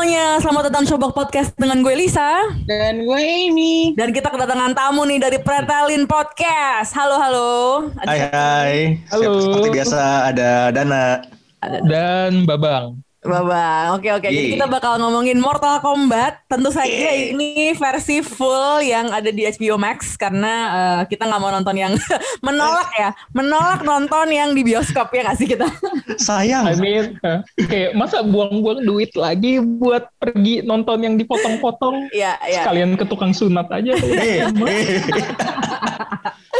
Semuanya, 0.00 0.40
selamat 0.40 0.72
datang 0.72 0.88
Showbox 0.88 1.12
Podcast 1.12 1.52
dengan 1.60 1.84
gue 1.84 1.92
Lisa 1.92 2.48
Dan 2.64 3.04
gue 3.04 3.20
Amy. 3.20 3.92
Dan 3.92 4.16
kita 4.16 4.32
kedatangan 4.32 4.72
tamu 4.72 5.04
nih 5.04 5.20
dari 5.20 5.36
Pretelin 5.36 6.08
Podcast 6.08 6.96
Halo, 6.96 7.20
halo 7.20 7.52
Hai 8.08 8.32
hai. 8.32 8.76
Halo. 9.12 9.44
Seperti 9.44 9.68
biasa 9.68 10.32
ada 10.32 10.72
Dana. 10.72 11.20
dan 11.84 12.48
Babang. 12.48 12.96
Babang, 13.20 14.00
oke 14.00 14.08
oke. 14.16 14.32
Jadi 14.32 14.48
Yeay. 14.48 14.52
kita 14.56 14.64
bakal 14.64 14.96
ngomongin 14.96 15.36
Mortal 15.36 15.76
Kombat. 15.84 16.40
Tentu 16.48 16.72
saja 16.72 16.88
ini 17.12 17.76
versi 17.76 18.24
full 18.24 18.80
yang 18.80 19.12
ada 19.12 19.28
di 19.28 19.44
HBO 19.44 19.76
Max 19.76 20.16
Karena 20.16 20.54
eh, 20.72 21.00
kita 21.04 21.28
nggak 21.28 21.40
mau 21.40 21.52
nonton 21.52 21.76
yang 21.76 21.92
menolak 22.46 22.88
ya. 22.96 23.12
Menolak 23.36 23.84
nonton 23.84 24.32
yang 24.32 24.56
di 24.56 24.64
bioskop 24.64 25.12
ya 25.12 25.28
nggak 25.28 25.36
sih 25.36 25.44
kita? 25.52 25.68
Sayang. 26.16 26.64
I 26.72 26.74
mean, 26.80 27.20
eh, 27.20 27.44
kayak 27.68 27.92
masa 27.92 28.24
buang-buang 28.24 28.88
duit 28.88 29.12
lagi 29.12 29.60
buat 29.60 30.08
pergi 30.16 30.64
nonton 30.64 31.04
yang 31.04 31.20
dipotong-potong? 31.20 32.08
Iya, 32.16 32.40
iya. 32.48 32.64
Sekalian 32.64 32.96
ke 32.96 33.04
tukang 33.04 33.36
sunat 33.36 33.68
aja. 33.68 34.00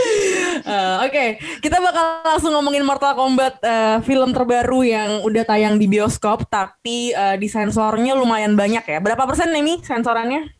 Eh, 0.70 0.96
Oke, 1.02 1.24
kita 1.64 1.82
bakal 1.82 2.22
langsung 2.22 2.52
ngomongin 2.54 2.84
Mortal 2.86 3.16
Kombat 3.16 3.58
eh, 3.64 3.98
film 4.06 4.30
terbaru 4.30 4.86
yang 4.86 5.24
udah 5.26 5.42
tayang 5.42 5.80
di 5.80 5.90
bioskop, 5.90 6.46
tapi 6.50 7.14
eh, 7.14 7.36
di 7.38 7.46
sensornya 7.46 8.12
lumayan 8.12 8.52
banyak 8.52 8.84
ya. 8.84 8.98
Berapa 8.98 9.24
persen 9.24 9.48
nih 9.48 9.80
sensorannya? 9.80 10.50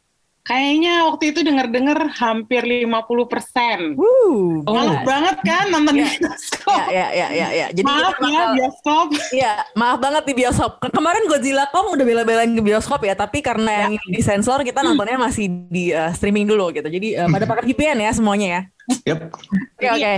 Kayaknya 0.41 1.05
waktu 1.05 1.37
itu 1.37 1.45
denger-dengar 1.45 2.17
hampir 2.17 2.65
50 2.65 2.89
persen. 3.29 3.93
Wuh. 3.93 4.65
Oh. 4.65 4.73
Malas 4.73 5.05
banget 5.05 5.37
kan 5.45 5.69
nonton 5.69 6.01
Iya. 6.01 6.09
di 6.09 6.17
bioskop. 6.17 6.81
Ya, 6.81 6.89
ya, 6.89 7.07
ya, 7.13 7.27
ya, 7.29 7.49
ya. 7.53 7.67
Jadi 7.71 7.85
Maaf 7.85 8.17
kita 8.17 8.25
ya 8.25 8.25
bakal- 8.25 8.55
bioskop. 8.57 9.07
Iya, 9.31 9.53
maaf 9.77 9.99
banget 10.01 10.23
di 10.25 10.35
bioskop. 10.35 10.73
Ke- 10.81 10.91
Kemarin 10.91 11.29
Godzilla 11.29 11.69
Kong 11.69 11.93
udah 11.93 12.05
bela-belain 12.09 12.51
ke 12.51 12.63
bioskop 12.65 13.05
ya, 13.05 13.13
tapi 13.13 13.45
karena 13.45 13.85
yang 13.87 13.93
ini 14.01 14.17
disensor, 14.17 14.65
kita 14.65 14.81
nontonnya 14.81 15.21
masih 15.21 15.45
di 15.69 15.93
eh, 15.93 16.11
streaming 16.17 16.49
dulu 16.49 16.73
gitu. 16.73 16.89
Jadi 16.89 17.21
eh, 17.21 17.29
pada 17.29 17.45
pakai 17.51 17.69
VPN 17.69 18.01
ya 18.01 18.11
semuanya 18.11 18.47
ya. 18.49 18.63
Yep. 18.91 19.19
Oke, 19.81 19.89
oke. 19.89 20.13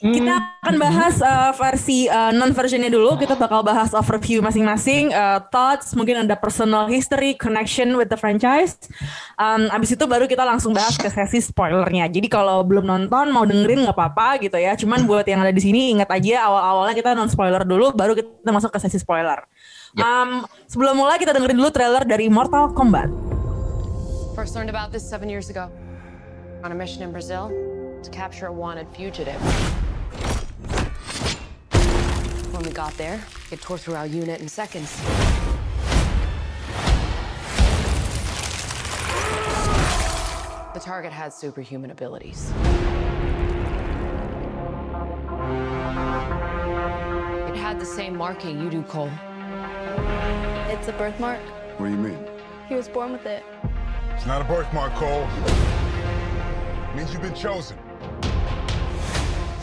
Hmm. 0.00 0.14
Kita 0.14 0.34
akan 0.64 0.74
bahas 0.80 1.14
uh, 1.20 1.52
versi 1.54 2.08
uh, 2.08 2.32
non 2.32 2.50
versionnya 2.56 2.90
dulu. 2.90 3.20
Kita 3.20 3.36
bakal 3.36 3.60
bahas 3.62 3.92
overview 3.92 4.40
masing-masing, 4.40 5.12
uh, 5.12 5.44
thoughts, 5.52 5.92
mungkin 5.92 6.24
ada 6.24 6.34
personal 6.34 6.88
history, 6.88 7.36
connection 7.36 7.94
with 7.94 8.08
the 8.08 8.18
franchise. 8.18 8.80
Um, 9.36 9.68
abis 9.70 9.94
itu 9.94 10.04
baru 10.08 10.26
kita 10.26 10.42
langsung 10.42 10.72
bahas 10.72 10.96
ke 10.96 11.06
sesi 11.12 11.44
spoilernya. 11.44 12.08
Jadi 12.08 12.26
kalau 12.26 12.64
belum 12.64 12.88
nonton 12.88 13.30
mau 13.30 13.44
dengerin 13.44 13.86
nggak 13.86 13.96
apa-apa 13.96 14.40
gitu 14.42 14.56
ya. 14.56 14.74
Cuman 14.74 15.04
buat 15.04 15.26
yang 15.28 15.44
ada 15.44 15.52
di 15.52 15.62
sini 15.62 15.94
ingat 15.94 16.08
aja 16.10 16.48
awal-awalnya 16.48 16.96
kita 16.96 17.12
non 17.12 17.28
spoiler 17.28 17.62
dulu, 17.62 17.92
baru 17.92 18.16
kita 18.16 18.50
masuk 18.50 18.72
ke 18.72 18.78
sesi 18.82 18.98
spoiler. 18.98 19.44
Um, 19.98 20.44
sebelum 20.68 21.00
mulai 21.00 21.16
kita 21.16 21.32
dengerin 21.32 21.56
dulu 21.58 21.70
trailer 21.72 22.04
dari 22.04 22.28
Mortal 22.28 22.72
Kombat. 22.76 23.08
First 24.36 24.54
learned 24.54 24.70
about 24.70 24.94
this 24.94 25.02
seven 25.02 25.26
years 25.26 25.50
ago. 25.50 25.72
On 26.62 26.74
a 26.74 26.76
mission 26.76 27.06
in 27.06 27.14
Brazil 27.14 27.54
to 28.02 28.10
capture 28.10 28.46
a 28.46 28.52
wanted 28.52 28.88
fugitive. 28.88 29.40
When 32.52 32.62
we 32.62 32.70
got 32.70 32.92
there, 32.94 33.22
it 33.50 33.60
tore 33.60 33.78
through 33.78 33.94
our 33.94 34.06
unit 34.06 34.40
in 34.40 34.48
seconds. 34.48 35.00
The 40.74 40.80
target 40.80 41.12
had 41.12 41.32
superhuman 41.32 41.90
abilities. 41.90 42.50
It 47.48 47.56
had 47.56 47.78
the 47.80 47.86
same 47.86 48.16
marking 48.16 48.60
you 48.60 48.70
do, 48.70 48.82
Cole. 48.82 49.10
It's 50.68 50.88
a 50.88 50.92
birthmark. 50.92 51.40
What 51.78 51.86
do 51.86 51.92
you 51.92 51.98
mean? 51.98 52.18
He 52.68 52.74
was 52.74 52.88
born 52.88 53.12
with 53.12 53.26
it. 53.26 53.42
It's 54.14 54.26
not 54.26 54.40
a 54.40 54.44
birthmark, 54.44 54.92
Cole. 54.94 55.26
It 56.90 56.96
means 56.96 57.12
you've 57.12 57.22
been 57.22 57.34
chosen. 57.34 57.78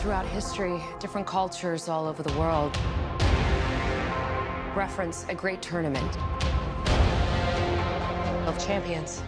Throughout 0.06 0.26
history, 0.28 0.80
different 1.00 1.26
cultures 1.26 1.88
all 1.88 2.06
over 2.06 2.22
the 2.22 2.32
world 2.38 2.78
reference 4.76 5.26
a 5.28 5.34
great 5.34 5.60
tournament 5.60 6.16
of 8.46 8.56
champions. 8.64 9.20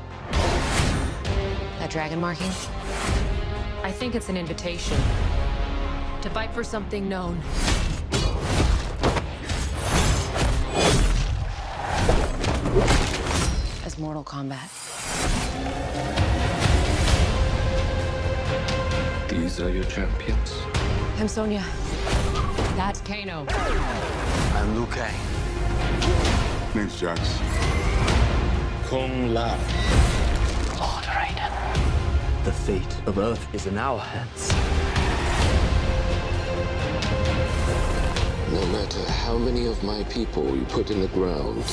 That 1.80 1.90
dragon 1.90 2.20
marking? 2.20 2.46
I 3.82 3.90
think 3.90 4.14
it's 4.14 4.28
an 4.28 4.36
invitation 4.36 4.96
to 6.22 6.30
fight 6.30 6.54
for 6.54 6.62
something 6.62 7.08
known. 7.08 7.40
As 13.84 13.98
Mortal 13.98 14.22
Kombat. 14.22 14.88
These 19.28 19.60
are 19.60 19.70
your 19.70 19.84
champions. 19.84 20.67
I'm 21.18 21.26
Sonya. 21.26 21.64
That's 22.76 23.00
Kano. 23.00 23.44
I'm 23.48 24.74
Liu 24.76 24.86
Kang. 24.86 25.14
Name's 26.74 27.00
Jax. 27.00 27.20
Kung 28.84 29.34
Lao. 29.34 29.56
Lord 30.78 31.04
Raiden. 31.04 31.52
The 32.44 32.52
fate 32.52 32.96
of 33.06 33.18
Earth 33.18 33.52
is 33.52 33.66
in 33.66 33.78
our 33.78 33.98
hands. 33.98 34.52
No 38.52 38.64
matter 38.68 39.10
how 39.10 39.36
many 39.38 39.66
of 39.66 39.82
my 39.82 40.04
people 40.04 40.44
you 40.56 40.64
put 40.66 40.90
in 40.92 41.00
the 41.00 41.08
ground, 41.08 41.64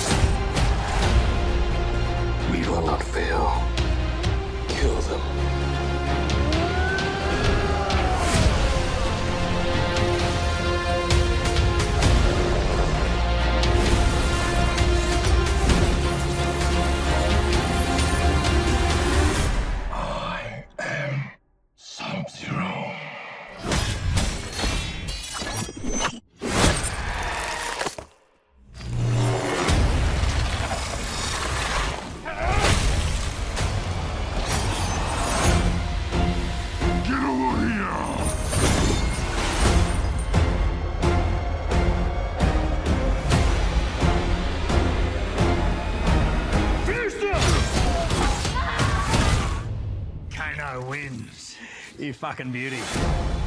We 2.52 2.68
will 2.68 2.86
not 2.86 3.04
fail. 3.04 3.64
kill 4.70 4.96
them. 5.02 5.65
You 52.06 52.14
fucking 52.14 52.52
beauty. 52.52 53.45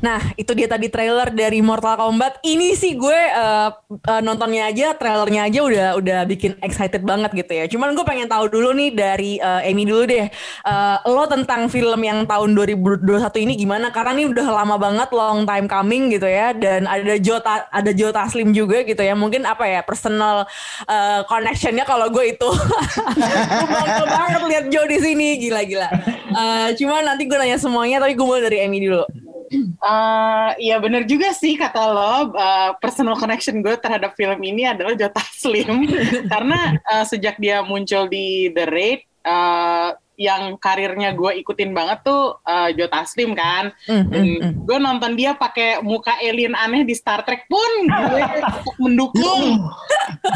Nah, 0.00 0.32
itu 0.40 0.56
dia 0.56 0.64
tadi 0.64 0.88
trailer 0.88 1.28
dari 1.28 1.60
Mortal 1.60 2.00
Kombat. 2.00 2.40
Ini 2.40 2.72
sih 2.72 2.96
gue 2.96 3.16
eh, 3.16 3.68
eh, 3.92 4.20
nontonnya 4.24 4.72
aja, 4.72 4.96
trailernya 4.96 5.44
aja 5.44 5.60
udah 5.60 5.88
udah 6.00 6.20
bikin 6.24 6.56
excited 6.64 7.04
banget 7.04 7.36
gitu 7.36 7.52
ya. 7.52 7.64
Cuman 7.68 7.92
gue 7.92 8.04
pengen 8.08 8.24
tahu 8.24 8.48
dulu 8.48 8.72
nih 8.72 8.90
dari 8.96 9.36
eh, 9.36 9.68
Amy 9.68 9.84
dulu 9.84 10.08
deh. 10.08 10.26
Eh, 10.64 10.96
lo 11.04 11.24
tentang 11.28 11.68
film 11.68 12.00
yang 12.00 12.24
tahun 12.24 12.56
2021 12.56 13.44
ini 13.44 13.52
gimana? 13.60 13.92
Karena 13.92 14.16
ini 14.16 14.32
udah 14.32 14.46
lama 14.48 14.80
banget, 14.80 15.08
long 15.12 15.44
time 15.44 15.68
coming 15.68 16.08
gitu 16.16 16.24
ya. 16.24 16.56
Dan 16.56 16.88
ada 16.88 17.20
Jota 17.20 17.68
ada 17.68 17.92
Jota 17.92 18.24
Taslim 18.24 18.56
juga 18.56 18.80
gitu 18.82 19.04
ya. 19.04 19.12
Mungkin 19.12 19.44
apa 19.44 19.68
ya 19.68 19.84
personal 19.84 20.48
eh, 20.88 21.20
connectionnya 21.28 21.84
kalau 21.84 22.08
gue 22.08 22.32
itu. 22.32 22.48
gue 24.00 24.08
banget 24.08 24.42
lihat 24.48 24.64
Joe 24.72 24.88
di 24.88 24.98
sini, 24.98 25.36
gila-gila. 25.36 25.88
Eh, 26.32 26.68
cuman 26.80 27.04
nanti 27.04 27.28
gue 27.28 27.36
nanya 27.36 27.60
semuanya, 27.60 28.00
tapi 28.00 28.16
gue 28.16 28.24
mulai 28.24 28.48
dari 28.48 28.64
Amy 28.64 28.80
dulu. 28.88 29.04
Eh, 29.50 30.50
Iya 30.62 30.78
bener 30.78 31.02
juga 31.04 31.34
sih 31.34 31.58
kata 31.58 31.82
lo. 31.90 32.14
eh, 32.34 32.70
personal 32.78 33.18
connection 33.18 33.58
gue 33.60 33.74
terhadap 33.76 34.14
film 34.14 34.38
ini 34.40 34.70
adalah 34.70 34.94
Jota 34.94 35.22
Slim. 35.34 35.90
Karena 36.32 36.78
eh, 36.78 37.04
sejak 37.04 37.36
dia 37.36 37.60
muncul 37.60 38.06
di 38.06 38.50
The 38.54 38.64
Raid, 38.70 39.00
eh, 39.26 39.88
yang 40.20 40.60
karirnya 40.60 41.16
gue 41.16 41.40
ikutin 41.40 41.72
banget 41.72 42.04
tuh 42.04 42.36
uh, 42.44 42.68
Joe 42.76 42.92
Taslim 42.92 43.32
kan. 43.32 43.72
Mm, 43.88 44.04
mm, 44.04 44.12
mm. 44.12 44.52
gue 44.68 44.76
nonton 44.76 45.16
dia 45.16 45.32
pakai 45.32 45.80
muka 45.80 46.12
alien 46.20 46.52
aneh 46.52 46.84
di 46.84 46.92
Star 46.92 47.24
Trek 47.24 47.48
pun 47.48 47.88
gue 47.88 48.20
tetap 48.20 48.60
mendukung. 48.76 49.64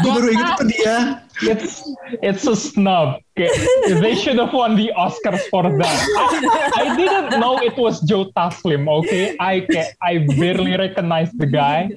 Gue 0.01 0.09
baru 0.09 0.27
inget 0.33 0.49
itu 0.57 0.63
dia. 0.73 0.97
It's 1.45 1.85
it's 2.25 2.49
a 2.49 2.57
snub. 2.57 3.21
Okay. 3.37 3.51
They 4.01 4.17
should 4.17 4.41
have 4.41 4.55
won 4.55 4.73
the 4.73 4.89
Oscars 4.97 5.45
for 5.53 5.67
that. 5.67 5.97
I, 6.17 6.25
I 6.81 6.85
didn't 6.97 7.37
know 7.37 7.61
it 7.61 7.77
was 7.77 8.01
Joe 8.01 8.33
Taslim. 8.33 8.89
Okay, 8.89 9.37
I 9.37 9.61
I 10.01 10.25
barely 10.39 10.73
recognize 10.79 11.29
the 11.35 11.45
guy. 11.45 11.93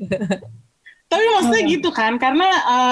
Tapi 1.08 1.24
maksudnya 1.40 1.62
gitu 1.72 1.88
kan, 1.88 2.20
karena 2.20 2.48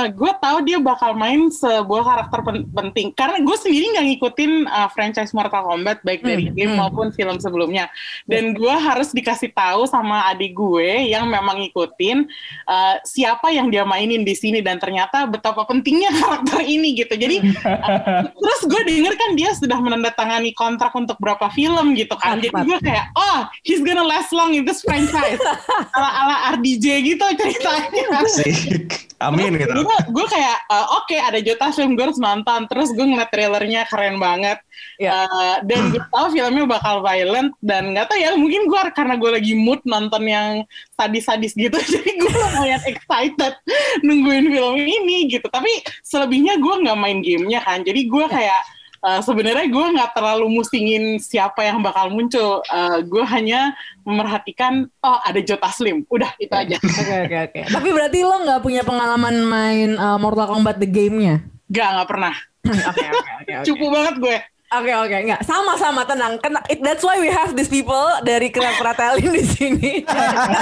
gue 0.09 0.33
tahu 0.41 0.65
dia 0.65 0.81
bakal 0.81 1.13
main 1.13 1.53
sebuah 1.53 2.03
karakter 2.03 2.41
pen- 2.41 2.69
penting. 2.73 3.13
Karena 3.13 3.45
gue 3.45 3.57
sendiri 3.61 3.93
nggak 3.93 4.07
ngikutin 4.17 4.53
uh, 4.65 4.89
franchise 4.89 5.37
Mortal 5.37 5.69
Kombat 5.69 6.01
baik 6.01 6.25
dari 6.25 6.49
Hmm, 6.49 6.55
game 6.57 6.73
hmm. 6.73 6.81
maupun 6.81 7.07
film 7.13 7.37
sebelumnya. 7.37 7.93
Dan 8.25 8.57
gue 8.57 8.71
harus 8.73 9.13
dikasih 9.13 9.53
tahu 9.53 9.85
sama 9.85 10.31
adik 10.33 10.57
gue 10.57 11.13
yang 11.13 11.29
memang 11.29 11.61
ngikutin 11.61 12.25
uh, 12.65 12.97
siapa 13.05 13.53
yang 13.53 13.69
dia 13.69 13.85
mainin 13.85 14.25
di 14.25 14.33
sini 14.33 14.65
dan 14.65 14.81
ternyata 14.81 15.27
betapa 15.29 15.67
pentingnya 15.69 16.09
karakter 16.23 16.65
ini 16.65 16.97
gitu. 16.97 17.15
Jadi 17.19 17.43
uh, 17.43 18.25
terus 18.43 18.61
gue 18.65 18.83
denger 18.87 19.15
kan 19.19 19.31
dia 19.37 19.51
sudah 19.53 19.77
menandatangani 19.77 20.57
kontrak 20.57 20.95
untuk 20.97 21.19
berapa 21.21 21.51
film 21.53 21.93
gitu 21.99 22.15
kan. 22.17 22.41
Jadi 22.41 22.55
gue 22.65 22.79
kayak, 22.81 23.13
oh 23.13 23.45
he's 23.67 23.85
gonna 23.85 24.05
last 24.07 24.31
long 24.33 24.55
in 24.57 24.65
this 24.65 24.81
franchise. 24.81 25.41
ala 25.97 26.11
ala 26.25 26.37
RDJ 26.57 26.87
gitu 27.05 27.25
ceritanya. 27.37 28.06
Asik. 28.13 29.07
Amin 29.17 29.57
gitu. 29.57 29.73
gue 29.73 29.99
gue 30.13 30.27
kayak 30.29 30.59
eh, 30.69 30.87
oke 30.93 31.17
ada 31.17 31.41
Jota 31.41 31.73
film 31.73 31.97
gue 31.97 32.05
harus 32.05 32.21
nonton 32.21 32.69
terus 32.69 32.93
gue 32.93 33.01
ngeliat 33.01 33.33
trailernya 33.33 33.89
keren 33.89 34.21
banget 34.21 34.61
Ya. 34.97 35.29
Eh, 35.29 35.57
dan 35.69 35.93
gue 35.93 36.01
tahu 36.09 36.33
filmnya 36.33 36.65
bakal 36.65 37.05
violent 37.05 37.53
dan 37.61 37.93
nggak 37.93 38.09
tahu 38.09 38.17
ya 38.17 38.33
mungkin 38.33 38.65
gue 38.65 38.81
karena 38.97 39.15
gue 39.21 39.29
lagi 39.29 39.53
mood 39.53 39.81
nonton 39.85 40.25
yang 40.25 40.65
sadis-sadis 40.97 41.53
gitu 41.53 41.77
jadi 41.93 42.11
gue 42.17 42.33
lumayan 42.33 42.81
excited 42.89 43.55
nungguin 44.01 44.49
film 44.49 44.77
ini 44.81 45.29
gitu 45.29 45.45
tapi 45.53 45.69
selebihnya 46.01 46.57
gue 46.57 46.75
nggak 46.81 46.97
main 46.97 47.21
gamenya 47.21 47.61
kan 47.61 47.85
jadi 47.85 48.09
gue 48.09 48.25
kayak 48.25 48.61
eh, 49.05 49.21
sebenarnya 49.21 49.67
gue 49.69 49.87
nggak 49.97 50.11
terlalu 50.17 50.47
musingin 50.49 51.19
siapa 51.21 51.65
yang 51.67 51.81
bakal 51.85 52.09
muncul 52.09 52.63
Eh, 52.67 52.99
gue 53.07 53.25
hanya 53.25 53.73
memerhatikan 54.03 54.91
oh 55.01 55.19
ada 55.23 55.41
Jota 55.41 55.71
Slim 55.73 56.05
udah 56.11 56.31
itu 56.37 56.53
aja 56.53 56.77
Oke 56.77 57.15
oke 57.27 57.37
oke. 57.51 57.61
Tapi 57.73 57.89
berarti 57.91 58.19
lo 58.23 58.37
nggak 58.43 58.61
punya 58.63 58.83
pengalaman 58.83 59.37
main 59.47 59.91
uh, 59.97 60.19
Mortal 60.21 60.51
Kombat 60.51 60.79
the 60.83 60.89
game-nya? 60.89 61.43
Gak, 61.71 61.89
nggak 61.99 62.09
pernah. 62.09 62.35
Oke 62.91 63.07
oke 63.07 63.31
oke. 63.47 63.53
Cupu 63.63 63.87
banget 63.95 64.15
gue. 64.19 64.37
Oke 64.75 64.91
oke 64.91 65.17
nggak 65.31 65.41
sama-sama 65.47 66.03
tenang. 66.03 66.35
Kena, 66.43 66.59
it, 66.67 66.83
that's 66.83 67.07
why 67.07 67.15
we 67.23 67.31
have 67.31 67.55
these 67.55 67.71
people 67.71 68.11
dari 68.27 68.51
Pratelin 68.51 69.31
di 69.31 69.47
sini. 69.47 69.93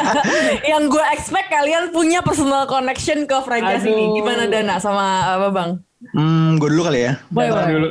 yang 0.76 0.92
gue 0.92 1.04
expect 1.16 1.48
kalian 1.48 1.88
punya 1.96 2.20
personal 2.20 2.68
connection 2.68 3.24
ke 3.24 3.36
franchise 3.40 3.88
ini. 3.88 4.12
Aduh. 4.12 4.16
Gimana 4.20 4.44
Dana 4.44 4.76
sama 4.76 5.32
apa 5.40 5.48
Bang? 5.48 5.70
Hmm, 6.12 6.60
gue 6.60 6.68
dulu 6.68 6.90
kali 6.90 7.08
ya. 7.08 7.12
Boleh, 7.32 7.48
Dana 7.48 7.60
boleh. 7.64 7.72
dulu. 7.72 7.88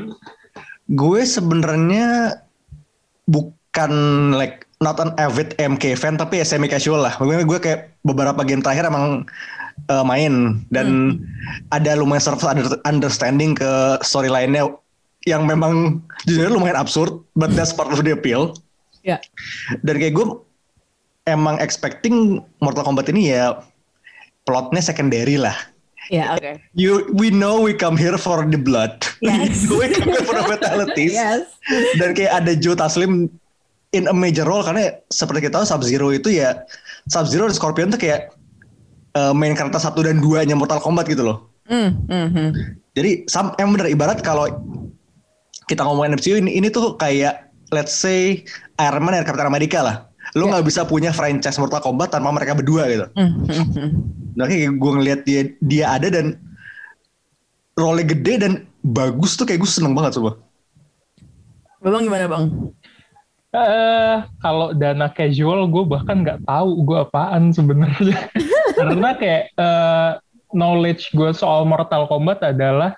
Gue 0.94 1.22
sebenarnya 1.26 2.38
bukan 3.26 3.92
like 4.36 4.68
not 4.84 5.00
an 5.00 5.16
avid 5.16 5.56
MK 5.56 5.96
fan 5.96 6.20
tapi 6.20 6.44
ya 6.44 6.46
semi 6.46 6.68
casual 6.70 7.02
lah. 7.02 7.16
Gue 7.18 7.42
gue 7.42 7.60
kayak 7.60 7.96
beberapa 8.04 8.44
game 8.44 8.62
terakhir 8.62 8.92
emang 8.92 9.24
uh, 9.90 10.04
main 10.06 10.62
dan 10.70 11.18
ada 11.72 11.96
lumayan 11.98 12.22
surface 12.22 12.52
under- 12.52 12.84
understanding 12.86 13.56
ke 13.56 13.98
storyline-nya 14.04 14.70
yang 15.24 15.48
memang 15.48 16.04
jujur 16.28 16.52
lumayan 16.52 16.76
absurd, 16.76 17.16
but 17.40 17.56
that's 17.56 17.72
part 17.72 17.88
of 17.90 18.04
the 18.04 18.12
appeal. 18.12 18.52
Ya. 19.08 19.24
Dan 19.88 20.00
kayak 20.00 20.20
gue 20.20 20.28
emang 21.28 21.60
expecting 21.64 22.44
Mortal 22.60 22.84
Kombat 22.84 23.08
ini 23.08 23.32
ya 23.32 23.64
plotnya 24.44 24.84
secondary 24.84 25.40
lah. 25.40 25.56
Ya 26.12 26.32
oke. 26.36 26.60
You, 26.76 27.08
we 27.16 27.32
know 27.32 27.62
we 27.62 27.72
come 27.72 27.96
here 27.96 28.18
for 28.20 28.44
the 28.44 28.60
blood. 28.60 29.06
Yes. 29.24 29.68
we 29.72 29.88
come 29.94 30.12
here 30.12 30.26
for 30.26 30.36
the 30.36 30.46
fatalities. 30.48 31.16
Yes. 31.16 31.48
Dan 32.00 32.18
kayak 32.18 32.44
ada 32.44 32.52
Joe 32.60 32.76
Taslim 32.76 33.32
in 33.94 34.10
a 34.10 34.16
major 34.16 34.44
role 34.44 34.66
karena 34.66 34.98
seperti 35.14 35.48
kita 35.48 35.62
tahu 35.62 35.66
Sub 35.70 35.84
Zero 35.86 36.10
itu 36.10 36.34
ya 36.34 36.66
Sub 37.08 37.30
Zero 37.30 37.46
dan 37.46 37.56
Scorpion 37.56 37.94
tuh 37.94 38.02
kayak 38.02 38.34
uh, 39.14 39.32
main 39.32 39.54
karakter 39.54 39.80
satu 39.80 40.02
dan 40.04 40.20
dua 40.20 40.44
nya 40.44 40.58
Mortal 40.58 40.82
Kombat 40.82 41.08
gitu 41.08 41.24
loh. 41.24 41.48
Hmm, 41.70 41.96
hmm, 42.10 42.28
hmm. 42.34 42.50
Jadi 42.94 43.24
sam 43.32 43.56
yang 43.56 43.72
bener 43.72 43.88
ibarat 43.88 44.20
kalau 44.20 44.50
kita 45.72 45.86
ngomongin 45.86 46.20
MCU 46.20 46.36
ini 46.36 46.60
ini 46.60 46.68
tuh 46.68 47.00
kayak 47.00 47.48
let's 47.72 47.96
say 47.96 48.44
Iron 48.82 49.06
Man 49.06 49.16
dan 49.16 49.24
Captain 49.24 49.48
America 49.48 49.80
lah. 49.80 49.98
Lu 50.34 50.50
Ya. 50.50 50.58
nggak 50.58 50.66
bisa 50.66 50.82
punya 50.84 51.14
franchise 51.14 51.58
Mortal 51.62 51.82
Kombat 51.82 52.10
tanpa 52.10 52.34
mereka 52.34 52.58
berdua 52.58 52.90
gitu. 52.90 53.06
Hmm, 53.14 53.46
hmm, 53.46 53.68
hmm. 53.70 53.90
Nah 54.34 54.46
kayak 54.50 54.74
gue 54.82 54.92
ngeliat 54.98 55.22
dia 55.26 55.42
dia 55.62 55.86
ada 55.94 56.10
dan 56.10 56.42
role 57.78 58.02
gede 58.02 58.34
dan 58.42 58.54
bagus 58.82 59.38
tuh 59.38 59.46
kayak 59.46 59.62
gue 59.62 59.70
seneng 59.70 59.94
banget 59.94 60.18
coba. 60.18 60.42
Bang 61.84 62.06
gimana 62.08 62.26
Bang? 62.26 62.46
Eh, 63.54 64.18
kalau 64.42 64.74
dana 64.74 65.14
casual 65.14 65.70
gue 65.70 65.84
bahkan 65.86 66.26
nggak 66.26 66.42
tahu 66.50 66.70
gue 66.82 66.98
apaan 66.98 67.54
sebenarnya. 67.54 68.18
Karena 68.80 69.14
kayak 69.14 69.54
eh, 69.54 70.12
knowledge 70.50 71.14
gue 71.14 71.30
soal 71.38 71.70
Mortal 71.70 72.10
Kombat 72.10 72.42
adalah 72.42 72.98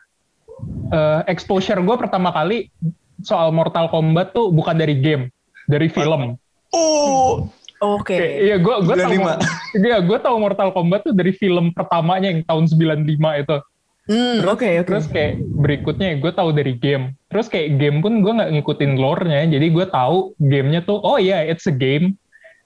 eh, 0.96 1.22
exposure 1.28 1.84
gue 1.84 1.96
pertama 2.00 2.32
kali 2.32 2.72
soal 3.20 3.52
Mortal 3.52 3.92
Kombat 3.92 4.32
tuh 4.32 4.56
bukan 4.56 4.80
dari 4.80 4.96
game, 5.04 5.28
dari 5.68 5.92
film. 5.92 6.40
Oh, 6.76 7.48
Oke. 7.84 8.16
Kayak, 8.16 8.34
Iya, 8.40 8.56
gue 8.60 8.76
gue 8.88 8.96
tahu 8.96 9.12
95. 9.20 9.84
Iya, 9.84 9.98
gue 10.04 10.18
tahu 10.20 10.36
Mortal 10.40 10.70
Kombat 10.72 11.02
tuh 11.08 11.14
dari 11.16 11.32
film 11.36 11.76
pertamanya 11.76 12.32
yang 12.32 12.42
tahun 12.48 12.66
95 12.72 13.44
itu. 13.44 13.58
Hmm, 14.06 14.38
Terus, 14.38 14.54
oke 14.54 14.70
oke. 14.70 14.86
terus 14.86 15.06
kayak 15.10 15.34
berikutnya 15.42 16.22
gue 16.22 16.30
tahu 16.30 16.50
dari 16.54 16.78
game. 16.78 17.18
Terus 17.34 17.50
kayak 17.50 17.82
game 17.82 18.06
pun 18.06 18.22
gue 18.22 18.38
nggak 18.38 18.52
ngikutin 18.54 19.02
lore-nya, 19.02 19.50
jadi 19.50 19.66
gue 19.74 19.86
tahu 19.90 20.38
gamenya 20.38 20.86
tuh 20.86 21.02
oh 21.02 21.18
iya 21.18 21.42
it's 21.42 21.66
a 21.66 21.74
game. 21.74 22.14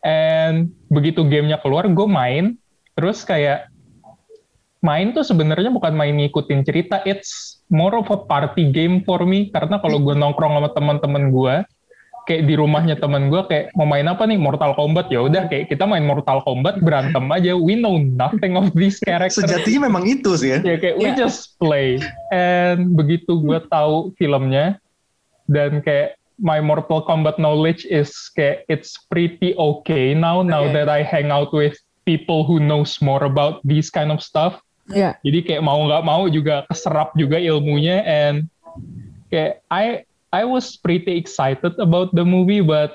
And 0.03 0.75
begitu 0.91 1.23
gamenya 1.23 1.63
keluar 1.63 1.87
gue 1.87 2.07
main, 2.11 2.59
terus 2.91 3.23
kayak 3.23 3.71
main 4.83 5.15
tuh 5.15 5.23
sebenarnya 5.23 5.71
bukan 5.71 5.95
main 5.95 6.19
ngikutin 6.19 6.67
cerita, 6.67 6.99
it's 7.07 7.63
more 7.71 7.95
of 7.95 8.11
a 8.11 8.19
party 8.19 8.67
game 8.75 9.07
for 9.07 9.23
me. 9.23 9.47
Karena 9.47 9.79
kalau 9.79 10.03
gue 10.03 10.15
nongkrong 10.19 10.59
sama 10.59 10.69
teman-teman 10.75 11.31
gue, 11.31 11.55
kayak 12.29 12.45
di 12.45 12.53
rumahnya 12.53 12.93
teman 12.93 13.33
gue 13.33 13.41
kayak 13.49 13.73
mau 13.73 13.89
main 13.89 14.05
apa 14.05 14.29
nih 14.29 14.37
Mortal 14.37 14.77
Kombat 14.77 15.09
ya 15.09 15.25
udah 15.25 15.49
kayak 15.49 15.65
kita 15.65 15.89
main 15.89 16.05
Mortal 16.05 16.45
Kombat 16.45 16.77
berantem 16.85 17.25
aja 17.33 17.57
we 17.57 17.73
know 17.73 17.97
nothing 17.97 18.53
of 18.53 18.69
these 18.77 19.01
characters 19.01 19.41
sejatinya 19.41 19.89
memang 19.89 20.05
itu 20.05 20.37
sih 20.37 20.53
ya. 20.53 20.57
ya 20.61 20.77
kayak 20.77 20.95
we 21.01 21.09
Ya. 21.09 21.25
just 21.25 21.57
play 21.57 21.97
and 22.29 22.93
begitu 22.93 23.33
gue 23.41 23.57
tahu 23.65 24.13
filmnya 24.13 24.77
dan 25.49 25.81
kayak 25.81 26.21
my 26.37 26.61
Mortal 26.61 27.01
Kombat 27.01 27.41
knowledge 27.41 27.89
is 27.89 28.13
kayak 28.37 28.61
it's 28.69 28.93
pretty 29.09 29.57
okay 29.57 30.13
now 30.13 30.45
now 30.45 30.69
Okay. 30.69 30.77
that 30.77 30.87
I 30.87 31.01
hang 31.01 31.33
out 31.33 31.49
with 31.49 31.73
people 32.05 32.45
who 32.45 32.61
knows 32.61 33.01
more 33.01 33.25
about 33.25 33.65
these 33.65 33.89
kind 33.89 34.13
of 34.13 34.21
stuff 34.21 34.61
Ya. 34.85 35.17
jadi 35.25 35.41
kayak 35.41 35.63
mau 35.65 35.81
nggak 35.81 36.05
mau 36.05 36.29
juga 36.29 36.65
keserap 36.69 37.17
juga 37.17 37.41
ilmunya 37.41 38.05
and 38.05 38.45
kayak 39.29 39.61
I 39.69 40.05
I 40.29 40.45
was 40.45 40.77
pretty 40.77 41.17
excited 41.17 41.73
about 41.77 42.13
the 42.13 42.23
movie 42.23 42.61
but 42.61 42.93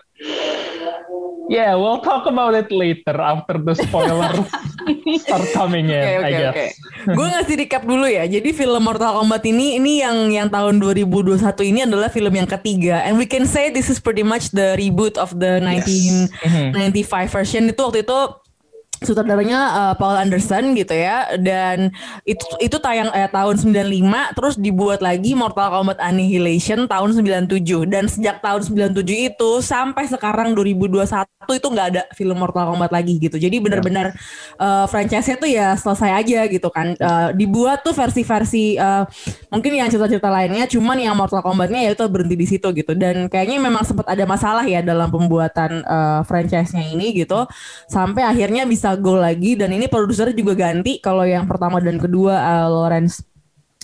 yeah 1.53 1.77
we'll 1.77 2.01
talk 2.01 2.25
about 2.25 2.55
it 2.55 2.73
later 2.73 3.21
after 3.21 3.61
the 3.61 3.75
spoilers 3.77 4.49
start 5.25 5.45
coming 5.53 5.93
in 5.93 6.01
Oke 6.01 6.25
I 6.25 6.31
oke 6.31 6.33
guess. 6.33 6.55
oke. 6.55 6.67
Gue 7.05 7.27
ngasih 7.29 7.55
recap 7.61 7.83
dulu 7.85 8.09
ya. 8.09 8.25
Jadi 8.25 8.57
film 8.57 8.81
Mortal 8.81 9.21
Kombat 9.21 9.45
ini 9.45 9.77
ini 9.77 10.01
yang 10.01 10.33
yang 10.33 10.49
tahun 10.49 10.81
2021 10.81 11.37
ini 11.69 11.85
adalah 11.85 12.09
film 12.09 12.33
yang 12.33 12.49
ketiga. 12.49 13.05
And 13.05 13.21
we 13.21 13.29
can 13.29 13.45
say 13.45 13.69
this 13.69 13.93
is 13.93 14.01
pretty 14.01 14.25
much 14.25 14.57
the 14.57 14.73
reboot 14.81 15.21
of 15.21 15.37
the 15.37 15.61
1995 15.61 16.33
version. 17.29 17.69
Itu 17.69 17.93
waktu 17.93 18.09
itu 18.09 18.19
sutradaranya 19.05 19.61
uh, 19.73 19.95
Paul 19.95 20.17
Anderson 20.19 20.75
gitu 20.75 20.93
ya. 20.93 21.37
Dan 21.39 21.93
itu 22.25 22.45
itu 22.59 22.77
tayang 22.81 23.13
eh, 23.13 23.29
tahun 23.29 23.57
95 23.61 24.37
terus 24.37 24.55
dibuat 24.57 25.01
lagi 25.05 25.37
Mortal 25.37 25.71
Kombat 25.71 26.01
Annihilation 26.01 26.89
tahun 26.89 27.17
97 27.17 27.65
dan 27.89 28.05
sejak 28.09 28.41
tahun 28.41 28.65
97 28.65 29.05
itu 29.05 29.51
sampai 29.61 30.09
sekarang 30.09 30.57
2021 30.57 31.05
itu 31.53 31.69
nggak 31.69 31.89
ada 31.93 32.03
film 32.17 32.41
Mortal 32.41 32.73
Kombat 32.73 32.91
lagi 32.91 33.21
gitu. 33.21 33.37
Jadi 33.37 33.61
benar-benar 33.61 34.17
uh, 34.57 34.89
franchise-nya 34.89 35.37
tuh 35.37 35.51
ya 35.51 35.77
selesai 35.77 36.11
aja 36.25 36.41
gitu 36.49 36.69
kan. 36.73 36.97
Uh, 36.97 37.31
dibuat 37.37 37.85
tuh 37.85 37.93
versi-versi 37.93 38.81
uh, 38.81 39.05
mungkin 39.53 39.77
yang 39.77 39.89
cerita-cerita 39.93 40.33
lainnya 40.33 40.65
cuman 40.71 40.97
yang 40.97 41.15
Mortal 41.15 41.45
Kombat-nya 41.45 41.85
ya 41.85 41.91
itu 41.93 42.05
berhenti 42.09 42.37
di 42.39 42.47
situ 42.49 42.69
gitu. 42.73 42.97
Dan 42.97 43.29
kayaknya 43.29 43.61
memang 43.61 43.85
sempat 43.85 44.09
ada 44.09 44.25
masalah 44.25 44.65
ya 44.65 44.81
dalam 44.81 45.13
pembuatan 45.13 45.85
uh, 45.85 46.21
franchise-nya 46.25 46.89
ini 46.95 47.13
gitu. 47.13 47.45
Sampai 47.87 48.25
akhirnya 48.25 48.65
bisa 48.65 48.94
go 48.99 49.19
lagi 49.19 49.59
dan 49.59 49.71
ini 49.73 49.87
produser 49.87 50.31
juga 50.35 50.55
ganti 50.55 50.99
kalau 50.99 51.23
yang 51.27 51.47
pertama 51.47 51.79
dan 51.79 51.97
kedua 51.97 52.35
uh, 52.39 52.69
Lawrence 52.71 53.25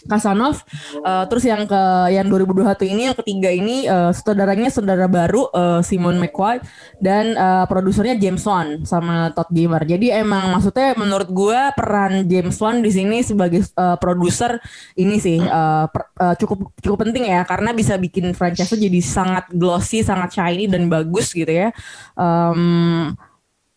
Kasanov. 0.08 0.64
Uh, 1.00 1.24
terus 1.28 1.44
yang 1.44 1.68
ke 1.68 1.82
yang 2.14 2.28
2021 2.28 2.92
ini 2.92 3.02
yang 3.10 3.16
ketiga 3.18 3.50
ini 3.52 3.84
uh, 3.84 4.12
sutradaranya 4.14 4.72
saudara 4.72 5.04
baru 5.10 5.50
uh, 5.52 5.80
Simon 5.84 6.16
McQuaid 6.16 6.64
dan 7.02 7.36
uh, 7.36 7.64
produsernya 7.68 8.16
James 8.16 8.40
Wan 8.46 8.86
sama 8.88 9.34
Todd 9.34 9.50
Gamer. 9.52 9.82
Jadi 9.84 10.12
emang 10.14 10.54
maksudnya 10.54 10.96
menurut 10.96 11.28
gue 11.28 11.60
peran 11.76 12.24
James 12.28 12.56
Wan 12.60 12.80
di 12.80 12.90
sini 12.92 13.20
sebagai 13.20 13.66
uh, 13.76 13.96
produser 14.00 14.60
ini 14.96 15.20
sih 15.20 15.40
uh, 15.40 15.86
per, 15.90 16.02
uh, 16.16 16.34
cukup 16.38 16.72
cukup 16.80 16.98
penting 17.08 17.28
ya 17.28 17.44
karena 17.44 17.74
bisa 17.76 17.96
bikin 18.00 18.32
franchise 18.32 18.72
jadi 18.72 19.00
sangat 19.02 19.52
glossy, 19.52 20.00
sangat 20.00 20.32
shiny 20.32 20.70
dan 20.70 20.88
bagus 20.88 21.32
gitu 21.34 21.50
ya. 21.50 21.74
Um, 22.16 23.16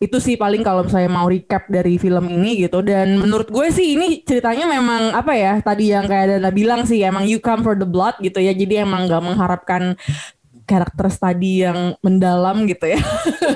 itu 0.02 0.18
sih 0.18 0.34
paling 0.34 0.60
kalau 0.66 0.84
saya 0.90 1.06
mau 1.06 1.24
recap 1.30 1.70
dari 1.70 1.96
film 1.96 2.26
ini 2.28 2.66
gitu. 2.66 2.82
Dan 2.82 3.18
menurut 3.22 3.48
gue 3.48 3.70
sih 3.70 3.94
ini 3.94 4.20
ceritanya 4.26 4.66
memang 4.66 5.14
apa 5.14 5.32
ya 5.32 5.62
tadi 5.62 5.94
yang 5.94 6.04
kayak 6.04 6.38
Dana 6.38 6.50
bilang 6.50 6.82
sih 6.84 7.00
emang 7.00 7.24
you 7.24 7.38
come 7.38 7.62
for 7.62 7.78
the 7.78 7.86
blood 7.86 8.18
gitu 8.20 8.42
ya. 8.42 8.52
Jadi 8.52 8.82
emang 8.82 9.06
gak 9.06 9.22
mengharapkan 9.22 9.94
karakter 10.64 11.12
tadi 11.12 11.62
yang 11.64 11.94
mendalam 12.00 12.66
gitu 12.66 12.90
ya. 12.90 13.00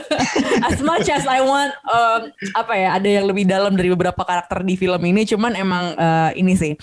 As 0.68 0.83
much 0.83 1.07
as 1.09 1.25
I 1.25 1.40
want 1.40 1.73
um, 1.87 2.35
apa 2.52 2.75
ya 2.75 2.88
ada 2.99 3.09
yang 3.09 3.30
lebih 3.30 3.47
dalam 3.47 3.78
dari 3.78 3.88
beberapa 3.90 4.23
karakter 4.23 4.62
di 4.62 4.78
film 4.78 5.00
ini. 5.02 5.26
Cuman 5.26 5.52
emang 5.59 5.95
uh, 5.99 6.30
ini 6.35 6.54
sih 6.54 6.75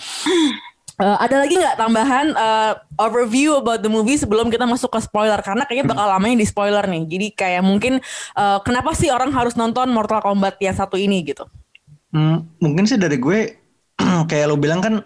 Uh, 0.96 1.12
ada 1.20 1.44
lagi 1.44 1.60
nggak 1.60 1.76
tambahan 1.76 2.32
uh, 2.32 2.72
overview 2.96 3.60
about 3.60 3.84
the 3.84 3.90
movie 3.92 4.16
sebelum 4.16 4.48
kita 4.48 4.64
masuk 4.64 4.88
ke 4.96 5.00
spoiler 5.04 5.36
karena 5.44 5.68
kayaknya 5.68 5.92
bakal 5.92 6.08
lamanya 6.08 6.40
di 6.40 6.46
spoiler 6.48 6.84
nih. 6.88 7.04
Jadi 7.04 7.26
kayak 7.36 7.62
mungkin 7.68 8.00
uh, 8.32 8.64
kenapa 8.64 8.96
sih 8.96 9.12
orang 9.12 9.28
harus 9.28 9.60
nonton 9.60 9.92
Mortal 9.92 10.24
Kombat 10.24 10.56
yang 10.64 10.72
satu 10.72 10.96
ini 10.96 11.20
gitu? 11.20 11.44
Hmm, 12.16 12.48
mungkin 12.64 12.88
sih 12.88 12.96
dari 12.96 13.20
gue 13.20 13.60
kayak 14.32 14.46
lo 14.48 14.56
bilang 14.56 14.80
kan 14.80 15.04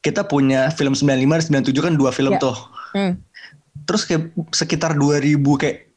kita 0.00 0.24
punya 0.24 0.72
film 0.72 0.96
95 0.96 1.52
dan 1.52 1.68
97 1.68 1.84
kan 1.84 1.94
dua 2.00 2.10
film 2.16 2.32
yeah. 2.32 2.40
tuh. 2.40 2.56
Hmm. 2.96 3.12
Terus 3.84 4.08
kayak 4.08 4.32
sekitar 4.56 4.96
2000 4.96 5.36
kayak 5.60 5.92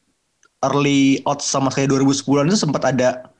early 0.68 1.24
out 1.24 1.40
sama 1.40 1.72
kayak 1.72 1.88
2010-an 1.88 2.52
itu 2.52 2.60
sempat 2.60 2.84
ada 2.84 3.32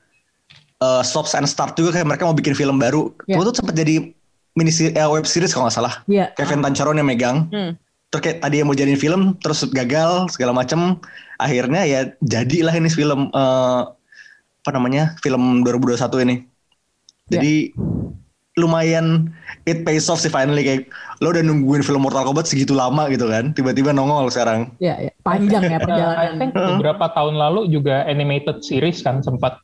uh, 0.81 1.05
stops 1.05 1.37
and 1.37 1.45
start 1.45 1.77
juga 1.77 2.01
kayak 2.01 2.09
mereka 2.09 2.25
mau 2.25 2.33
bikin 2.33 2.57
film 2.57 2.81
baru. 2.81 3.13
Yeah. 3.29 3.37
Itu 3.37 3.53
tuh 3.53 3.61
sempat 3.61 3.77
jadi 3.77 4.17
mini 4.55 4.71
eh, 4.71 5.07
web 5.07 5.23
series 5.23 5.55
kalau 5.55 5.67
nggak 5.67 5.77
salah. 5.77 5.93
Yeah. 6.11 6.35
Kevin 6.35 6.59
Tancharon 6.63 6.99
yang 6.99 7.07
megang. 7.07 7.47
Hmm. 7.51 7.79
Terus 8.11 8.21
kayak 8.27 8.37
tadi 8.43 8.59
yang 8.59 8.67
mau 8.67 8.75
jadiin 8.75 8.99
film 8.99 9.39
terus 9.39 9.63
gagal 9.71 10.35
segala 10.35 10.51
macem. 10.51 10.99
Akhirnya 11.39 11.87
ya 11.87 12.11
jadilah 12.19 12.75
ini 12.75 12.91
film 12.91 13.31
uh, 13.31 13.87
apa 14.61 14.69
namanya 14.75 15.15
film 15.23 15.63
2021 15.63 16.25
ini. 16.27 16.35
Jadi 17.31 17.71
yeah. 17.71 18.59
lumayan 18.59 19.31
it 19.63 19.87
pays 19.87 20.11
off 20.11 20.19
sih 20.19 20.27
finally 20.27 20.67
kayak 20.67 20.91
lo 21.23 21.31
udah 21.31 21.39
nungguin 21.39 21.79
film 21.79 22.03
Mortal 22.03 22.27
Kombat 22.27 22.51
segitu 22.51 22.75
lama 22.75 23.07
gitu 23.07 23.31
kan. 23.31 23.55
Tiba-tiba 23.55 23.95
nongol 23.95 24.27
sekarang. 24.27 24.75
Iya, 24.83 24.91
yeah, 24.91 24.97
yeah. 25.07 25.13
panjang 25.23 25.63
ya 25.71 25.79
perjalanan. 25.79 26.19
I 26.19 26.27
think 26.35 26.51
beberapa 26.51 27.05
tahun 27.15 27.39
lalu 27.39 27.71
juga 27.71 28.03
animated 28.03 28.59
series 28.59 28.99
kan 28.99 29.23
sempat. 29.23 29.63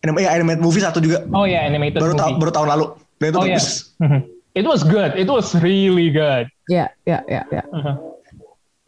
Ya, 0.00 0.32
animated 0.32 0.64
movie 0.64 0.80
satu 0.80 1.04
juga. 1.04 1.28
Oh 1.36 1.44
ya, 1.44 1.60
yeah, 1.60 1.62
animated 1.68 2.00
baru 2.00 2.16
movie. 2.16 2.32
Ta 2.32 2.40
baru 2.40 2.52
tahun 2.56 2.68
lalu. 2.72 2.86
Dan 3.18 3.34
itu 3.34 3.38
oh, 3.38 3.44
bagus. 3.44 3.66
Yeah. 3.98 4.22
It 4.58 4.66
was 4.66 4.82
good. 4.82 5.14
It 5.14 5.30
was 5.30 5.54
really 5.62 6.10
good. 6.10 6.50
Ya, 6.66 6.90
ya, 7.06 7.22
ya, 7.30 7.46
ya. 7.46 7.62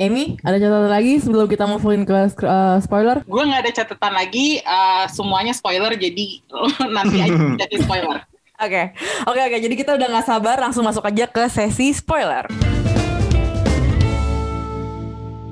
Amy, 0.00 0.40
ada 0.40 0.56
catatan 0.56 0.90
lagi 0.90 1.20
sebelum 1.20 1.46
kita 1.46 1.68
movein 1.68 2.02
ke 2.08 2.16
uh, 2.42 2.80
spoiler? 2.80 3.20
Gue 3.28 3.44
nggak 3.44 3.68
ada 3.68 3.72
catatan 3.84 4.12
lagi. 4.16 4.58
Uh, 4.64 5.04
semuanya 5.12 5.52
spoiler, 5.52 5.92
jadi 5.94 6.40
nanti 6.96 7.22
aja 7.22 7.36
jadi 7.68 7.76
spoiler. 7.84 8.18
Oke, 8.60 8.76
okay. 8.76 8.84
oke, 9.24 9.32
okay, 9.32 9.40
oke. 9.40 9.56
Okay. 9.56 9.60
Jadi 9.64 9.74
kita 9.80 9.96
udah 9.96 10.08
nggak 10.12 10.26
sabar, 10.28 10.60
langsung 10.60 10.84
masuk 10.84 11.00
aja 11.08 11.24
ke 11.24 11.48
sesi 11.48 11.96
spoiler. 11.96 12.44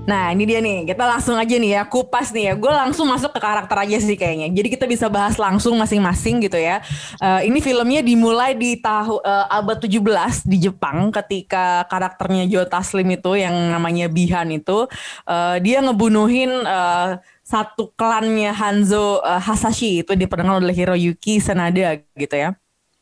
Nah 0.08 0.32
ini 0.32 0.48
dia 0.48 0.64
nih, 0.64 0.88
kita 0.88 1.04
langsung 1.04 1.36
aja 1.36 1.52
nih 1.52 1.76
ya, 1.76 1.82
kupas 1.84 2.32
nih 2.32 2.48
ya. 2.48 2.52
Gue 2.56 2.72
langsung 2.72 3.04
masuk 3.04 3.28
ke 3.36 3.40
karakter 3.44 3.76
aja 3.76 3.96
sih 4.00 4.16
kayaknya. 4.16 4.48
Jadi 4.48 4.68
kita 4.72 4.88
bisa 4.88 5.12
bahas 5.12 5.36
langsung 5.36 5.76
masing-masing 5.76 6.40
gitu 6.48 6.56
ya. 6.56 6.80
Uh, 7.20 7.44
ini 7.44 7.60
filmnya 7.60 8.00
dimulai 8.00 8.56
di 8.56 8.80
tahun 8.80 9.20
uh, 9.20 9.46
abad 9.52 9.84
17 9.84 10.48
di 10.48 10.56
Jepang 10.64 11.12
ketika 11.12 11.84
karakternya 11.92 12.48
Joe 12.48 12.64
Taslim 12.64 13.12
itu 13.12 13.36
yang 13.36 13.52
namanya 13.52 14.08
Bihan 14.08 14.48
itu, 14.48 14.88
uh, 15.28 15.56
dia 15.60 15.84
ngebunuhin 15.84 16.64
uh, 16.64 17.20
satu 17.44 17.92
klannya 17.92 18.56
Hanzo 18.56 19.20
uh, 19.20 19.36
Hasashi 19.36 20.00
itu 20.00 20.16
diperankan 20.16 20.64
oleh 20.64 20.72
Hiroyuki 20.72 21.36
Sanada 21.36 22.00
gitu 22.16 22.32
ya 22.32 22.56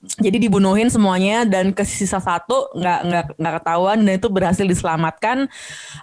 jadi 0.04 0.38
dibunuhin 0.38 0.92
semuanya 0.92 1.48
dan 1.48 1.72
ke 1.72 1.82
sisa 1.82 2.20
satu 2.20 2.70
nggak 2.76 3.00
nggak 3.08 3.24
nggak 3.40 3.54
ketahuan 3.60 3.98
dan 4.04 4.12
itu 4.20 4.28
berhasil 4.28 4.66
diselamatkan. 4.68 5.48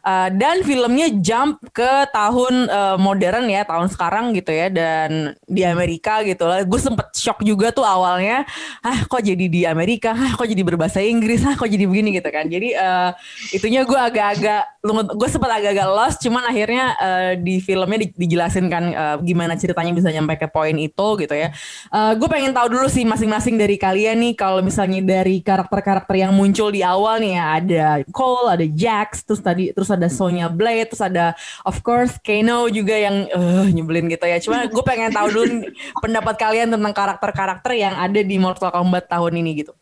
Uh, 0.01 0.29
dan 0.33 0.65
filmnya 0.65 1.13
jump 1.21 1.61
ke 1.71 2.09
tahun 2.09 2.67
uh, 2.67 2.97
modern 2.97 3.47
ya 3.47 3.63
tahun 3.63 3.87
sekarang 3.93 4.33
gitu 4.33 4.49
ya 4.49 4.67
dan 4.73 5.37
di 5.45 5.61
Amerika 5.61 6.25
gitu 6.25 6.43
lah. 6.45 6.65
Gue 6.65 6.81
sempet 6.81 7.13
shock 7.13 7.45
juga 7.45 7.69
tuh 7.69 7.85
awalnya. 7.85 8.43
Ah 8.81 9.05
kok 9.05 9.21
jadi 9.21 9.45
di 9.45 9.61
Amerika? 9.63 10.11
Ah 10.11 10.33
kok 10.33 10.49
jadi 10.49 10.61
berbahasa 10.65 10.99
Inggris? 10.99 11.45
Ah 11.45 11.53
kok 11.53 11.69
jadi 11.69 11.85
begini 11.85 12.17
gitu 12.17 12.29
kan. 12.33 12.49
Jadi 12.49 12.73
uh, 12.73 13.13
itunya 13.53 13.85
gue 13.85 13.99
agak-agak 13.99 14.73
gue 15.15 15.29
sempat 15.31 15.63
agak-agak 15.63 15.87
lost 15.95 16.19
cuman 16.19 16.43
akhirnya 16.43 16.85
uh, 16.99 17.31
di 17.39 17.63
filmnya 17.63 18.03
di, 18.03 18.07
dijelasin 18.11 18.67
kan 18.67 18.83
uh, 18.91 19.15
gimana 19.23 19.55
ceritanya 19.55 19.95
bisa 19.95 20.11
nyampe 20.11 20.35
ke 20.35 20.47
poin 20.51 20.75
itu 20.75 21.07
gitu 21.21 21.31
ya. 21.31 21.55
Uh, 21.87 22.17
gue 22.19 22.27
pengen 22.27 22.51
tahu 22.51 22.67
dulu 22.73 22.91
sih 22.91 23.07
masing-masing 23.07 23.55
dari 23.55 23.79
kalian 23.83 24.23
nih 24.23 24.33
kalau 24.39 24.63
misalnya 24.63 25.03
dari 25.03 25.43
karakter-karakter 25.43 26.15
yang 26.15 26.31
muncul 26.31 26.71
di 26.71 26.79
awal 26.79 27.19
nih 27.19 27.35
ya 27.35 27.45
ada 27.59 27.85
Cole, 28.15 28.55
ada 28.55 28.63
Jax, 28.63 29.27
terus 29.27 29.43
tadi 29.43 29.75
terus 29.75 29.91
ada 29.91 30.07
Sonya 30.07 30.47
Blade, 30.47 30.87
terus 30.87 31.03
ada 31.03 31.35
of 31.67 31.83
course 31.83 32.15
Kano 32.23 32.71
juga 32.71 32.95
yang 32.95 33.27
uh, 33.35 33.67
nyebelin 33.67 34.07
gitu 34.07 34.23
ya. 34.23 34.39
Cuma 34.39 34.63
gue 34.71 34.83
pengen 34.87 35.11
tahu 35.11 35.27
dulu 35.27 35.67
pendapat 36.03 36.35
kalian 36.39 36.71
tentang 36.71 36.95
karakter-karakter 36.95 37.75
yang 37.75 37.99
ada 37.99 38.23
di 38.23 38.39
Mortal 38.39 38.71
Kombat 38.71 39.11
tahun 39.11 39.43
ini 39.43 39.51
gitu. 39.67 39.75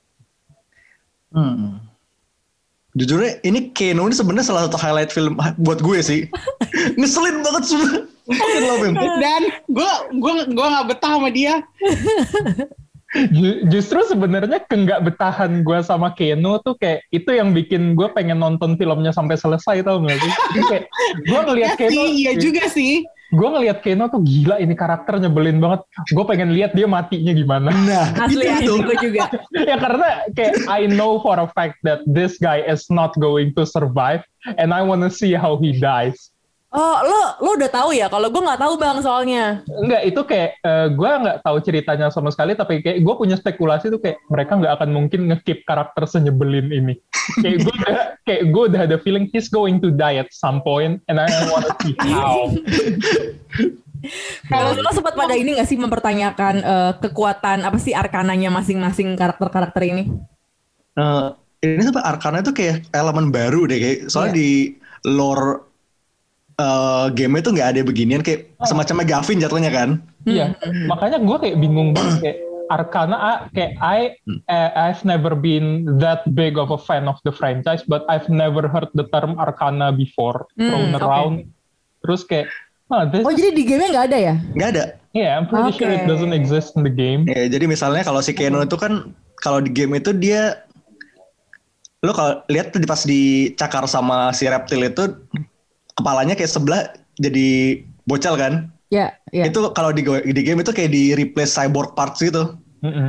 Hmm. 1.29 1.77
Jujurnya 2.97 3.37
ini 3.45 3.69
Kano 3.69 4.09
ini 4.09 4.17
sebenarnya 4.17 4.49
salah 4.49 4.65
satu 4.65 4.81
highlight 4.81 5.13
film 5.13 5.37
buat 5.61 5.77
gue 5.77 6.01
sih. 6.01 6.25
Ngeselin 6.99 7.45
banget 7.45 7.63
semua. 7.69 8.09
Dan 9.21 9.41
gue 9.69 9.91
gue 10.17 10.33
gue 10.49 10.67
nggak 10.73 10.87
betah 10.89 11.21
sama 11.21 11.29
dia. 11.29 11.61
Justru 13.67 13.99
sebenarnya 14.07 14.63
kenggak 14.63 15.03
betahan 15.03 15.67
gue 15.67 15.79
sama 15.83 16.15
Keno 16.15 16.63
tuh 16.63 16.79
kayak 16.79 17.03
itu 17.11 17.27
yang 17.27 17.51
bikin 17.51 17.91
gue 17.91 18.07
pengen 18.15 18.39
nonton 18.39 18.79
filmnya 18.79 19.11
sampai 19.11 19.35
selesai 19.35 19.83
tau 19.83 19.99
gak 19.99 20.15
sih? 20.15 20.33
kayak 20.71 20.85
gue 21.27 21.41
ngeliat 21.43 21.75
ya 21.75 21.79
Keno, 21.79 22.07
sih, 22.07 22.09
iya 22.23 22.31
juga 22.39 22.63
sih. 22.71 23.03
Gue 23.35 23.47
ngeliat 23.51 23.83
Keno 23.83 24.07
tuh 24.07 24.23
gila 24.23 24.63
ini 24.63 24.75
karakter 24.79 25.19
nyebelin 25.19 25.59
banget. 25.59 25.83
Gue 26.15 26.23
pengen 26.23 26.55
lihat 26.55 26.71
dia 26.71 26.87
matinya 26.87 27.35
gimana. 27.35 27.69
Nah, 27.71 28.07
asli 28.15 28.47
itu 28.47 28.79
gue 28.79 28.95
juga. 29.03 29.27
ya 29.69 29.75
karena 29.75 30.09
kayak 30.31 30.55
I 30.71 30.87
know 30.87 31.19
for 31.19 31.35
a 31.35 31.51
fact 31.51 31.83
that 31.83 32.03
this 32.07 32.39
guy 32.39 32.63
is 32.63 32.87
not 32.87 33.11
going 33.19 33.51
to 33.59 33.67
survive 33.67 34.23
and 34.55 34.71
I 34.71 34.87
wanna 34.87 35.11
see 35.11 35.35
how 35.35 35.59
he 35.59 35.75
dies. 35.75 36.31
Oh, 36.71 36.97
lo 37.03 37.19
lo 37.43 37.49
udah 37.59 37.67
tahu 37.67 37.91
ya? 37.91 38.07
Kalau 38.07 38.31
gue 38.31 38.39
nggak 38.39 38.61
tahu 38.63 38.73
bang 38.79 38.97
soalnya. 39.03 39.59
Enggak, 39.67 40.01
itu 40.07 40.21
kayak 40.23 40.49
uh, 40.63 40.87
gue 40.87 41.09
nggak 41.27 41.37
tahu 41.43 41.57
ceritanya 41.59 42.07
sama 42.07 42.31
sekali, 42.31 42.55
tapi 42.55 42.79
kayak 42.79 43.03
gue 43.03 43.13
punya 43.19 43.35
spekulasi 43.35 43.91
tuh 43.91 43.99
kayak 43.99 44.23
mereka 44.31 44.55
nggak 44.55 44.73
akan 44.79 44.89
mungkin 44.95 45.27
ngekip 45.27 45.67
karakter 45.67 46.07
senyebelin 46.07 46.71
ini. 46.71 46.95
kayak 47.43 47.67
gue 47.67 47.73
udah 47.75 47.95
kayak 48.27 48.43
gue 48.55 48.63
udah 48.71 48.81
ada 48.87 48.97
feeling 49.03 49.27
he's 49.35 49.51
going 49.51 49.83
to 49.83 49.91
die 49.91 50.15
at 50.15 50.31
some 50.31 50.63
point, 50.63 51.03
and 51.11 51.19
I 51.19 51.27
want 51.51 51.67
to 51.67 51.71
see 51.83 51.95
how. 51.99 52.47
Kalau 54.47 54.73
lo 54.79 54.91
sempat 54.95 55.13
pada 55.13 55.35
ini 55.37 55.59
gak 55.59 55.69
sih 55.69 55.77
mempertanyakan 55.77 56.55
uh, 56.65 56.91
kekuatan 56.97 57.67
apa 57.67 57.77
sih 57.77 57.93
arkananya 57.93 58.49
masing-masing 58.49 59.13
karakter-karakter 59.13 59.83
ini? 59.85 60.09
Uh, 60.97 61.37
ini 61.61 61.85
tuh 61.85 62.01
arkana 62.01 62.41
itu 62.41 62.55
kayak 62.55 62.89
elemen 62.95 63.29
baru 63.29 63.69
deh 63.69 63.77
kayak 63.77 63.99
soalnya 64.09 64.33
yeah. 64.33 64.39
di 64.41 64.49
lore 65.05 65.70
uh, 66.61 67.09
game 67.09 67.41
itu 67.41 67.49
nggak 67.49 67.69
ada 67.73 67.81
beginian 67.81 68.21
kayak 68.21 68.53
oh. 68.61 68.69
semacam 68.69 69.01
Gavin 69.01 69.41
jatuhnya 69.41 69.71
kan? 69.73 69.89
Iya, 70.29 70.53
hmm. 70.61 70.85
makanya 70.85 71.17
gue 71.17 71.37
kayak 71.41 71.57
bingung 71.57 71.97
banget 71.97 72.15
kayak 72.23 72.37
Arcana 72.71 73.51
kayak 73.51 73.75
I 73.83 74.15
uh, 74.47 74.69
I've 74.77 75.03
never 75.03 75.35
been 75.35 75.97
that 75.99 76.23
big 76.37 76.55
of 76.55 76.69
a 76.69 76.79
fan 76.79 77.09
of 77.09 77.19
the 77.25 77.33
franchise, 77.33 77.83
but 77.83 78.05
I've 78.07 78.29
never 78.29 78.69
heard 78.69 78.93
the 78.95 79.09
term 79.09 79.35
Arcana 79.41 79.91
before 79.91 80.47
hmm, 80.55 80.69
thrown 80.69 80.91
around. 80.95 81.35
Okay. 81.43 81.49
Terus 82.05 82.21
kayak 82.29 82.47
Oh, 82.91 83.07
oh 83.07 83.31
jadi 83.31 83.55
di 83.55 83.63
game 83.63 83.87
nggak 83.87 84.11
ada 84.11 84.17
ya? 84.19 84.35
Nggak 84.51 84.69
ada. 84.75 84.85
Yeah, 85.15 85.39
I'm 85.39 85.47
pretty 85.47 85.71
okay. 85.71 85.79
sure 85.79 85.91
it 85.95 86.03
doesn't 86.11 86.35
exist 86.35 86.75
in 86.75 86.83
the 86.83 86.91
game. 86.91 87.23
Ya, 87.23 87.39
yeah, 87.39 87.47
jadi 87.47 87.63
misalnya 87.63 88.03
kalau 88.03 88.19
si 88.19 88.35
Keno 88.35 88.59
itu 88.59 88.75
kan 88.75 89.15
kalau 89.39 89.63
di 89.63 89.71
game 89.71 89.95
itu 89.95 90.11
dia 90.11 90.67
lo 92.03 92.11
kalau 92.11 92.43
lihat 92.51 92.75
tuh 92.75 92.83
pas 92.83 92.99
dicakar 93.07 93.87
sama 93.87 94.35
si 94.35 94.43
reptil 94.43 94.83
itu 94.83 95.07
kepalanya 95.95 96.33
kayak 96.33 96.51
sebelah 96.51 96.81
jadi 97.17 97.81
bocel 98.05 98.35
kan? 98.35 98.53
Ya, 98.91 99.15
yeah, 99.31 99.43
yeah. 99.43 99.45
Itu 99.47 99.71
kalau 99.71 99.95
di, 99.95 100.03
di 100.03 100.41
game 100.43 100.59
itu 100.59 100.75
kayak 100.75 100.91
di 100.91 101.15
replace 101.15 101.55
cyborg 101.55 101.95
parts 101.95 102.19
gitu. 102.19 102.59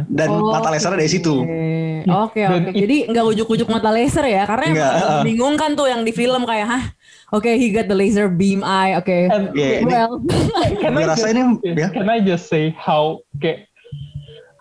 Dan 0.07 0.29
Oh, 0.29 0.53
mata 0.53 0.69
lasernya 0.69 1.01
dari 1.01 1.09
situ. 1.09 1.33
Oke, 2.05 2.05
oke. 2.13 2.41
Dan 2.45 2.61
oke. 2.69 2.77
Jadi 2.77 2.97
nggak 3.09 3.25
ujuk-ujuk 3.25 3.69
mata 3.73 3.89
laser 3.89 4.21
ya? 4.29 4.45
Karena 4.45 4.69
Nggak, 4.69 4.93
emang 4.93 5.09
uh-uh. 5.09 5.23
bingung 5.25 5.55
kan 5.57 5.71
tuh 5.73 5.89
yang 5.89 6.05
di 6.05 6.13
film 6.13 6.45
kayak, 6.45 6.69
hah? 6.69 6.85
Oke, 7.33 7.57
he 7.57 7.73
got 7.73 7.89
the 7.89 7.97
laser 7.97 8.29
beam 8.29 8.61
eye. 8.61 9.01
Oke. 9.01 9.33
Iya, 9.57 9.81
ini- 9.81 9.89
Well, 9.89 10.21
can 10.77 10.93
I 10.93 11.09
rasa 11.09 11.25
just, 11.25 11.33
ini 11.33 11.41
ya. 11.73 11.89
can 11.89 12.05
I 12.13 12.21
just 12.21 12.53
say 12.53 12.77
how 12.77 13.25
kayak 13.41 13.72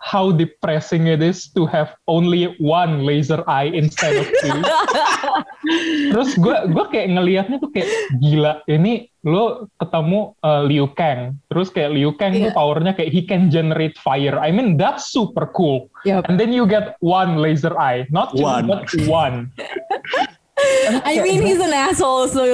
how 0.02 0.34
depressing 0.34 1.06
it 1.06 1.22
is 1.22 1.46
to 1.54 1.62
have 1.62 1.94
only 2.10 2.50
one 2.58 3.06
laser 3.06 3.38
eye 3.46 3.70
instead 3.70 4.18
of 4.18 4.26
two. 4.42 4.58
Terus 6.12 6.34
gue 6.34 6.56
gue 6.74 6.84
kayak 6.90 7.14
ngelihatnya 7.14 7.62
tuh 7.62 7.70
kayak 7.70 7.86
gila 8.18 8.58
ini 8.66 9.06
lo 9.22 9.70
ketemu 9.78 10.34
uh, 10.42 10.66
Liu 10.66 10.90
Kang. 10.98 11.38
Terus 11.46 11.70
kayak 11.70 11.94
Liu 11.94 12.10
Kang 12.18 12.34
tuh 12.34 12.50
Iya. 12.50 12.58
powernya 12.58 12.92
kayak 12.98 13.14
he 13.14 13.22
can 13.22 13.46
generate 13.46 13.94
fire. 13.94 14.42
I 14.42 14.50
mean 14.50 14.74
that's 14.74 15.14
super 15.14 15.46
cool. 15.54 15.86
Yup. 16.02 16.26
And 16.26 16.34
then 16.34 16.50
you 16.50 16.66
get 16.66 16.98
one 16.98 17.38
laser 17.38 17.70
eye, 17.78 18.10
not 18.10 18.34
two, 18.34 18.42
One. 18.42 18.66
but 18.66 18.90
one. 19.06 19.54
I 20.58 21.20
mean, 21.22 21.42
he's 21.42 21.58
an 21.58 21.72
asshole, 21.72 22.28
so 22.28 22.44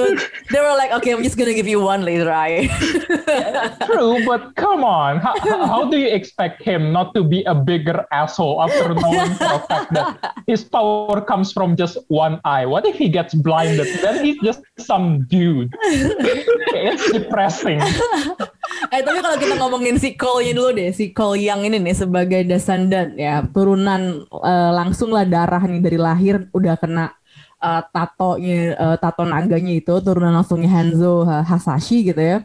they 0.51 0.59
were 0.59 0.75
like, 0.77 0.91
okay, 0.91 1.11
I'm 1.11 1.23
just 1.23 1.37
gonna 1.37 1.53
give 1.53 1.67
you 1.67 1.81
one 1.81 2.03
laser 2.03 2.31
eye. 2.31 2.67
True, 3.85 4.23
but 4.25 4.55
come 4.55 4.83
on. 4.83 5.19
How, 5.19 5.35
how 5.43 5.89
do 5.89 5.97
you 5.97 6.07
expect 6.07 6.63
him 6.63 6.91
not 6.91 7.13
to 7.15 7.23
be 7.23 7.43
a 7.43 7.53
bigger 7.53 8.05
asshole 8.11 8.63
after 8.63 8.95
knowing 8.95 9.35
for 9.35 9.51
a 9.51 9.59
fact 9.67 9.93
that 9.93 10.33
his 10.47 10.63
power 10.63 11.19
comes 11.21 11.51
from 11.51 11.75
just 11.75 11.97
one 12.07 12.39
eye? 12.45 12.65
What 12.65 12.85
if 12.87 12.95
he 12.95 13.09
gets 13.09 13.33
blinded? 13.33 13.87
Then 14.01 14.23
he's 14.23 14.39
just 14.39 14.61
some 14.79 15.27
dude. 15.27 15.75
It's 15.83 17.11
depressing. 17.11 17.83
eh 18.95 19.01
tapi 19.03 19.19
kalau 19.19 19.37
kita 19.37 19.59
ngomongin 19.59 19.99
si 19.99 20.15
Cole-nya 20.15 20.55
dulu 20.55 20.71
deh, 20.71 20.89
si 20.95 21.11
Cole 21.11 21.43
yang 21.43 21.67
ini 21.67 21.77
nih 21.83 21.93
sebagai 21.93 22.41
descendant 22.47 23.13
ya 23.19 23.43
turunan 23.51 24.23
eh, 24.23 24.71
langsung 24.71 25.11
lah 25.11 25.27
darah 25.27 25.61
nih 25.67 25.83
dari 25.83 25.99
lahir 25.99 26.47
udah 26.55 26.79
kena 26.79 27.18
eh, 27.59 27.81
tatonya 27.89 28.59
eh, 28.73 28.97
tato 28.97 29.23
naganya 29.23 29.73
itu 29.73 29.93
turunan 29.99 30.33
langsungnya 30.33 30.71
Hanzo 30.71 31.23
eh, 31.23 31.43
Hasashi 31.43 32.03
gitu 32.03 32.19
ya. 32.19 32.39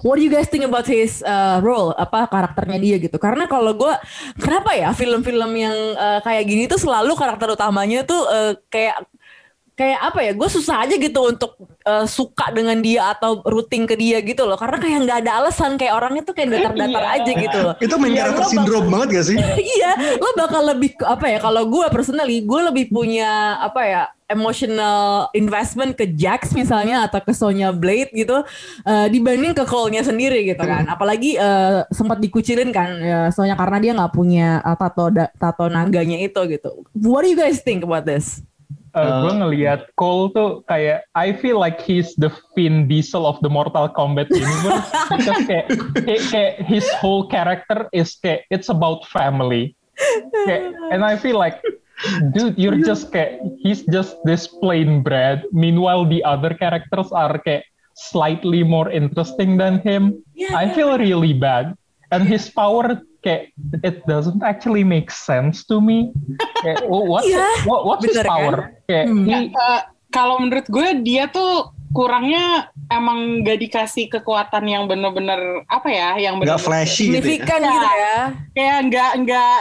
What 0.00 0.16
do 0.16 0.24
you 0.24 0.32
guys 0.32 0.48
think 0.48 0.64
about 0.64 0.88
his 0.88 1.20
uh, 1.20 1.60
role? 1.60 1.92
Apa 1.92 2.24
karakternya 2.26 2.80
dia 2.80 2.96
gitu? 2.96 3.20
Karena 3.20 3.44
kalau 3.44 3.76
gue, 3.76 3.92
kenapa 4.34 4.72
ya 4.72 4.88
film-film 4.90 5.52
yang 5.52 5.76
uh, 5.92 6.24
kayak 6.24 6.48
gini 6.48 6.64
tuh 6.64 6.80
selalu 6.80 7.12
karakter 7.12 7.52
utamanya 7.52 8.00
tuh 8.00 8.16
uh, 8.16 8.56
kayak 8.72 9.04
kayak 9.76 10.00
apa 10.00 10.24
ya? 10.24 10.32
Gue 10.32 10.48
susah 10.48 10.80
aja 10.80 10.96
gitu 10.96 11.20
untuk 11.20 11.60
uh, 11.84 12.08
suka 12.08 12.56
dengan 12.56 12.80
dia 12.80 13.12
atau 13.12 13.44
rooting 13.44 13.84
ke 13.84 14.00
dia 14.00 14.24
gitu 14.24 14.48
loh. 14.48 14.56
Karena 14.56 14.80
kayak 14.80 14.98
nggak 15.04 15.18
ada 15.28 15.32
alasan 15.44 15.76
kayak 15.76 15.92
orangnya 15.92 16.22
tuh 16.24 16.32
kayak 16.32 16.56
datar-datar 16.56 17.04
Iya. 17.04 17.12
aja 17.20 17.30
gitu 17.36 17.58
loh. 17.60 17.74
Itu 17.76 17.94
main 18.00 18.12
Ya, 18.16 18.20
karakter 18.24 18.40
bak- 18.40 18.52
sindrom 18.56 18.84
banget 18.88 19.08
gak 19.12 19.26
sih? 19.28 19.36
iya, 19.76 19.90
lo 20.16 20.30
bakal 20.40 20.62
lebih 20.72 20.96
apa 21.04 21.26
ya? 21.28 21.36
Kalau 21.36 21.68
gue 21.68 21.84
personally, 21.92 22.40
gue 22.40 22.60
lebih 22.64 22.88
punya 22.88 23.60
apa 23.60 23.82
ya? 23.84 24.04
Emotional 24.26 25.30
investment 25.34 25.94
ke 25.94 26.10
Jax 26.10 26.50
misalnya 26.50 27.06
atau 27.06 27.22
ke 27.22 27.30
Sonya 27.30 27.70
Blade 27.70 28.10
gitu 28.10 28.42
eh, 28.82 29.06
dibanding 29.06 29.54
ke 29.54 29.62
Cole-nya 29.62 30.02
sendiri 30.02 30.42
gitu 30.42 30.62
kan. 30.66 30.86
Apalagi 30.90 31.38
eh, 31.38 31.86
sempat 31.94 32.18
dikucilin 32.18 32.74
kan 32.74 32.98
ya, 32.98 33.20
Sonya 33.30 33.54
karena 33.54 33.78
dia 33.78 33.92
nggak 33.94 34.14
punya 34.14 34.60
eh, 34.62 34.76
tato 34.76 35.10
da- 35.14 35.32
tato 35.38 35.70
naganya 35.70 36.18
itu 36.18 36.40
gitu. 36.50 36.82
What 37.06 37.22
do 37.22 37.30
you 37.30 37.38
guys 37.38 37.62
think 37.62 37.86
about 37.86 38.04
this? 38.04 38.42
Uh, 38.96 39.28
gue 39.28 39.32
ngelihat 39.44 39.92
Cole 40.00 40.32
tuh 40.32 40.64
kayak 40.72 41.04
I 41.12 41.36
feel 41.36 41.60
like 41.60 41.84
he's 41.84 42.16
the 42.16 42.32
Vin 42.56 42.88
Diesel 42.88 43.28
of 43.28 43.36
the 43.44 43.52
Mortal 43.52 43.92
Kombat 43.92 44.32
universe 44.32 44.88
kayak, 45.44 45.68
kayak, 46.00 46.22
kayak 46.32 46.54
his 46.64 46.88
whole 46.96 47.28
character 47.28 47.92
is 47.92 48.16
kayak 48.24 48.48
it's 48.48 48.72
about 48.72 49.04
family. 49.12 49.76
Kayak, 50.48 50.80
and 50.96 51.04
I 51.04 51.20
feel 51.20 51.36
like 51.36 51.60
dude 52.30 52.56
you're 52.56 52.76
just 52.78 53.08
kayak 53.08 53.40
he's 53.56 53.82
just 53.88 54.20
this 54.22 54.44
plain 54.60 55.00
bread 55.00 55.44
meanwhile 55.50 56.04
the 56.04 56.20
other 56.22 56.52
characters 56.52 57.08
are 57.10 57.40
kayak 57.40 57.64
slightly 57.96 58.60
more 58.60 58.92
interesting 58.92 59.56
than 59.56 59.80
him. 59.80 60.20
I 60.52 60.68
feel 60.68 61.00
really 61.00 61.32
bad. 61.32 61.72
And 62.12 62.28
his 62.28 62.44
power 62.46 63.00
kayak 63.24 63.56
it 63.80 64.04
doesn't 64.04 64.44
actually 64.44 64.84
make 64.84 65.08
sense 65.08 65.64
to 65.72 65.80
me. 65.80 66.12
Kayak, 66.60 66.84
wh- 66.84 67.08
what's 67.08 67.24
Iya, 67.24 67.48
what, 67.64 67.88
what's 67.88 68.04
his 68.04 68.12
bener 68.12 68.24
kan? 68.24 68.30
power? 68.30 68.56
Kayak 68.84 69.06
Hmm. 69.08 69.24
he- 69.24 69.48
Eh, 69.48 69.80
kalau 70.12 70.36
menurut 70.38 70.68
gue 70.68 70.88
dia 71.02 71.24
tuh 71.26 71.72
kurangnya 71.90 72.66
emang 72.86 73.40
gak 73.40 73.58
dikasih 73.58 74.06
kekuatan 74.08 74.62
yang 74.62 74.84
bener-bener 74.84 75.38
apa 75.66 75.86
ya 75.86 76.14
yang 76.16 76.36
Gak 76.36 76.46
bener 76.46 76.58
flashy 76.58 77.08
gitu 77.08 77.12
ya. 77.12 77.20
Signifikan 77.20 77.60
gitu 77.60 77.88
ya. 77.88 78.18
kayak 78.52 78.78
nggak 78.84 79.10
nggak 79.18 79.54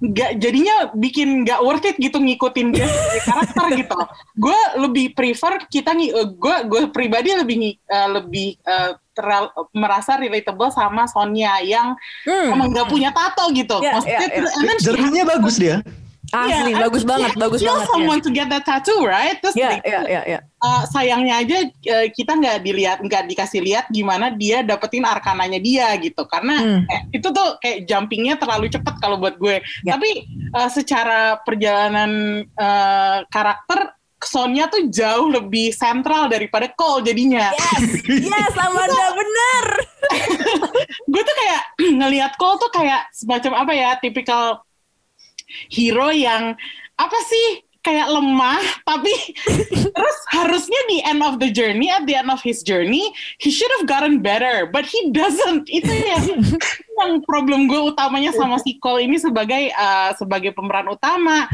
nggak 0.00 0.30
jadinya 0.36 0.74
bikin 0.92 1.28
nggak 1.42 1.60
worth 1.60 1.84
it 1.84 1.96
gitu 1.96 2.16
ngikutin 2.16 2.70
dia 2.70 2.86
karakter 3.20 3.66
gitu. 3.80 3.98
Gue 4.34 4.58
lebih 4.76 5.12
prefer 5.12 5.64
kita 5.64 5.92
ngi- 5.92 6.12
eh, 6.12 6.28
gue 6.28 6.56
gue 6.64 6.82
pribadi 6.88 7.32
lebih 7.32 7.56
eh, 7.74 8.08
lebih 8.10 8.48
eh, 8.58 8.92
terel- 9.10 9.50
merasa 9.72 10.14
relatable 10.14 10.70
sama 10.70 11.04
Sonya 11.04 11.58
yang 11.60 11.94
Hmm. 12.22 12.52
emang 12.52 12.70
nggak 12.70 12.86
punya 12.86 13.10
tato 13.10 13.50
gitu. 13.50 13.78
Maksudnya 13.78 14.18
ya, 14.20 14.30
ya. 14.36 14.50
and 14.52 14.64
then 14.64 14.78
she 14.78 14.86
Jerninya 14.88 15.24
bagus 15.26 15.56
dia. 15.56 15.80
Asli, 16.28 16.76
Yeah, 16.76 16.84
bagus 16.84 17.02
banget, 17.02 17.32
she 17.32 17.40
bagus 17.40 17.60
banget. 17.64 17.86
someone 17.88 18.20
to 18.20 18.28
get 18.28 18.46
that 18.46 18.60
tattoo, 18.62 19.00
right? 19.00 19.40
Terus 19.40 19.56
like, 19.56 19.80
ya, 19.80 20.04
ya, 20.04 20.22
ya. 20.28 20.38
uh, 20.60 20.84
sayangnya 20.84 21.40
aja 21.40 21.58
uh, 21.64 22.06
kita 22.12 22.36
nggak 22.36 22.56
dilihat, 22.60 22.98
nggak 23.00 23.24
dikasih 23.26 23.64
lihat 23.64 23.88
gimana 23.88 24.28
dia 24.30 24.60
dapetin 24.60 25.02
arkananya 25.02 25.56
dia 25.56 25.88
gitu. 25.96 26.28
Karena 26.28 26.60
Hmm. 26.60 26.82
eh, 26.84 27.00
itu 27.14 27.28
tuh 27.28 27.56
kayak 27.58 27.88
jumpingnya 27.88 28.36
terlalu 28.36 28.68
cepet 28.68 28.94
kalau 28.98 29.16
buat 29.16 29.36
gue. 29.36 29.62
Ya. 29.82 29.96
Tapi 29.96 30.28
uh, 30.52 30.68
secara 30.68 31.40
perjalanan 31.40 32.10
uh, 32.54 33.24
karakter 33.28 33.96
Sonya 34.18 34.66
tuh 34.66 34.90
jauh 34.90 35.30
lebih 35.30 35.70
sentral 35.70 36.26
daripada 36.26 36.66
Cole 36.74 37.06
jadinya. 37.06 37.54
Yes, 37.54 38.02
yes, 38.18 38.54
Amanda 38.58 39.14
bener. 39.14 39.66
gue 41.14 41.22
tuh 41.22 41.36
kayak 41.38 41.62
ngelihat 42.02 42.34
Cole 42.34 42.58
tuh 42.58 42.70
kayak 42.74 43.06
semacam 43.14 43.62
apa 43.62 43.72
ya 43.78 43.90
tipikal 44.02 44.58
hero 45.68 46.08
yang 46.12 46.54
apa 46.98 47.18
sih 47.26 47.68
kayak 47.88 48.10
lemah 48.10 48.60
tapi 48.84 49.12
terus 49.96 50.18
harusnya 50.34 50.80
di 50.90 50.98
end 51.06 51.22
of 51.22 51.38
the 51.40 51.48
journey 51.48 51.88
at 51.88 52.04
the 52.04 52.12
end 52.12 52.28
of 52.28 52.42
his 52.42 52.60
journey 52.60 53.08
he 53.40 53.48
should 53.48 53.70
have 53.80 53.86
gotten 53.88 54.20
better 54.20 54.68
but 54.68 54.84
he 54.84 55.08
doesn't 55.14 55.64
itu 55.78 55.88
yang 55.88 56.24
yang 56.98 57.12
problem 57.24 57.70
gue 57.70 57.80
utamanya 57.94 58.34
sama 58.34 58.60
si 58.60 58.76
Cole 58.82 59.06
ini 59.06 59.16
sebagai 59.16 59.72
uh, 59.72 60.12
sebagai 60.18 60.52
pemeran 60.52 60.90
utama 60.90 61.46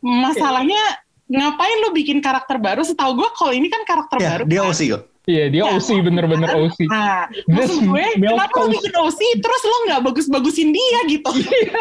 masalahnya 0.00 0.80
ngapain 1.28 1.76
lu 1.84 1.90
bikin 1.96 2.24
karakter 2.24 2.56
baru 2.56 2.86
setahu 2.86 3.18
gue 3.18 3.28
Cole 3.36 3.56
ini 3.58 3.68
kan 3.68 3.82
karakter 3.84 4.16
Ya, 4.22 4.30
baru 4.38 4.44
dia 4.48 4.62
kan? 4.62 4.70
OC. 4.72 5.11
Iya 5.22 5.54
dia 5.54 5.62
Ya. 5.62 5.78
OC 5.78 6.02
bener-bener 6.02 6.50
OC. 6.66 6.78
Nah, 6.90 7.30
This 7.46 7.70
maksud 7.70 7.86
gue, 7.86 8.06
milk 8.18 8.34
kenapa 8.42 8.56
lo 8.58 8.66
bikin 8.74 8.94
OC 8.98 9.20
terus 9.38 9.62
lo 9.62 9.76
nggak 9.86 10.00
bagus-bagusin 10.02 10.68
dia 10.74 10.98
gitu? 11.06 11.30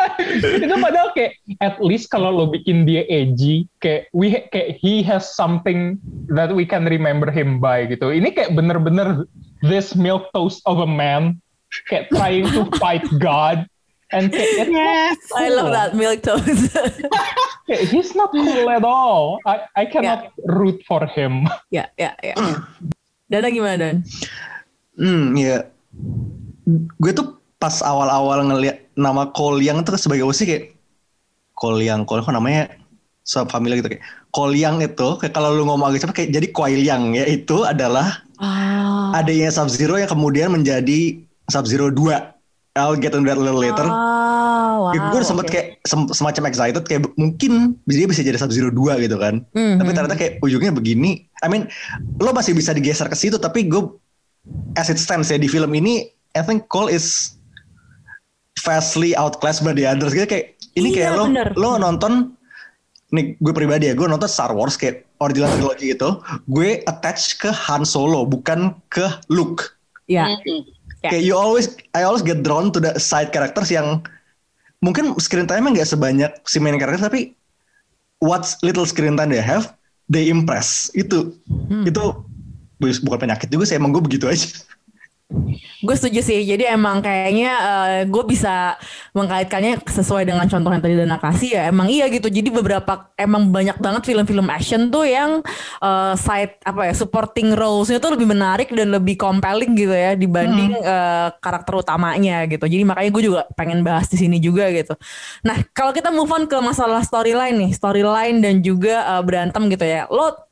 itu 0.61 0.75
padahal 0.77 1.09
kayak 1.17 1.31
at 1.57 1.81
least 1.81 2.13
kalau 2.13 2.29
lo 2.29 2.45
bikin 2.47 2.85
dia 2.85 3.01
edgy 3.09 3.65
kayak 3.81 4.05
we 4.13 4.37
kayak 4.53 4.77
he 4.77 5.01
has 5.01 5.25
something 5.33 5.97
that 6.29 6.53
we 6.53 6.61
can 6.61 6.85
remember 6.85 7.33
him 7.33 7.57
by 7.57 7.81
gitu 7.83 8.13
ini 8.13 8.29
kayak 8.29 8.53
bener-bener 8.53 9.25
this 9.65 9.97
milk 9.97 10.29
toast 10.37 10.61
of 10.69 10.77
a 10.77 10.85
man 10.85 11.41
kayak 11.89 12.13
trying 12.13 12.45
to 12.45 12.69
fight 12.81 13.01
God 13.17 13.65
and 14.13 14.29
kayak 14.29 14.69
it's 14.69 14.69
not 14.69 14.85
Yes. 14.85 15.17
I 15.33 15.49
love 15.49 15.73
that 15.73 15.97
milk 15.97 16.21
toast. 16.21 16.77
kayak, 17.65 17.89
he's 17.89 18.13
not 18.13 18.29
cool 18.29 18.69
at 18.69 18.85
all 18.85 19.41
I 19.49 19.65
I 19.73 19.83
cannot 19.89 20.29
root 20.45 20.85
for 20.85 21.01
him 21.09 21.49
ya, 21.73 21.89
ya, 21.97 22.13
ya. 22.21 22.37
Dana 23.31 23.47
gimana 23.47 23.75
Dan? 23.79 23.95
Hmm, 24.99 25.31
ya. 25.39 25.63
Gue 26.99 27.11
tuh 27.15 27.39
pas 27.55 27.79
awal-awal 27.79 28.43
ngeliat 28.43 28.91
nama 28.99 29.31
Young 29.63 29.87
tuh 29.87 29.95
sebagai 29.95 30.27
OC 30.27 30.39
kayak 30.43 30.63
Young, 31.79 32.03
Cole 32.03 32.25
kok 32.27 32.35
namanya 32.35 32.67
familiar 33.47 33.79
gitu 33.79 33.95
kayak 33.95 34.03
Young 34.57 34.81
itu 34.83 35.07
kayak 35.21 35.31
kalau 35.31 35.55
lu 35.55 35.63
ngomong 35.63 35.93
agak 35.93 36.03
cepet 36.03 36.15
kayak 36.17 36.31
jadi 36.35 36.47
Kuai 36.51 36.75
Liang 36.75 37.13
ya 37.15 37.23
itu 37.29 37.63
adalah 37.63 38.25
Ah. 38.41 39.13
adanya 39.21 39.53
Sub 39.53 39.69
Zero 39.69 39.93
yang 40.01 40.09
kemudian 40.09 40.49
menjadi 40.49 41.21
Sub 41.45 41.69
Zero 41.69 41.93
2. 41.93 42.40
I'll 42.73 42.95
get 42.95 43.11
into 43.11 43.27
that 43.27 43.35
a 43.35 43.41
little 43.41 43.59
later. 43.59 43.83
Ah, 43.83 44.79
wow. 44.79 44.95
Ya, 44.95 45.11
gue 45.11 45.19
sempet 45.21 45.45
oke. 45.45 45.51
kayak 45.51 45.67
sem- 45.83 46.07
semacam 46.07 46.43
excited 46.47 46.83
kayak 46.83 47.03
mungkin 47.13 47.75
dia 47.83 48.07
bisa 48.07 48.23
jadi 48.23 48.39
Sub 48.39 48.47
Zero 48.49 48.71
2 48.71 48.95
gitu 48.97 49.15
kan. 49.15 49.43
Mhm. 49.51 49.75
Tapi 49.77 49.89
ternyata 49.91 50.15
kayak 50.15 50.33
ujungnya 50.39 50.71
begini. 50.71 51.27
I 51.37 51.47
mean, 51.47 51.67
lo 52.15 52.31
masih 52.31 52.53
bisa 52.53 52.71
digeser 52.71 53.05
ke 53.05 53.15
situ 53.15 53.35
tapi 53.35 53.67
gue 53.67 53.91
as 54.73 54.87
it 54.87 54.95
stands 54.95 55.27
ya 55.27 55.35
di 55.35 55.45
film 55.45 55.69
ini 55.71 56.07
I 56.31 56.41
think 56.41 56.65
Cole 56.65 56.87
is 56.87 57.35
vastly 58.57 59.11
outclassed 59.13 59.61
by 59.61 59.71
the 59.71 59.83
others 59.83 60.13
gitu 60.13 60.23
kayak 60.25 60.55
ini 60.73 60.91
Iya, 60.91 60.95
kayak 60.95 61.11
lo 61.13 61.23
bener. 61.27 61.47
lo 61.53 61.69
nonton 61.75 62.39
nih 63.11 63.35
gue 63.35 63.51
pribadi 63.51 63.85
ya 63.85 63.93
gue 63.93 64.05
nonton 64.05 64.25
Star 64.25 64.49
Wars 64.49 64.73
kayak 64.73 65.03
original 65.19 65.51
trilogy 65.51 65.91
itu 65.91 66.09
gue 66.47 66.79
attach 66.85 67.35
ke 67.35 67.49
Han 67.49 67.83
Solo 67.83 68.23
bukan 68.23 68.79
ke 68.87 69.03
Luke 69.27 69.75
Ya. 70.05 70.27
Mm-mm. 70.27 70.67
Ya. 71.01 71.09
kayak 71.17 71.23
you 71.25 71.33
always 71.33 71.73
I 71.97 72.05
always 72.05 72.21
get 72.21 72.45
drawn 72.45 72.69
to 72.73 72.79
the 72.79 72.93
side 73.01 73.33
characters 73.33 73.73
yang 73.73 74.05
mungkin 74.85 75.17
screen 75.17 75.49
time 75.49 75.65
nggak 75.65 75.89
sebanyak 75.89 76.29
si 76.45 76.61
main 76.61 76.77
character 76.77 77.09
tapi 77.09 77.33
what 78.21 78.45
little 78.61 78.85
screen 78.85 79.17
time 79.17 79.33
they 79.33 79.41
have 79.41 79.73
they 80.09 80.29
impress 80.29 80.93
itu 80.93 81.33
Hmm. 81.49 81.85
itu 81.89 82.01
bukan 82.81 83.29
penyakit 83.29 83.49
juga 83.49 83.65
sih 83.69 83.77
emang 83.77 83.93
gue 83.93 84.01
begitu 84.01 84.25
aja 84.25 84.45
Gue 85.81 85.95
setuju 85.97 86.21
sih. 86.21 86.43
Jadi 86.45 86.67
emang 86.67 87.01
kayaknya 87.01 87.51
gue 88.05 88.23
bisa 88.27 88.77
mengkaitkannya 89.15 89.81
sesuai 89.83 90.23
dengan 90.27 90.45
contoh 90.45 90.69
yang 90.71 90.83
tadi 90.83 90.95
Dana 90.95 91.17
kasih 91.17 91.49
ya. 91.57 91.61
Emang 91.71 91.87
iya 91.89 92.05
gitu. 92.11 92.29
Jadi 92.29 92.53
beberapa 92.53 93.11
emang 93.17 93.49
banyak 93.49 93.81
banget 93.81 94.03
film-film 94.05 94.47
action 94.51 94.91
tuh 94.93 95.07
yang 95.07 95.41
eh, 95.81 96.13
side 96.19 96.61
apa 96.63 96.91
ya 96.91 96.93
supporting 96.93 97.55
roles-nya 97.55 97.97
tuh 97.97 98.13
lebih 98.13 98.27
menarik 98.29 98.69
dan 98.71 98.91
lebih 98.91 99.15
compelling 99.17 99.73
gitu 99.73 99.93
ya 99.95 100.13
dibanding 100.13 100.77
eh, 100.77 101.27
karakter 101.39 101.73
utamanya 101.79 102.45
gitu. 102.45 102.67
Jadi 102.67 102.83
makanya 102.85 103.09
gue 103.09 103.23
juga 103.25 103.41
pengen 103.55 103.81
bahas 103.81 104.05
di 104.11 104.17
sini 104.19 104.37
juga 104.37 104.69
gitu. 104.69 104.93
Nah 105.47 105.63
kalau 105.73 105.95
kita 105.95 106.13
move 106.13 106.29
on 106.29 106.45
ke 106.45 106.57
masalah 106.59 107.01
storyline 107.01 107.57
nih, 107.57 107.71
storyline 107.73 108.37
dan 108.43 108.61
juga 108.61 109.17
eh, 109.17 109.23
berantem 109.25 109.65
gitu 109.71 109.85
ya. 109.87 110.05
Lo 110.11 110.50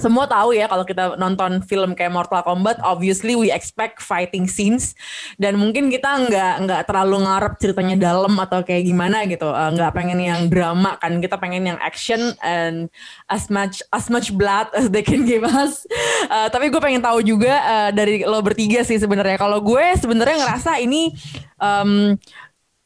semua 0.00 0.24
tahu 0.24 0.56
ya 0.56 0.64
kalau 0.70 0.88
kita 0.88 1.20
nonton 1.20 1.60
film 1.60 1.92
kayak 1.92 2.14
Mortal 2.14 2.40
Kombat, 2.40 2.80
obviously 2.80 3.36
we 3.36 3.52
expect 3.52 4.00
fighting 4.00 4.48
scenes 4.48 4.96
dan 5.36 5.60
mungkin 5.60 5.92
kita 5.92 6.08
nggak 6.24 6.54
nggak 6.64 6.82
terlalu 6.88 7.28
ngarep 7.28 7.54
ceritanya 7.60 7.96
dalam 7.98 8.32
atau 8.40 8.64
kayak 8.64 8.88
gimana 8.88 9.28
gitu, 9.28 9.50
Eh, 9.58 9.70
nggak 9.74 9.92
pengen 9.92 10.18
yang 10.22 10.46
drama 10.46 10.94
kan, 11.02 11.18
kita 11.18 11.34
pengen 11.34 11.66
yang 11.66 11.78
action 11.82 12.32
and 12.46 12.86
as 13.26 13.50
much 13.50 13.82
as 13.90 14.06
much 14.06 14.30
blood 14.30 14.70
as 14.78 14.88
they 14.94 15.02
can 15.02 15.26
give 15.26 15.42
us. 15.42 15.82
Eh, 16.30 16.48
tapi 16.48 16.70
gue 16.70 16.78
pengen 16.78 17.02
tahu 17.02 17.20
juga 17.26 17.52
eh, 17.58 17.90
dari 17.90 18.22
lo 18.22 18.38
bertiga 18.38 18.86
sih 18.86 18.96
sebenarnya. 18.96 19.34
Kalau 19.34 19.58
gue 19.58 19.84
sebenarnya 19.98 20.46
ngerasa 20.46 20.78
ini 20.78 21.10
em, 21.58 22.14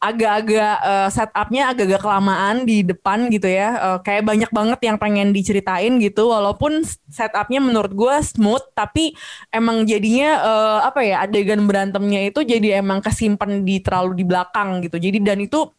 agak-agak 0.02 0.74
eh, 0.82 1.08
setupnya 1.14 1.70
agak-agak 1.70 2.02
kelamaan 2.02 2.66
di 2.66 2.82
depan 2.82 3.30
gitu 3.30 3.46
ya. 3.46 3.68
Eh, 3.78 3.98
kayak 4.02 4.26
banyak 4.26 4.50
banget 4.50 4.80
yang 4.82 4.98
pengen 4.98 5.30
diceritain 5.30 6.02
gitu. 6.02 6.34
Walaupun 6.34 6.82
setupnya 7.06 7.62
menurut 7.62 7.94
gue 7.94 8.14
smooth 8.18 8.74
tapi 8.74 9.14
emang 9.54 9.86
jadinya 9.86 10.30
eh, 10.42 10.78
apa 10.90 11.00
ya 11.06 11.22
adegan 11.22 11.62
berantemnya 11.70 12.26
itu 12.26 12.42
jadi 12.42 12.82
emang 12.82 12.98
kesimpan 12.98 13.62
di 13.62 13.78
terlalu 13.78 14.18
di 14.18 14.24
belakang 14.26 14.82
gitu. 14.82 14.98
Jadi 14.98 15.22
dan 15.22 15.38
itu 15.38 15.70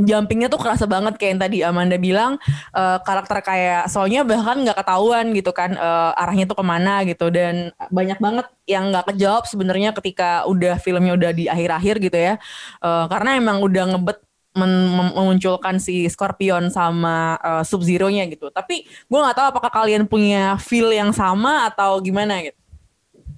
jumpingnya 0.00 0.52
tuh 0.52 0.60
kerasa 0.60 0.84
banget 0.84 1.16
kayak 1.16 1.30
yang 1.36 1.42
tadi 1.42 1.58
Amanda 1.64 1.96
bilang 1.96 2.36
eh, 2.72 2.98
karakter 3.00 3.40
kayak 3.40 3.82
soalnya 3.88 4.22
bahkan 4.22 4.60
nggak 4.60 4.76
ketahuan 4.76 5.32
gitu 5.32 5.50
kan 5.56 5.72
eh, 5.76 6.20
arahnya 6.20 6.44
tuh 6.48 6.58
ke 6.60 6.64
mana 6.64 7.02
gitu. 7.08 7.32
Dan 7.32 7.72
banyak 7.88 8.18
banget 8.20 8.46
yang 8.68 8.92
nggak 8.92 9.14
kejawab 9.14 9.44
sebenarnya 9.48 9.96
ketika 9.96 10.44
udah 10.44 10.76
filmnya 10.80 11.16
udah 11.16 11.30
di 11.32 11.44
akhir-akhir 11.48 11.96
gitu 12.00 12.18
ya. 12.18 12.34
Eh, 12.82 13.06
karena 13.08 13.40
emang 13.40 13.64
udah 13.64 13.84
ngebet 13.96 14.18
memunculkan 14.56 15.76
si 15.76 16.08
Scorpion 16.08 16.72
sama 16.72 17.36
eh, 17.40 17.62
Sub 17.64 17.84
Zero-nya 17.84 18.24
gitu. 18.28 18.48
Tapi 18.48 18.84
gue 18.84 19.18
nggak 19.20 19.36
tahu 19.36 19.46
apakah 19.52 19.70
kalian 19.72 20.08
punya 20.08 20.56
feel 20.56 20.88
yang 20.92 21.12
sama 21.12 21.68
atau 21.68 22.00
gimana 22.00 22.40
gitu. 22.40 22.56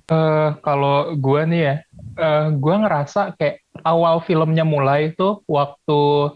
Eh, 0.09 0.51
kalau 0.65 1.13
gue 1.21 1.41
nih 1.45 1.61
ya, 1.61 1.75
eh 2.17 2.47
gue 2.57 2.75
ngerasa 2.81 3.37
kayak 3.37 3.61
awal 3.85 4.25
filmnya 4.25 4.65
mulai 4.65 5.13
tuh 5.13 5.45
waktu 5.45 6.33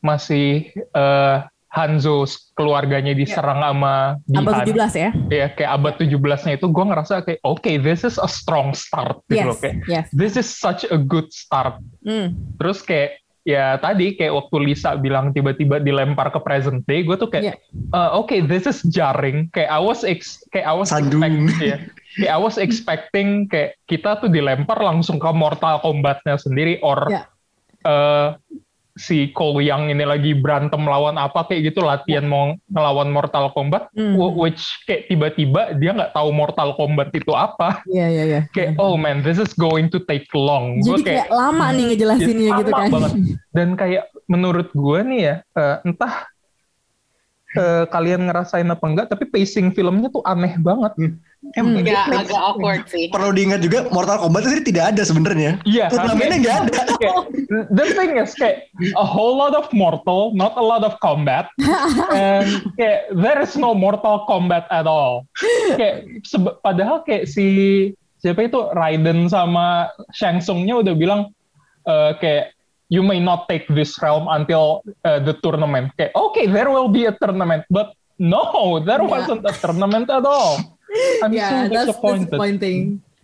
masih 0.00 0.68
eh, 0.74 1.36
Hanzo 1.70 2.26
keluarganya 2.52 3.14
diserang 3.14 3.62
sama 3.62 4.18
abad 4.26 4.66
Bihan. 4.66 4.90
17 4.90 4.90
ya 4.98 5.10
Ya 5.30 5.46
kayak 5.48 5.70
abad 5.70 5.94
17-nya 5.96 6.58
itu 6.58 6.66
gue 6.66 6.84
ngerasa 6.84 7.22
kayak 7.22 7.38
oke 7.40 7.70
this 7.78 8.02
is 8.02 8.18
a 8.18 8.26
strong 8.26 8.74
start 8.74 9.22
gitu 9.30 9.38
yes 9.38 9.46
loh 9.46 9.54
kayak 9.56 9.76
yes 9.86 10.06
this 10.10 10.34
is 10.34 10.50
such 10.50 10.82
a 10.84 10.98
good 10.98 11.30
start. 11.30 11.78
Hmm. 12.02 12.34
Terus 12.58 12.82
kayak 12.82 13.22
ya 13.40 13.78
tadi 13.78 14.12
kayak 14.12 14.34
waktu 14.34 14.56
Lisa 14.60 14.98
bilang 14.98 15.30
tiba-tiba 15.30 15.78
dilempar 15.78 16.28
ke 16.28 16.42
present 16.42 16.82
day, 16.84 17.00
gue 17.00 17.14
tuh 17.14 17.30
kayak 17.30 17.44
Iya. 17.46 17.54
"Uh, 17.88 18.18
oke 18.18 18.34
this 18.44 18.66
is 18.66 18.82
jarring. 18.84 19.46
Kayak 19.48 19.70
I 19.70 19.80
was 19.80 20.02
ex 20.02 20.42
kayak 20.50 20.66
I 20.66 20.74
was 20.74 20.90
Sandung. 20.90 21.22
expect- 21.22 21.62
ya. 21.62 21.78
Kayak 22.18 22.32
I 22.34 22.40
was 22.42 22.56
expecting 22.58 23.28
kayak 23.46 23.78
kita 23.86 24.18
tuh 24.18 24.26
dilempar 24.26 24.76
langsung 24.76 25.16
ke 25.16 25.30
Mortal 25.30 25.78
Kombat-nya 25.78 26.34
sendiri 26.34 26.82
or 26.82 27.06
Iya. 27.06 27.22
eh, 27.80 28.28
si 29.00 29.32
Cole 29.32 29.64
Young 29.64 29.88
ini 29.88 30.04
lagi 30.04 30.30
berantem 30.32 30.84
lawan 30.84 31.16
apa 31.16 31.42
kayak 31.42 31.72
gitu 31.72 31.80
latihan 31.80 32.22
mau 32.22 32.52
ngelawan 32.68 33.08
Mortal 33.08 33.48
Kombat 33.50 33.88
Hmm. 33.90 34.12
wh- 34.12 34.36
which 34.36 34.60
kayak 34.84 35.08
tiba-tiba 35.08 35.72
dia 35.74 35.90
nggak 35.90 36.12
tahu 36.12 36.28
Mortal 36.30 36.76
Kombat 36.76 37.08
itu 37.10 37.32
apa. 37.32 37.80
Iya 37.86 38.06
iya 38.06 38.24
iya. 38.26 38.40
Kayak 38.50 38.76
oh 38.76 38.94
man 38.94 39.20
this 39.20 39.36
is 39.36 39.50
going 39.52 39.88
to 39.88 39.98
take 40.00 40.28
long. 40.30 40.78
Jadi 40.78 40.86
Gua 40.86 40.98
kayak 41.02 41.28
lama 41.28 41.66
nih 41.70 41.84
ngejelasinnya 41.88 42.50
gitu 42.54 42.70
lama 42.70 42.78
kan. 42.78 42.90
banget. 42.92 43.12
dan 43.50 43.68
kayak 43.74 44.04
menurut 44.24 44.70
gue 44.70 44.98
nih 45.02 45.20
ya 45.20 45.34
eh, 45.50 45.76
entah 45.82 46.29
eh, 47.52 47.84
kalian 47.88 48.30
ngerasain 48.30 48.66
apa 48.66 48.84
enggak 48.86 49.06
tapi 49.10 49.26
pacing 49.26 49.74
filmnya 49.74 50.08
tuh 50.08 50.22
aneh 50.22 50.54
banget 50.58 50.92
Hmm. 51.40 51.72
Agak, 51.72 52.04
agak 52.28 52.36
awkward 52.36 52.84
sih. 52.84 53.08
perlu 53.08 53.32
diingat 53.32 53.64
juga 53.64 53.88
Mortal 53.88 54.20
Kombat 54.20 54.44
itu 54.44 54.60
tidak 54.60 54.92
ada 54.92 55.08
sebenarnya 55.08 55.56
Iya, 55.64 55.88
Turnamennya 55.88 56.36
nggak 56.36 56.56
ada 56.68 56.72
kayak, 57.00 57.16
the 57.72 57.86
thing 57.96 58.12
is 58.20 58.36
kayak 58.36 58.68
a 58.92 59.00
whole 59.00 59.40
lot 59.40 59.56
of 59.56 59.64
mortal, 59.72 60.36
not 60.36 60.52
a 60.54 60.64
lot 60.64 60.84
of 60.84 60.92
combat, 61.00 61.48
and 62.12 62.60
kayak 62.76 63.08
there 63.16 63.40
is 63.40 63.56
no 63.56 63.72
mortal 63.72 64.28
combat 64.28 64.68
at 64.68 64.84
all. 64.84 65.24
Kayak 65.80 66.04
padahal 66.60 67.08
kayak 67.08 67.24
si 67.24 67.48
siapa 68.20 68.44
itu 68.44 68.60
Raiden 68.76 69.32
sama 69.32 69.88
Shang 70.12 70.44
Tsung-nya 70.44 70.84
udah 70.84 70.92
bilang 70.92 71.32
eh, 71.88 72.12
kayak 72.20 72.52
you 72.90 73.00
may 73.00 73.22
not 73.22 73.46
take 73.46 73.64
this 73.70 73.94
realm 74.02 74.26
until 74.28 74.82
uh, 75.06 75.22
the 75.22 75.38
tournament. 75.40 75.94
Kayak 75.94 76.12
okay, 76.12 76.44
there 76.44 76.68
will 76.68 76.90
be 76.90 77.06
a 77.06 77.14
tournament, 77.16 77.62
but 77.70 77.94
no, 78.18 78.76
there 78.82 79.00
Yeah. 79.00 79.08
wasn't 79.08 79.46
a 79.46 79.54
tournament 79.56 80.10
at 80.10 80.26
all. 80.26 80.58
I'm 81.22 81.30
so 81.30 81.70
disappointed 81.70 82.34
disappointing. 82.34 82.78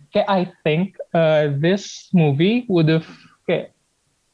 kayak 0.07 0.27
I 0.31 0.41
think 0.63 0.95
uh, 1.11 1.51
this 1.53 2.07
movie 2.15 2.63
would 2.71 2.87
have 2.87 3.03
kayak 3.43 3.75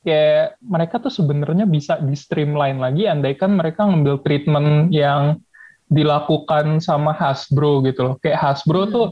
kayak 0.06 0.54
mereka 0.62 1.02
tuh 1.02 1.10
sebenarnya 1.10 1.66
bisa 1.66 1.98
di 1.98 2.14
streamline 2.14 2.78
lagi 2.78 3.10
andaikan 3.10 3.58
mereka 3.58 3.90
ngambil 3.90 4.22
treatment 4.22 4.94
yang 4.94 5.42
dilakukan 5.90 6.78
sama 6.78 7.14
Hasbro 7.14 7.82
gitu 7.86 8.02
loh. 8.06 8.16
Kayak 8.22 8.40
Hasbro 8.42 8.82
tuh 8.90 9.06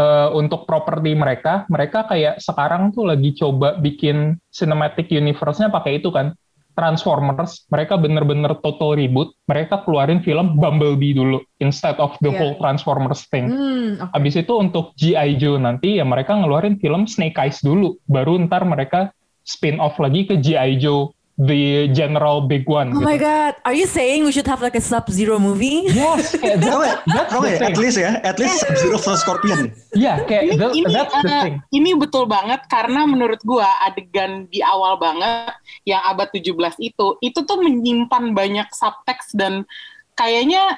uh, 0.00 0.32
untuk 0.32 0.64
properti 0.64 1.12
mereka, 1.12 1.68
mereka 1.68 2.08
kayak 2.08 2.40
sekarang 2.40 2.88
tuh 2.90 3.04
lagi 3.04 3.36
coba 3.36 3.76
bikin 3.76 4.40
cinematic 4.48 5.12
universe-nya 5.12 5.68
pakai 5.68 6.00
itu 6.00 6.08
kan. 6.08 6.32
Transformers, 6.70 7.66
mereka 7.68 8.00
bener-bener 8.00 8.56
total 8.64 8.96
reboot. 8.96 9.36
Mereka 9.44 9.84
keluarin 9.84 10.24
film 10.24 10.56
Bumblebee 10.56 11.12
dulu 11.12 11.42
instead 11.60 11.98
of 12.00 12.16
the 12.24 12.32
Iya. 12.32 12.38
whole 12.40 12.56
Transformers 12.56 13.28
thing. 13.28 13.52
Hmm, 13.52 13.90
oke. 14.00 14.14
Habis 14.16 14.34
itu 14.40 14.54
untuk 14.56 14.96
G.I. 14.96 15.36
Joe 15.36 15.60
nanti 15.60 16.00
ya 16.00 16.08
mereka 16.08 16.40
ngeluarin 16.40 16.80
film 16.80 17.04
Snake 17.04 17.36
Eyes 17.36 17.60
dulu. 17.60 18.00
Baru 18.08 18.40
ntar 18.48 18.64
mereka 18.64 19.12
spin 19.44 19.76
off 19.76 19.98
lagi 20.00 20.24
ke 20.24 20.40
G.I. 20.40 20.80
Joe, 20.80 21.12
the 21.40 21.88
general 21.96 22.44
big 22.44 22.68
one. 22.68 22.92
Oh 22.92 23.00
gitu. 23.00 23.06
my 23.08 23.16
god, 23.16 23.56
are 23.64 23.72
you 23.72 23.88
saying 23.88 24.28
we 24.28 24.32
should 24.32 24.44
have 24.44 24.60
like 24.60 24.76
a 24.76 24.84
Sub 24.84 25.08
Zero 25.08 25.40
movie? 25.40 25.88
Yes, 25.88 26.36
kayak 26.40 26.60
that- 26.60 27.00
that's 27.08 27.32
the 27.32 27.48
ya? 27.48 27.56
thing. 27.56 27.72
At 27.72 27.78
least 27.80 27.96
ya, 27.96 28.10
at 28.20 28.36
least 28.36 28.60
Sub-Zero 28.60 28.96
vs 29.00 29.18
Scorpion. 29.24 29.58
Iya, 29.96 30.14
kayak 30.28 30.42
ini 30.52 30.56
that- 30.60 30.74
ini 30.76 30.92
that's 30.92 31.14
the 31.24 31.32
eh, 31.32 31.42
thing. 31.48 31.56
ini 31.72 31.90
betul 31.96 32.28
banget 32.28 32.60
karena 32.68 33.08
menurut 33.08 33.40
gua 33.40 33.64
adegan 33.88 34.44
di 34.52 34.60
awal 34.60 35.00
banget 35.00 35.56
yang 35.88 36.04
abad 36.04 36.28
17 36.28 36.52
itu 36.78 37.06
itu 37.24 37.38
tuh 37.40 37.58
menyimpan 37.58 38.36
banyak 38.36 38.68
subtext 38.76 39.32
dan 39.32 39.64
kayaknya 40.12 40.76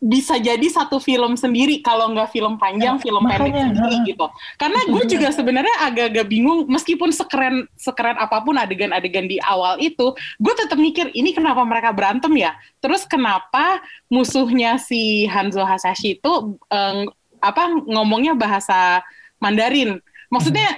bisa 0.00 0.40
jadi 0.40 0.64
satu 0.64 0.96
film 0.96 1.36
sendiri 1.36 1.84
kalau 1.84 2.08
nggak 2.16 2.32
film 2.32 2.56
panjang 2.56 2.96
film 2.96 3.20
pendek 3.28 3.52
sendiri 3.52 3.96
ha. 4.00 4.06
gitu 4.08 4.26
karena 4.56 4.80
gue 4.88 5.04
juga 5.04 5.28
sebenarnya 5.28 5.76
agak-agak 5.84 6.24
bingung 6.24 6.64
meskipun 6.72 7.12
sekeren 7.12 7.68
sekeren 7.76 8.16
apa 8.16 8.40
pun 8.40 8.56
adegan-adegan 8.56 9.28
di 9.28 9.36
awal 9.44 9.76
itu 9.76 10.16
gue 10.40 10.54
tetap 10.56 10.80
mikir 10.80 11.12
ini 11.12 11.36
kenapa 11.36 11.60
mereka 11.68 11.92
berantem 11.92 12.32
ya 12.32 12.56
terus 12.80 13.04
kenapa 13.04 13.84
musuhnya 14.08 14.80
si 14.80 15.28
Hanzo 15.28 15.68
Hasashi 15.68 16.16
itu 16.16 16.56
eh, 16.72 17.04
apa 17.40 17.72
ngomongnya 17.88 18.36
bahasa 18.36 19.04
Mandarin. 19.40 19.98
Maksudnya 20.28 20.68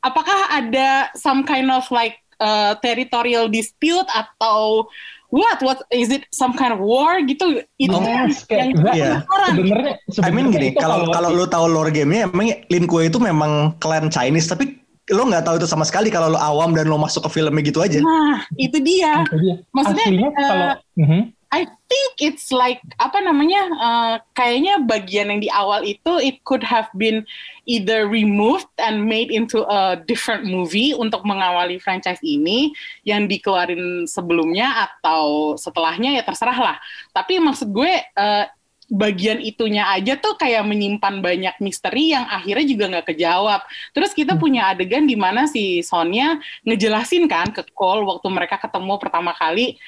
apakah 0.00 0.54
ada 0.54 1.10
some 1.18 1.42
kind 1.42 1.68
of 1.68 1.84
like 1.90 2.22
uh, 2.38 2.78
territorial 2.80 3.50
dispute 3.50 4.06
atau 4.08 4.86
what 5.34 5.58
what 5.60 5.78
is 5.90 6.14
it 6.14 6.22
some 6.30 6.54
kind 6.54 6.70
of 6.70 6.78
war 6.78 7.18
gitu 7.20 7.58
itu 7.74 7.90
yang 7.90 8.30
kayak 8.46 8.70
yang 8.70 8.70
Iya. 8.94 9.10
penasaran. 9.26 9.50
Sebenarnya, 9.50 9.92
I 10.22 10.30
mean 10.30 10.46
gini, 10.48 10.68
kalau 10.78 11.10
kalau 11.10 11.34
lu 11.34 11.44
tahu 11.44 11.66
lore 11.66 11.90
gamenya, 11.90 12.30
emang 12.30 12.54
Lin 12.70 12.86
Kuei 12.86 13.10
itu 13.10 13.18
memang 13.18 13.74
clan 13.82 14.06
Chinese, 14.06 14.46
tapi 14.46 14.78
lo 15.10 15.26
nggak 15.26 15.44
tahu 15.44 15.58
itu 15.58 15.66
sama 15.66 15.82
sekali 15.82 16.08
kalau 16.08 16.32
lo 16.32 16.38
awam 16.38 16.72
dan 16.72 16.86
lo 16.86 16.96
masuk 16.96 17.26
ke 17.26 17.36
filmnya 17.36 17.60
gitu 17.60 17.82
aja. 17.82 17.98
nah 17.98 18.40
itu 18.56 18.78
dia 18.80 19.26
Itu 19.26 19.36
dia. 19.36 19.54
Maksudnya, 19.68 20.06
Aslinya 20.06 20.28
eh, 20.30 20.34
kalau 20.38 20.68
Mhm. 20.96 21.20
I 21.54 21.70
think 21.86 22.12
it's 22.18 22.50
like 22.50 22.82
apa 22.98 23.22
namanya 23.22 23.62
uh, 23.78 24.14
kayaknya 24.34 24.82
bagian 24.82 25.30
yang 25.30 25.38
di 25.38 25.46
awal 25.54 25.86
itu 25.86 26.18
it 26.18 26.42
could 26.42 26.66
have 26.66 26.90
been 26.98 27.22
either 27.70 28.10
removed 28.10 28.66
and 28.82 29.06
made 29.06 29.30
into 29.30 29.62
a 29.70 30.02
different 30.02 30.50
movie 30.50 30.98
untuk 30.98 31.22
mengawali 31.22 31.78
franchise 31.78 32.18
ini 32.26 32.74
yang 33.06 33.30
dikeluarin 33.30 34.10
sebelumnya 34.10 34.90
atau 34.90 35.54
setelahnya 35.54 36.18
ya 36.18 36.26
terserah 36.26 36.58
lah. 36.58 36.76
Tapi 37.14 37.38
maksud 37.38 37.70
gue 37.70 38.02
uh, 38.18 38.44
bagian 38.90 39.38
itunya 39.38 39.86
aja 39.94 40.18
tuh 40.18 40.34
kayak 40.34 40.66
menyimpan 40.66 41.22
banyak 41.22 41.54
misteri 41.62 42.18
yang 42.18 42.26
akhirnya 42.26 42.66
juga 42.66 42.84
nggak 42.98 43.14
kejawab. 43.14 43.62
Terus 43.94 44.10
kita 44.10 44.34
punya 44.34 44.74
adegan 44.74 45.06
di 45.06 45.14
mana 45.14 45.46
si 45.46 45.86
Sonya 45.86 46.42
ngejelasin 46.66 47.30
kan 47.30 47.54
ke 47.54 47.62
Cole 47.70 48.02
waktu 48.02 48.26
mereka 48.26 48.58
ketemu 48.58 48.98
pertama 48.98 49.30
kali 49.38 49.78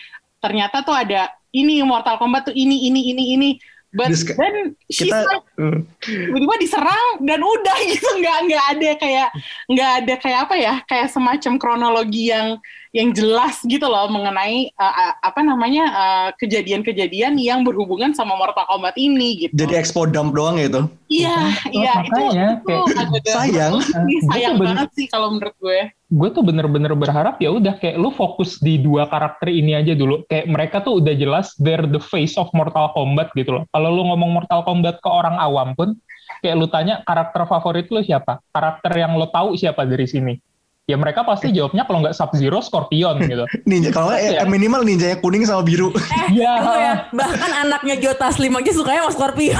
ternyata 0.46 0.84
tuh 0.84 0.94
ada 0.94 1.32
ini 1.56 1.80
Mortal 1.80 2.20
Kombat 2.20 2.52
tuh 2.52 2.54
ini 2.54 2.86
ini 2.86 3.00
ini 3.10 3.24
ini 3.32 3.50
but 3.90 4.12
ke- 4.12 4.36
then 4.36 4.76
she's 4.92 5.08
kita 5.08 5.24
like 5.24 5.44
Hmm. 5.56 5.88
tiba-tiba 6.04 6.54
diserang 6.60 7.24
dan 7.24 7.40
udah 7.40 7.76
gitu 7.88 8.08
nggak 8.20 8.38
nggak 8.44 8.64
ada 8.76 8.90
kayak 9.00 9.28
nggak 9.72 9.90
ada 10.04 10.14
kayak 10.20 10.38
apa 10.44 10.54
ya 10.60 10.74
kayak 10.84 11.08
semacam 11.08 11.52
kronologi 11.56 12.28
yang 12.28 12.60
yang 12.96 13.12
jelas 13.12 13.60
gitu 13.60 13.84
loh 13.84 14.08
mengenai 14.08 14.72
uh, 14.72 15.20
apa 15.20 15.44
namanya 15.44 15.84
uh, 15.92 16.28
kejadian-kejadian 16.40 17.36
yang 17.36 17.60
berhubungan 17.60 18.16
sama 18.16 18.32
Mortal 18.40 18.64
Kombat 18.64 18.96
ini 18.96 19.44
gitu. 19.44 19.52
jadi 19.52 19.84
expo 19.84 20.08
dump 20.08 20.32
doang 20.32 20.56
gitu. 20.56 20.88
Iya, 21.06 21.36
iya 21.70 21.92
itu, 22.02 22.08
makanya, 22.10 22.48
itu 22.58 22.66
kayak- 22.66 22.98
agak 22.98 23.22
Sayang. 23.36 23.74
Ih, 24.08 24.20
sayang 24.32 24.54
bener- 24.56 24.80
banget 24.80 24.88
sih 24.96 25.06
kalau 25.06 25.28
menurut 25.30 25.54
gue. 25.60 25.80
gue 26.06 26.28
tuh 26.30 26.42
bener-bener 26.46 26.94
berharap 26.94 27.36
ya 27.42 27.50
udah 27.50 27.76
kayak 27.76 27.98
lu 27.98 28.14
fokus 28.14 28.62
di 28.62 28.78
dua 28.78 29.10
karakter 29.10 29.50
ini 29.50 29.74
aja 29.74 29.90
dulu 29.92 30.22
kayak 30.30 30.46
mereka 30.46 30.76
tuh 30.78 31.02
udah 31.02 31.14
jelas 31.18 31.50
they're 31.58 31.82
the 31.84 31.98
face 31.98 32.38
of 32.38 32.46
Mortal 32.54 32.94
Kombat 32.94 33.34
gitu 33.34 33.58
loh 33.58 33.66
kalau 33.74 33.90
lu 33.90 34.06
ngomong 34.06 34.30
Mortal 34.30 34.62
Kombat 34.62 35.02
ke 35.02 35.10
orang 35.10 35.34
awam 35.36 35.74
pun 35.74 35.98
kayak 36.40 36.54
lu 36.54 36.70
tanya 36.70 37.02
karakter 37.02 37.42
favorit 37.44 37.90
lu 37.90 38.06
siapa 38.06 38.38
karakter 38.50 38.94
yang 38.94 39.18
lo 39.18 39.26
tahu 39.26 39.58
siapa 39.58 39.82
dari 39.82 40.06
sini 40.06 40.38
ya 40.86 40.94
mereka 40.94 41.26
pasti 41.26 41.50
jawabnya 41.50 41.82
kalau 41.82 41.98
nggak 41.98 42.14
Sub 42.14 42.30
Zero 42.32 42.62
Scorpion 42.62 43.18
gitu 43.20 43.42
Ninja 43.68 43.90
kalau 43.90 44.06
nggak, 44.08 44.22
eh, 44.22 44.32
Iya. 44.32 44.46
minimal 44.46 44.86
ninjanya 44.86 45.18
kuning 45.18 45.42
sama 45.42 45.60
biru. 45.60 45.90
Iya. 46.30 46.52
Itu 46.56 46.72
ya, 46.72 46.92
bahkan 47.10 47.52
anaknya 47.60 47.94
Jota 47.98 48.30
Slim 48.30 48.54
aja 48.54 48.70
sukanya 48.70 49.02
sama 49.02 49.12
Scorpio. 49.12 49.58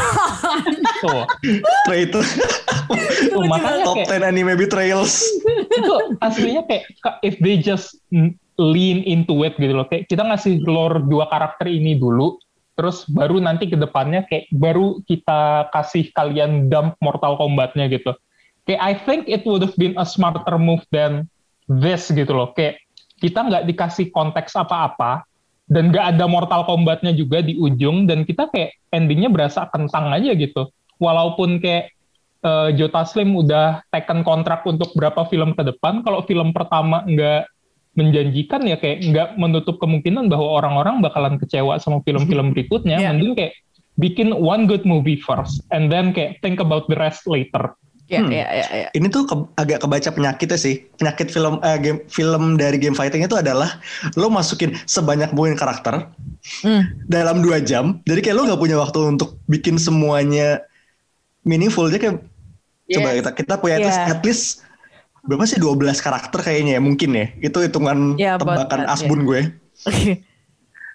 tuh 1.03 1.23
Traitor. 1.85 2.23
tuh 3.27 3.43
makanya 3.45 3.85
Top 3.85 3.97
kayak 3.99 4.09
10 4.17 4.23
anime 4.25 4.55
betrayals. 4.55 5.27
itu 5.69 5.95
aslinya 6.21 6.63
kayak 6.65 6.85
ka- 6.99 7.19
if 7.21 7.37
they 7.39 7.59
just 7.59 7.99
lean 8.57 9.03
into 9.03 9.43
it 9.43 9.53
gitu 9.55 9.75
loh 9.75 9.85
kayak 9.85 10.07
kita 10.07 10.23
ngasih 10.23 10.63
lore 10.63 11.03
dua 11.03 11.27
karakter 11.27 11.67
ini 11.67 11.95
dulu 11.95 12.39
terus 12.73 13.05
baru 13.05 13.37
nanti 13.39 13.67
ke 13.67 13.75
depannya 13.75 14.25
kayak 14.25 14.49
baru 14.51 15.01
kita 15.03 15.69
kasih 15.71 16.09
kalian 16.11 16.67
dump 16.67 16.97
Mortal 16.99 17.37
Kombatnya 17.37 17.89
gitu 17.89 18.15
kayak 18.67 18.83
I 18.83 18.93
think 19.07 19.31
it 19.31 19.47
would 19.47 19.63
have 19.63 19.79
been 19.79 19.95
a 19.97 20.05
smarter 20.05 20.59
move 20.59 20.83
than 20.91 21.31
this 21.71 22.11
gitu 22.11 22.29
loh. 22.35 22.51
Kayak 22.53 22.83
kita 23.23 23.47
nggak 23.47 23.65
dikasih 23.71 24.13
konteks 24.13 24.59
apa-apa 24.59 25.25
dan 25.71 25.91
nggak 25.91 26.19
ada 26.19 26.27
Mortal 26.29 26.67
Kombatnya 26.67 27.15
juga 27.15 27.41
di 27.41 27.57
ujung 27.57 28.05
dan 28.05 28.27
kita 28.27 28.51
kayak 28.51 28.77
endingnya 28.93 29.31
berasa 29.31 29.71
kentang 29.71 30.11
aja 30.13 30.35
gitu. 30.35 30.69
Walaupun 30.99 31.63
kayak 31.63 31.95
eh, 32.43 32.69
Jota 32.75 33.07
Slim 33.07 33.33
udah 33.39 33.87
taken 33.95 34.27
kontrak 34.27 34.67
untuk 34.67 34.93
berapa 34.99 35.25
film 35.31 35.55
ke 35.55 35.63
depan 35.63 36.03
kalau 36.03 36.27
film 36.27 36.51
pertama 36.51 37.07
nggak 37.07 37.51
menjanjikan 37.97 38.61
ya 38.69 38.77
kayak 38.77 39.09
nggak 39.09 39.29
menutup 39.41 39.81
kemungkinan 39.81 40.29
bahwa 40.29 40.61
orang-orang 40.61 41.01
bakalan 41.01 41.41
kecewa 41.41 41.81
sama 41.81 42.05
film-film 42.05 42.51
berikutnya. 42.53 43.01
Iya. 43.01 43.15
mending 43.15 43.33
kayak 43.39 43.55
bikin 43.97 44.29
one 44.37 44.69
good 44.69 44.85
movie 44.85 45.17
first 45.17 45.65
and 45.73 45.89
then 45.89 46.13
kayak 46.13 46.37
think 46.45 46.61
about 46.61 46.85
the 46.93 46.97
rest 47.01 47.25
later 47.25 47.73
Ya, 48.07 48.23
Hmm. 48.23 48.31
ya, 48.31 48.47
ya, 48.47 48.67
ya. 48.71 48.89
Ini 48.95 49.11
tuh 49.11 49.27
ke- 49.27 49.51
agak 49.59 49.83
kebaca 49.83 50.15
penyakitnya 50.15 50.55
sih. 50.55 50.87
Penyakit 50.95 51.27
film 51.27 51.59
eh, 51.59 51.75
game 51.77 51.99
film 52.07 52.55
dari 52.55 52.79
game 52.79 52.95
fighting 52.95 53.27
itu 53.27 53.35
adalah 53.35 53.83
lo 54.15 54.31
masukin 54.31 54.79
sebanyak 54.87 55.35
mungkin 55.35 55.59
karakter 55.59 56.15
Hmm. 56.63 56.87
dalam 57.05 57.43
dua 57.43 57.59
jam. 57.59 57.99
Jadi 58.07 58.23
kayak 58.23 58.37
lo 58.39 58.47
nggak 58.47 58.63
punya 58.63 58.79
waktu 58.79 59.11
untuk 59.11 59.43
bikin 59.45 59.75
semuanya 59.75 60.63
meaningful. 61.43 61.91
Jadi 61.91 61.99
kayak 61.99 62.17
coba 62.87 63.09
Yes. 63.11 63.17
kita 63.19 63.31
kita 63.35 63.55
punya 63.59 63.75
at 63.75 63.83
least, 63.83 63.99
Yeah. 63.99 64.15
at 64.15 64.21
least 64.23 64.45
berapa 65.27 65.43
sih 65.43 65.59
12 65.59 65.99
karakter 65.99 66.39
kayaknya 66.39 66.79
ya 66.79 66.81
mungkin 66.81 67.11
ya. 67.11 67.27
Itu 67.43 67.59
hitungan 67.59 68.15
Yeah, 68.15 68.39
tebakan 68.39 68.87
that, 68.87 68.93
asbun 68.93 69.27
gue. 69.27 69.51
Oke. 69.83 70.13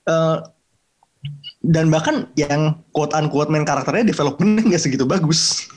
Eh, 0.01 0.37
dan 1.61 1.93
bahkan 1.93 2.25
yang 2.33 2.81
quote 2.89 3.13
unquote 3.13 3.53
main 3.53 3.61
karakternya 3.61 4.01
developmentnya 4.01 4.65
nggak 4.65 4.81
segitu 4.81 5.05
bagus. 5.05 5.69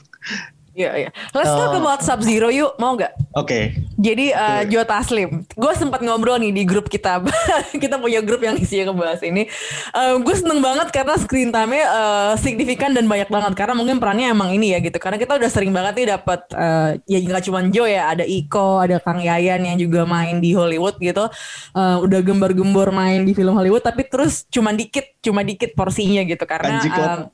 Iya, 0.75 0.91
iya. 0.99 1.09
Let's 1.31 1.47
talk 1.47 1.71
Eh. 1.71 1.79
about 1.79 2.03
Sub 2.03 2.19
Zero 2.19 2.51
yuk, 2.51 2.75
mau 2.75 2.99
nggak? 2.99 3.15
Oke. 3.31 3.71
Jadi 3.95 4.35
uh, 4.35 4.67
Oke. 4.67 4.75
Jota 4.75 4.99
Slim, 4.99 5.47
gue 5.47 5.71
sempat 5.71 6.03
ngobrol 6.03 6.35
nih 6.35 6.51
di 6.51 6.63
grup 6.67 6.91
kita, 6.91 7.23
kita 7.83 7.95
punya 7.95 8.19
grup 8.19 8.43
yang 8.43 8.59
isinya 8.59 8.91
ngebahas 8.91 9.23
ini. 9.23 9.47
gue 9.95 10.35
seneng 10.35 10.59
banget 10.59 10.91
karena 10.91 11.15
screen 11.15 11.49
time-nya 11.55 11.83
uh, 11.87 12.33
signifikan 12.35 12.91
dan 12.91 13.07
banyak 13.07 13.31
banget 13.31 13.55
karena 13.55 13.71
mungkin 13.71 14.03
perannya 14.03 14.35
emang 14.35 14.51
ini 14.51 14.75
ya 14.75 14.83
gitu. 14.83 14.99
Karena 14.99 15.15
kita 15.15 15.39
udah 15.39 15.47
sering 15.47 15.71
banget 15.71 15.95
nih 15.95 16.07
dapat 16.19 16.43
uh, 16.51 16.99
ya 17.07 17.23
nggak 17.23 17.43
cuma 17.47 17.63
Joe 17.71 17.87
ya, 17.87 18.11
ada 18.11 18.27
Iko, 18.27 18.83
ada 18.83 18.99
Kang 18.99 19.23
Yayan 19.23 19.63
yang 19.63 19.79
juga 19.79 20.03
main 20.03 20.43
di 20.43 20.51
Hollywood 20.51 20.99
gitu. 20.99 21.31
Uh, 21.71 22.03
udah 22.03 22.19
gembar-gembor 22.19 22.91
main 22.91 23.23
di 23.23 23.31
film 23.31 23.55
Hollywood, 23.55 23.79
tapi 23.79 24.03
terus 24.03 24.43
cuma 24.51 24.75
dikit, 24.75 25.07
cuma 25.23 25.39
dikit 25.39 25.71
porsinya 25.71 26.19
gitu 26.27 26.43
karena. 26.43 26.83
Um, 26.83 27.31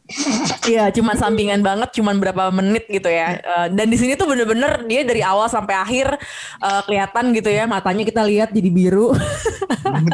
Iya, 0.62 0.93
cuman 0.93 1.17
sampingan 1.17 1.65
banget, 1.65 1.89
cuman 1.97 2.21
berapa 2.21 2.54
menit 2.54 2.86
gitu 2.86 3.10
ya. 3.10 3.31
Eh, 3.39 3.67
dan 3.72 3.88
di 3.88 3.98
sini 4.00 4.20
tuh 4.20 4.28
bener-bener 4.28 4.84
dia 4.89 5.02
dari 5.08 5.24
awal 5.24 5.48
sampai 5.48 5.76
akhir 5.78 6.20
eh, 6.60 6.82
kelihatan 6.84 7.32
gitu 7.32 7.50
ya, 7.50 7.63
matanya 7.70 8.04
kita 8.04 8.22
lihat 8.26 8.50
jadi 8.52 8.70
biru. 8.74 9.15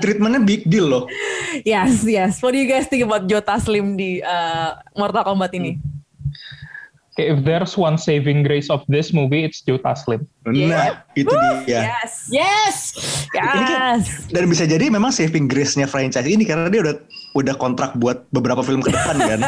Treatmentnya 0.04 0.42
big 0.44 0.70
deal 0.70 0.86
loh. 0.90 1.04
yes, 1.66 2.06
yes. 2.06 2.38
What 2.44 2.54
do 2.54 2.60
you 2.62 2.70
guys 2.70 2.86
think 2.86 3.04
about 3.06 3.26
Jota 3.26 3.58
Slim 3.58 3.98
di 3.98 4.22
eh, 4.22 4.70
Mortal 4.94 5.26
Kombat 5.26 5.54
ini? 5.58 5.82
kayak 7.18 7.30
if 7.34 7.40
there's 7.42 7.74
one 7.74 7.98
saving 7.98 8.46
grace 8.46 8.70
of 8.70 8.86
this 8.86 9.10
movie 9.10 9.42
it's 9.42 9.66
Jota 9.66 9.98
Slim 9.98 10.30
Nah, 10.46 11.02
itu 11.18 11.34
dia. 11.66 11.98
Yes, 11.98 12.30
Yes. 12.30 12.78
yes. 13.34 14.02
Dan 14.30 14.48
bisa 14.48 14.64
jadi 14.70 14.88
memang 14.88 15.10
saving 15.10 15.50
grace-nya 15.50 15.90
franchise 15.90 16.30
ini 16.30 16.46
karena 16.46 16.70
dia 16.70 16.86
udah 16.86 16.96
udah 17.36 17.56
kontrak 17.58 17.98
buat 17.98 18.24
beberapa 18.32 18.62
film 18.64 18.80
ke 18.86 18.94
depan 18.94 19.18
kan. 19.18 19.40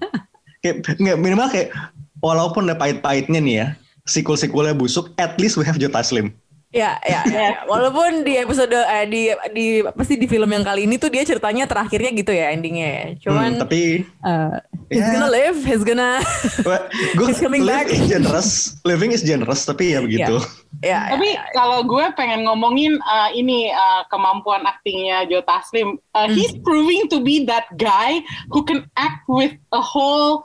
kayak 0.62 0.86
nggak 0.96 1.18
minimal 1.20 1.50
kayak 1.52 1.74
walaupun 2.18 2.66
ada 2.66 2.74
pahit-pahitnya 2.74 3.40
nih 3.40 3.56
ya, 3.56 3.68
sequel-sequelnya 4.04 4.72
busuk, 4.72 5.12
at 5.16 5.36
least 5.36 5.54
we 5.54 5.64
have 5.64 5.76
Jota 5.76 6.00
Slim. 6.00 6.32
Ya, 6.68 7.00
ya, 7.00 7.24
ya. 7.32 7.64
Walaupun 7.64 8.28
di 8.28 8.36
episode 8.36 8.76
eh, 8.76 9.08
di 9.08 9.22
di 9.56 9.66
apa 9.80 10.04
sih 10.04 10.20
di 10.20 10.28
film 10.28 10.52
yang 10.52 10.60
kali 10.60 10.84
ini 10.84 11.00
tuh 11.00 11.08
dia 11.08 11.24
ceritanya 11.24 11.64
terakhirnya 11.64 12.12
gitu 12.12 12.28
ya 12.28 12.52
endingnya 12.52 12.88
ya. 12.92 13.04
Cuman 13.24 13.56
Hmm, 13.56 13.60
tapi 13.64 14.04
eh, 14.04 14.56
he's 14.92 15.00
Ya. 15.00 15.16
gonna 15.16 15.32
live, 15.32 15.56
he's 15.64 15.80
gonna 15.80 16.20
gue 17.16 17.24
He's 17.32 17.40
coming 17.40 17.64
live 17.64 17.88
back. 17.88 17.88
is 17.88 18.04
generous, 18.04 18.76
living 18.84 19.16
is 19.16 19.24
generous, 19.24 19.64
tapi 19.64 19.96
ya 19.96 20.04
begitu. 20.04 20.44
ya, 20.84 21.08
ya, 21.08 21.16
Tapi 21.16 21.40
ya. 21.40 21.48
kalau 21.56 21.88
gue 21.88 22.04
pengen 22.12 22.44
ngomongin 22.44 23.00
uh, 23.00 23.32
ini 23.32 23.72
uh, 23.72 24.04
kemampuan 24.12 24.60
aktingnya 24.68 25.24
Joe 25.24 25.40
Taslim, 25.48 25.96
uh, 26.12 26.28
he's 26.28 26.52
proving 26.60 27.08
to 27.08 27.24
be 27.24 27.48
that 27.48 27.64
guy 27.80 28.20
who 28.52 28.60
can 28.60 28.84
act 28.92 29.24
with 29.24 29.56
a 29.72 29.80
whole 29.80 30.44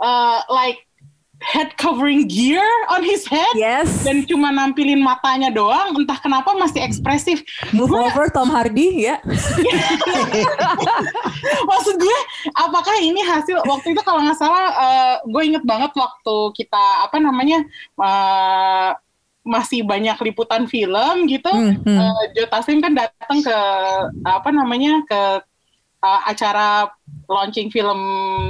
uh, 0.00 0.40
like 0.48 0.80
head 1.44 1.74
covering 1.74 2.24
gear 2.24 2.62
on 2.88 3.02
his 3.02 3.24
head 3.24 3.52
Yes. 3.52 4.02
dan 4.02 4.24
cuma 4.24 4.48
nampilin 4.48 4.98
matanya 4.98 5.48
doang, 5.48 5.94
entah 5.94 6.16
kenapa 6.16 6.52
masih 6.54 6.80
ekspresif. 6.80 7.42
Move 7.70 7.90
Gue- 7.90 8.02
over 8.06 8.26
Tom 8.28 8.46
Hardy 8.46 9.04
ya. 9.04 9.18
Maksud 11.68 11.94
gue, 11.98 12.18
apakah 12.54 12.94
ini 12.98 13.20
hasil 13.20 13.60
waktu 13.62 13.92
itu 13.92 14.00
kalau 14.02 14.22
nggak 14.22 14.38
salah, 14.38 14.64
uh, 14.72 15.14
gue 15.24 15.42
inget 15.44 15.62
banget 15.62 15.90
waktu 15.92 16.34
kita 16.54 16.82
apa 17.04 17.16
namanya 17.18 17.62
uh, 17.98 18.90
masih 19.42 19.82
banyak 19.82 20.14
liputan 20.22 20.64
film 20.66 21.26
gitu, 21.26 21.50
Hmm, 21.50 21.74
hmm. 21.82 21.98
uh, 21.98 22.22
Joe 22.32 22.46
Taslim 22.46 22.78
kan 22.78 22.94
datang 22.94 23.42
ke 23.42 23.56
apa 24.22 24.48
namanya 24.48 25.02
ke 25.02 25.20
uh, 25.98 26.20
acara 26.24 26.88
launching 27.26 27.68
film 27.68 27.98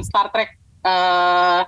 Star 0.05 0.29
Trek. 0.29 0.53
uh, 0.83 1.63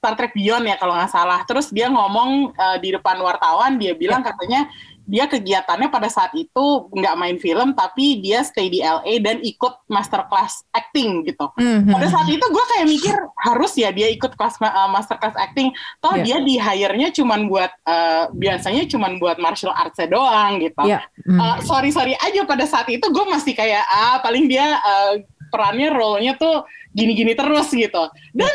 Star 0.00 0.16
Trek 0.16 0.32
Beyond 0.32 0.64
ya 0.64 0.80
kalau 0.80 0.96
nggak 0.96 1.12
salah. 1.12 1.44
Terus 1.44 1.68
dia 1.68 1.92
ngomong 1.92 2.56
uh, 2.56 2.80
di 2.80 2.96
depan 2.96 3.20
wartawan, 3.20 3.76
dia 3.76 3.92
bilang 3.92 4.24
katanya 4.24 4.64
dia 5.04 5.28
kegiatannya 5.28 5.92
pada 5.92 6.08
saat 6.08 6.32
itu 6.32 6.88
nggak 6.88 7.18
main 7.20 7.36
film, 7.36 7.76
tapi 7.76 8.16
dia 8.24 8.40
stay 8.40 8.72
di 8.72 8.80
LA 8.80 9.20
dan 9.20 9.44
ikut 9.44 9.84
masterclass 9.92 10.64
acting 10.72 11.20
gitu. 11.28 11.52
Mhm. 11.60 11.92
Pada 11.92 12.08
saat 12.08 12.32
itu 12.32 12.40
gue 12.40 12.64
kayak 12.72 12.86
mikir 12.88 13.12
harus 13.44 13.76
ya 13.76 13.92
dia 13.92 14.08
ikut 14.08 14.32
kelas 14.40 14.56
uh, 14.64 14.88
masterclass 14.88 15.36
acting. 15.36 15.68
Toh 16.00 16.16
Iya. 16.16 16.24
dia 16.24 16.36
di 16.48 16.54
hire-nya 16.56 17.12
cuman 17.12 17.44
buat 17.52 17.68
uh, 17.84 18.32
biasanya 18.32 18.88
cuman 18.88 19.20
buat 19.20 19.36
martial 19.36 19.76
arts 19.76 20.00
doang 20.08 20.64
gitu. 20.64 20.80
Iya. 20.88 21.04
Hmm. 21.28 21.36
Uh, 21.36 21.56
sorry 21.60 21.92
sorry 21.92 22.16
aja 22.24 22.48
pada 22.48 22.64
saat 22.64 22.88
itu 22.88 23.04
gue 23.04 23.24
masih 23.28 23.52
kayak 23.52 23.84
ah 23.84 24.16
paling 24.24 24.48
dia 24.48 24.80
uh, 24.80 25.20
perannya 25.52 25.92
role-nya 25.92 26.40
tuh 26.40 26.64
gini-gini 26.96 27.36
terus 27.36 27.68
gitu. 27.68 28.08
Dan 28.32 28.48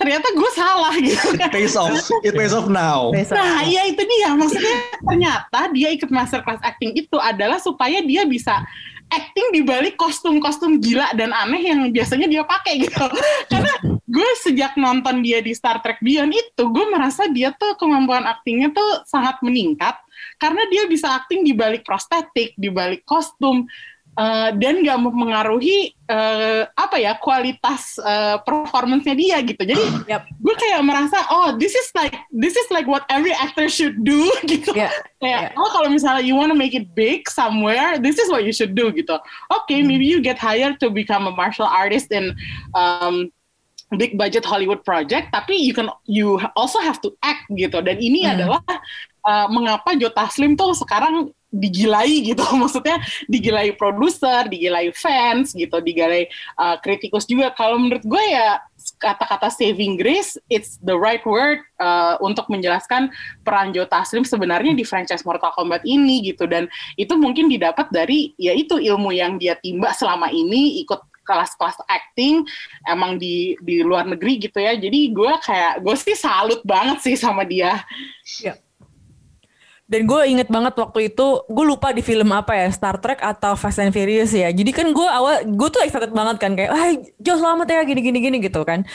ternyata 0.00 0.32
gue 0.32 0.50
salah 0.56 0.94
gitu 0.96 1.36
It 1.36 1.52
pays 1.52 1.76
off. 1.76 1.92
It 2.24 2.32
pays 2.32 2.56
off 2.56 2.72
now. 2.72 3.12
Nah, 3.12 3.60
iya 3.68 3.84
itu 3.84 4.00
dia. 4.00 4.32
Maksudnya 4.32 4.76
ternyata 5.04 5.60
dia 5.76 5.88
ikut 5.92 6.08
masterclass 6.08 6.64
acting 6.64 6.96
itu 6.96 7.20
adalah 7.20 7.60
supaya 7.60 8.00
dia 8.00 8.24
bisa 8.24 8.64
acting 9.10 9.50
di 9.50 9.60
balik 9.66 9.98
kostum-kostum 9.98 10.78
gila 10.78 11.10
dan 11.18 11.34
aneh 11.34 11.60
yang 11.66 11.90
biasanya 11.90 12.30
dia 12.30 12.42
pakai 12.46 12.80
gitu. 12.80 13.06
Karena 13.50 13.74
gue 14.06 14.30
sejak 14.40 14.78
nonton 14.78 15.20
dia 15.20 15.42
di 15.42 15.52
Star 15.52 15.82
Trek 15.82 15.98
Beyond 16.00 16.32
itu, 16.32 16.62
gue 16.70 16.86
merasa 16.88 17.26
dia 17.28 17.50
tuh 17.58 17.74
kemampuan 17.76 18.24
aktingnya 18.24 18.70
tuh 18.70 19.02
sangat 19.04 19.42
meningkat 19.42 19.98
karena 20.40 20.62
dia 20.70 20.86
bisa 20.86 21.10
acting 21.10 21.44
di 21.44 21.52
balik 21.52 21.82
prostetik, 21.84 22.54
di 22.56 22.70
balik 22.70 23.04
kostum. 23.04 23.66
Uh, 24.18 24.52
dan 24.58 24.82
nggak 24.84 25.00
mempengaruhi 25.00 25.94
uh, 26.10 26.66
apa 26.76 26.98
ya 26.98 27.14
kualitas 27.16 27.94
uh, 28.02 28.42
performance-nya 28.42 29.14
dia 29.16 29.38
gitu. 29.40 29.62
Jadi 29.64 29.80
Yap. 30.10 30.28
gue 30.28 30.54
kayak 30.60 30.82
merasa 30.84 31.16
oh 31.30 31.54
this 31.56 31.72
is 31.72 31.88
like 31.94 32.12
this 32.28 32.52
is 32.52 32.68
like 32.74 32.84
what 32.90 33.06
every 33.08 33.32
actor 33.32 33.70
should 33.70 33.96
do 34.04 34.28
gitu. 34.50 34.76
Yeah. 34.76 34.92
Kayak 35.22 35.56
oh 35.56 35.70
kalau 35.72 35.88
misalnya 35.88 36.26
you 36.26 36.34
wanna 36.36 36.58
make 36.58 36.74
it 36.76 36.92
big 36.92 37.30
somewhere, 37.32 37.96
this 38.02 38.18
is 38.18 38.28
what 38.28 38.42
you 38.44 38.52
should 38.52 38.74
do 38.76 38.92
gitu. 38.92 39.16
Okay, 39.62 39.80
maybe 39.80 40.04
you 40.04 40.20
get 40.20 40.36
hired 40.36 40.76
to 40.82 40.90
become 40.92 41.24
a 41.24 41.32
martial 41.32 41.64
artist 41.70 42.10
in 42.12 42.34
um, 42.76 43.30
big 43.96 44.18
budget 44.20 44.44
Hollywood 44.44 44.84
project, 44.84 45.32
tapi 45.32 45.54
you 45.56 45.72
can 45.72 45.88
you 46.04 46.36
also 46.58 46.82
have 46.82 47.00
to 47.00 47.14
act 47.24 47.46
gitu. 47.56 47.78
Dan 47.80 47.96
ini 48.02 48.26
Hmm. 48.26 48.34
adalah 48.36 48.62
uh, 49.24 49.46
mengapa 49.48 49.96
Joe 49.96 50.12
Taslim 50.12 50.58
tuh 50.60 50.76
sekarang 50.76 51.30
digilai 51.50 52.22
gitu. 52.22 52.42
Maksudnya 52.62 53.02
digilai 53.26 53.74
produser 53.74 54.46
digilai 54.46 54.90
fans 54.94 55.52
gitu 55.52 55.82
digilai 55.82 56.30
uh, 56.56 56.78
kritikus 56.80 57.26
juga. 57.26 57.52
Kalau 57.52 57.76
menurut 57.76 58.02
gue 58.06 58.24
ya 58.30 58.62
kata-kata 58.96 59.52
saving 59.52 60.00
grace 60.00 60.40
it's 60.48 60.80
the 60.80 60.96
right 60.96 61.20
word 61.28 61.60
uh, 61.82 62.16
untuk 62.24 62.48
menjelaskan 62.48 63.12
peran 63.44 63.76
Joe 63.76 63.84
Taslim 63.84 64.24
sebenarnya 64.24 64.72
di 64.72 64.86
franchise 64.86 65.26
Mortal 65.26 65.52
Kombat 65.52 65.84
ini 65.84 66.24
gitu. 66.24 66.48
Dan 66.48 66.70
itu 66.96 67.12
mungkin 67.18 67.50
didapat 67.50 67.92
dari 67.92 68.32
ya 68.40 68.56
itu 68.56 68.80
ilmu 68.80 69.12
yang 69.12 69.36
dia 69.36 69.58
timba 69.60 69.92
selama 69.92 70.32
ini 70.32 70.80
ikut 70.86 71.02
kelas-kelas 71.20 71.78
acting 71.86 72.42
emang 72.90 73.14
di 73.20 73.54
di 73.62 73.84
luar 73.84 74.08
negeri 74.08 74.40
gitu 74.50 74.58
ya. 74.58 74.74
Jadi 74.74 75.12
gue 75.12 75.32
kayak 75.44 75.84
gue 75.84 75.96
sih 75.98 76.16
salut 76.16 76.64
banget 76.64 76.98
sih 77.04 77.14
sama 77.14 77.44
dia 77.44 77.84
Dan 79.90 80.06
gue 80.06 80.20
inget 80.30 80.46
banget 80.46 80.78
waktu 80.78 81.10
itu, 81.10 81.26
gue 81.50 81.64
lupa 81.66 81.90
di 81.90 81.98
film 81.98 82.30
apa 82.30 82.54
ya, 82.54 82.70
Star 82.70 83.02
Trek 83.02 83.18
atau 83.18 83.58
Fast 83.58 83.82
and 83.82 83.90
Furious 83.90 84.30
ya. 84.30 84.46
Jadi 84.54 84.70
kan 84.70 84.86
gue 84.94 85.08
awal, 85.10 85.42
gue 85.50 85.68
tuh 85.68 85.82
excited 85.82 86.14
banget 86.14 86.38
kan 86.38 86.54
kayak, 86.54 86.70
ah 86.70 86.94
Jo 87.18 87.34
selamat 87.34 87.66
ya 87.66 87.82
gini-gini-gini 87.82 88.38
gitu 88.38 88.62
kan. 88.62 88.86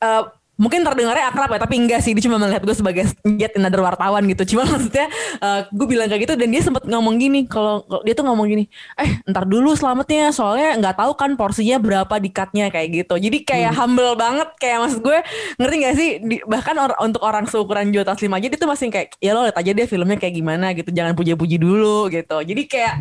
Eh, 0.00 0.22
mungkin 0.60 0.84
terdengarnya 0.84 1.32
akrab 1.32 1.56
ya, 1.56 1.58
tapi 1.64 1.80
enggak 1.80 2.04
sih. 2.04 2.12
Dia 2.12 2.28
cuma 2.28 2.36
melihat 2.36 2.60
gue 2.60 2.76
sebagai 2.76 3.08
yet 3.40 3.56
another 3.56 3.80
wartawan 3.80 4.20
gitu. 4.28 4.54
Cuma 4.54 4.68
maksudnya 4.72 5.08
eh, 5.40 5.60
gue 5.72 5.86
bilang 5.88 6.12
kayak 6.12 6.28
gitu 6.28 6.34
dan 6.36 6.48
dia 6.52 6.60
sempat 6.60 6.84
ngomong 6.84 7.16
gini, 7.16 7.48
kalau 7.48 7.88
dia 8.04 8.12
tuh 8.12 8.28
ngomong 8.28 8.46
gini, 8.46 8.68
eh 9.00 9.24
ntar 9.24 9.48
dulu 9.48 9.72
selamatnya 9.72 10.28
soalnya 10.36 10.76
nggak 10.76 10.96
tahu 11.00 11.12
kan 11.16 11.32
porsinya 11.40 11.80
berapa 11.80 12.14
di 12.20 12.28
cutnya 12.28 12.68
kayak 12.68 12.88
gitu. 12.92 13.16
Jadi 13.16 13.38
kayak 13.48 13.72
humble 13.72 14.12
banget 14.14 14.52
kayak 14.60 14.84
maksud 14.84 15.00
gue 15.00 15.18
ngerti 15.56 15.76
gak 15.80 15.94
sih 15.96 16.10
Di- 16.20 16.44
bahkan 16.44 16.76
or- 16.76 16.98
untuk 17.00 17.22
orang 17.24 17.48
seukuran 17.48 17.88
Joe 17.94 18.04
Taslim 18.04 18.34
aja 18.36 18.46
dia 18.50 18.58
tuh 18.60 18.68
masih 18.68 18.92
kayak 18.92 19.16
ya 19.22 19.32
lo 19.32 19.46
lihat 19.46 19.56
aja 19.56 19.72
dia 19.72 19.86
filmnya 19.86 20.18
kayak 20.20 20.34
gimana 20.36 20.76
gitu 20.76 20.90
jangan 20.92 21.16
puji-puji 21.16 21.56
dulu 21.56 22.10
gitu 22.10 22.36
jadi 22.42 22.62
kayak 22.66 22.94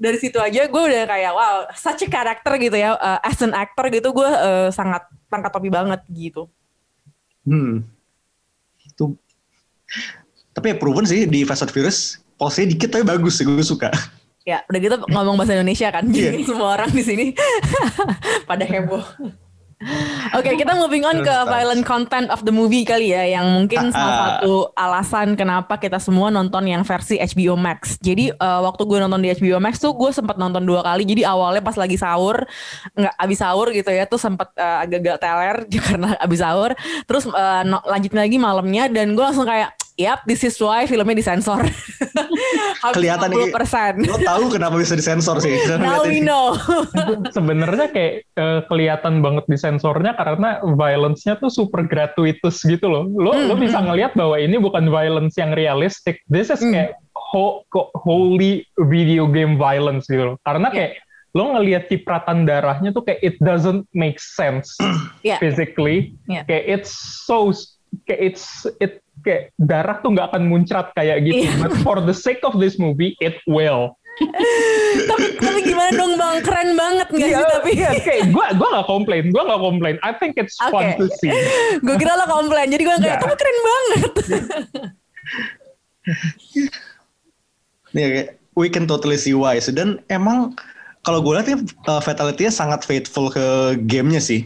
dari 0.00 0.16
situ 0.16 0.38
aja 0.38 0.68
gue 0.70 0.82
udah 0.82 1.04
kayak 1.08 1.32
wow 1.34 1.56
such 1.74 2.04
a 2.04 2.08
character 2.08 2.54
gitu 2.56 2.76
ya 2.76 2.94
Uh, 3.00 3.18
as 3.24 3.40
an 3.40 3.56
actor 3.56 3.88
gitu 3.88 4.12
gue 4.12 4.28
uh, 4.28 4.68
sangat 4.68 5.08
tangkap 5.32 5.50
topi 5.50 5.72
banget 5.72 6.00
gitu 6.12 6.48
Hmm. 7.50 7.82
Itu. 8.86 9.18
Tapi 10.54 10.66
ya 10.70 10.76
proven 10.78 11.02
sih 11.02 11.26
di 11.26 11.42
Fast 11.42 11.66
and 11.66 11.74
Furious 11.74 12.22
posnya 12.38 12.64
dikit 12.64 12.88
tapi 12.88 13.04
bagus 13.04 13.36
sih 13.36 13.44
gue 13.44 13.60
suka. 13.60 13.90
ya 14.40 14.64
udah 14.72 14.80
gitu 14.80 14.96
ngomong 15.12 15.36
bahasa 15.36 15.52
Indonesia 15.52 15.92
kan 15.92 16.08
jadi 16.08 16.40
Iya. 16.40 16.46
semua 16.48 16.72
orang 16.72 16.88
di 16.88 17.04
sini 17.04 17.26
pada 18.48 18.64
heboh 18.64 19.04
Oke, 20.36 20.60
kita 20.60 20.76
moving 20.76 21.08
on 21.08 21.24
ke 21.24 21.34
violent 21.48 21.82
content 21.82 22.28
of 22.28 22.44
the 22.44 22.52
movie 22.52 22.84
kali 22.84 23.10
ya, 23.10 23.24
yang 23.24 23.48
mungkin 23.48 23.88
salah 23.88 24.12
Ah. 24.12 24.20
satu 24.36 24.68
alasan 24.76 25.32
kenapa 25.34 25.80
kita 25.80 25.96
semua 25.96 26.28
nonton 26.28 26.68
yang 26.68 26.84
versi 26.84 27.16
HBO 27.16 27.56
Max. 27.56 27.96
Jadi 27.96 28.28
eh, 28.28 28.60
waktu 28.60 28.84
gue 28.84 29.00
nonton 29.00 29.18
di 29.18 29.32
HBO 29.32 29.56
Max 29.56 29.80
tuh 29.80 29.96
gue 29.96 30.12
sempat 30.12 30.36
nonton 30.36 30.68
dua 30.68 30.84
kali. 30.84 31.08
Jadi 31.08 31.24
awalnya 31.24 31.64
pas 31.64 31.72
lagi 31.74 31.96
sahur, 31.96 32.44
nggak 32.92 33.14
abis 33.16 33.38
sahur 33.40 33.72
gitu 33.72 33.88
ya, 33.88 34.04
tuh 34.04 34.20
sempat 34.20 34.52
eh, 34.52 34.76
agak-agak 34.84 35.16
teler 35.16 35.56
karena 35.88 36.08
abis 36.20 36.40
sahur. 36.44 36.70
Terus 37.08 37.24
eh, 37.24 37.62
no- 37.64 37.84
lanjutin 37.88 38.20
lagi 38.20 38.36
malamnya 38.36 38.84
dan 38.92 39.16
gue 39.16 39.24
langsung 39.24 39.48
kayak, 39.48 39.79
yap, 40.00 40.24
this 40.24 40.40
is 40.40 40.56
why 40.56 40.88
filmnya 40.88 41.12
disensor. 41.14 41.60
Kelihatan 42.96 43.28
nih. 43.28 43.52
50%. 43.52 44.08
Lo 44.08 44.16
tahu 44.16 44.44
kenapa 44.48 44.74
bisa 44.74 44.96
disensor 44.96 45.36
sih? 45.38 45.52
Now 45.76 46.02
we 46.02 46.24
know. 46.24 46.56
sebenarnya 47.36 47.92
kayak 47.92 48.14
eh, 48.26 48.60
kelihatan 48.66 49.20
banget 49.20 49.44
di 49.44 49.58
sensornya 49.60 50.16
karena 50.16 50.58
violence-nya 50.64 51.36
tuh 51.36 51.52
super 51.52 51.84
gratuitous 51.84 52.64
gitu 52.64 52.88
loh. 52.88 53.04
Lo 53.06 53.30
lo 53.36 53.52
Hmm, 53.52 53.60
bisa 53.60 53.78
ngelihat 53.78 54.14
bahwa 54.14 54.38
ini 54.38 54.56
bukan 54.56 54.88
violence 54.88 55.36
yang 55.36 55.52
realistic. 55.52 56.24
This 56.26 56.48
is 56.48 56.60
Hmm. 56.60 56.72
kayak 56.72 56.90
ho- 57.12 57.62
holy 57.94 58.64
video 58.88 59.28
game 59.28 59.54
violence 59.54 60.08
gitu 60.08 60.32
loh. 60.32 60.36
Karena 60.40 60.70
kayak 60.70 60.96
lo 61.30 61.54
ngelihat 61.54 61.86
cipratan 61.86 62.42
darahnya 62.42 62.90
tuh 62.90 63.04
kayak 63.04 63.20
it 63.20 63.36
doesn't 63.38 63.84
make 63.92 64.16
sense 64.18 64.74
Iya. 65.26 65.36
physically. 65.38 66.16
Iya. 66.26 66.42
Kayak 66.48 66.64
it's 66.80 66.92
so 67.22 67.52
kayak 68.06 68.34
it's 68.34 68.46
it 68.78 68.98
kayak 69.20 69.42
darah 69.56 70.00
tuh 70.00 70.12
nggak 70.12 70.32
akan 70.32 70.42
muncrat 70.46 70.90
kayak 70.92 71.24
gitu. 71.24 71.44
Iya. 71.46 71.56
But 71.60 71.72
for 71.80 71.96
the 71.98 72.12
sake 72.12 72.40
of 72.42 72.56
this 72.56 72.76
movie, 72.76 73.16
it 73.18 73.36
will. 73.44 73.94
tapi, 75.08 75.38
tapi 75.38 75.60
gimana 75.64 75.90
dong 75.94 76.12
bang? 76.14 76.36
Keren 76.44 76.70
banget 76.76 77.08
gak 77.08 77.20
sih? 77.22 77.32
Tapi 77.32 77.70
Iya, 77.72 77.90
kayak 77.96 78.22
gue 78.28 78.46
gue 78.52 78.68
nggak 78.68 78.84
komplain, 78.84 79.24
gue 79.32 79.42
nggak 79.42 79.62
komplain. 79.62 79.96
I 80.02 80.12
think 80.12 80.36
it's 80.36 80.58
fun 80.60 80.92
Oke. 80.92 80.98
to 80.98 81.06
see. 81.16 81.32
gue 81.78 81.96
kira 81.96 82.18
lo 82.18 82.26
komplain. 82.26 82.68
Jadi 82.68 82.82
gue 82.82 82.96
kayak, 82.96 83.00
Nggak. 83.00 83.20
tapi 83.22 83.34
keren 83.38 83.58
banget. 83.62 84.12
Nih 87.90 88.04
kayak 88.06 88.28
we 88.54 88.68
can 88.68 88.84
totally 88.84 89.16
see 89.16 89.34
why. 89.34 89.58
So, 89.58 89.72
dan 89.72 90.02
emang 90.08 90.54
kalau 91.02 91.24
gue 91.24 91.32
lihat 91.32 91.48
ya 91.48 91.58
uh, 91.88 92.02
fatality-nya 92.02 92.52
sangat 92.52 92.84
faithful 92.84 93.32
ke 93.32 93.44
gamenya 93.88 94.20
sih. 94.20 94.44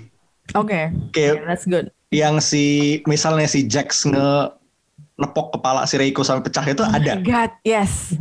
Oke, 0.53 0.93
Kayak 1.11 1.41
that's 1.49 1.65
good. 1.65 1.89
yang 2.13 2.37
si 2.37 3.01
misalnya 3.09 3.49
si 3.49 3.65
Jax 3.65 4.05
nge 4.05 4.53
nepok 5.15 5.55
kepala 5.55 5.85
si 5.85 5.95
Reiko 5.95 6.21
sampai 6.21 6.43
pecah 6.43 6.65
itu 6.65 6.83
ada. 6.83 7.15
God, 7.17 7.53
yes. 7.63 8.15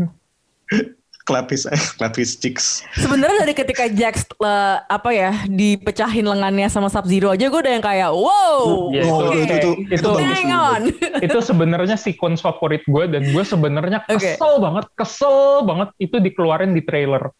Clap 1.23 1.47
his, 1.56 1.63
clap 1.95 2.19
his 2.19 2.36
cheeks. 2.36 2.84
Sebenarnya 2.99 3.47
dari 3.47 3.56
ketika 3.56 3.88
Jax 3.88 4.27
eh, 4.36 4.77
apa 4.84 5.08
ya 5.08 5.32
dipecahin 5.47 6.27
lengannya 6.27 6.67
sama 6.67 6.91
Sub 6.91 7.08
Zero 7.08 7.32
aja 7.32 7.47
gue 7.47 7.56
udah 7.56 7.71
yang 7.71 7.79
kayak 7.79 8.12
wow. 8.12 8.91
Iya, 8.91 9.03
Oh, 9.08 9.32
oke. 9.32 9.39
itu, 9.39 9.56
itu, 9.56 9.69
itu, 9.88 10.03
Itu-. 10.03 10.19
Hang 10.19 10.51
on. 10.51 10.82
itu 11.23 11.39
sebenarnya 11.39 11.95
sequence 11.95 12.43
favorit 12.43 12.84
gue 12.84 13.08
dan 13.08 13.23
gue 13.23 13.39
sebenarnya 13.39 14.03
kesel 14.03 14.60
banget, 14.60 14.84
kesel 14.99 15.63
banget 15.63 15.95
itu 15.95 16.19
dikeluarin 16.19 16.75
di 16.75 16.84
trailer. 16.84 17.32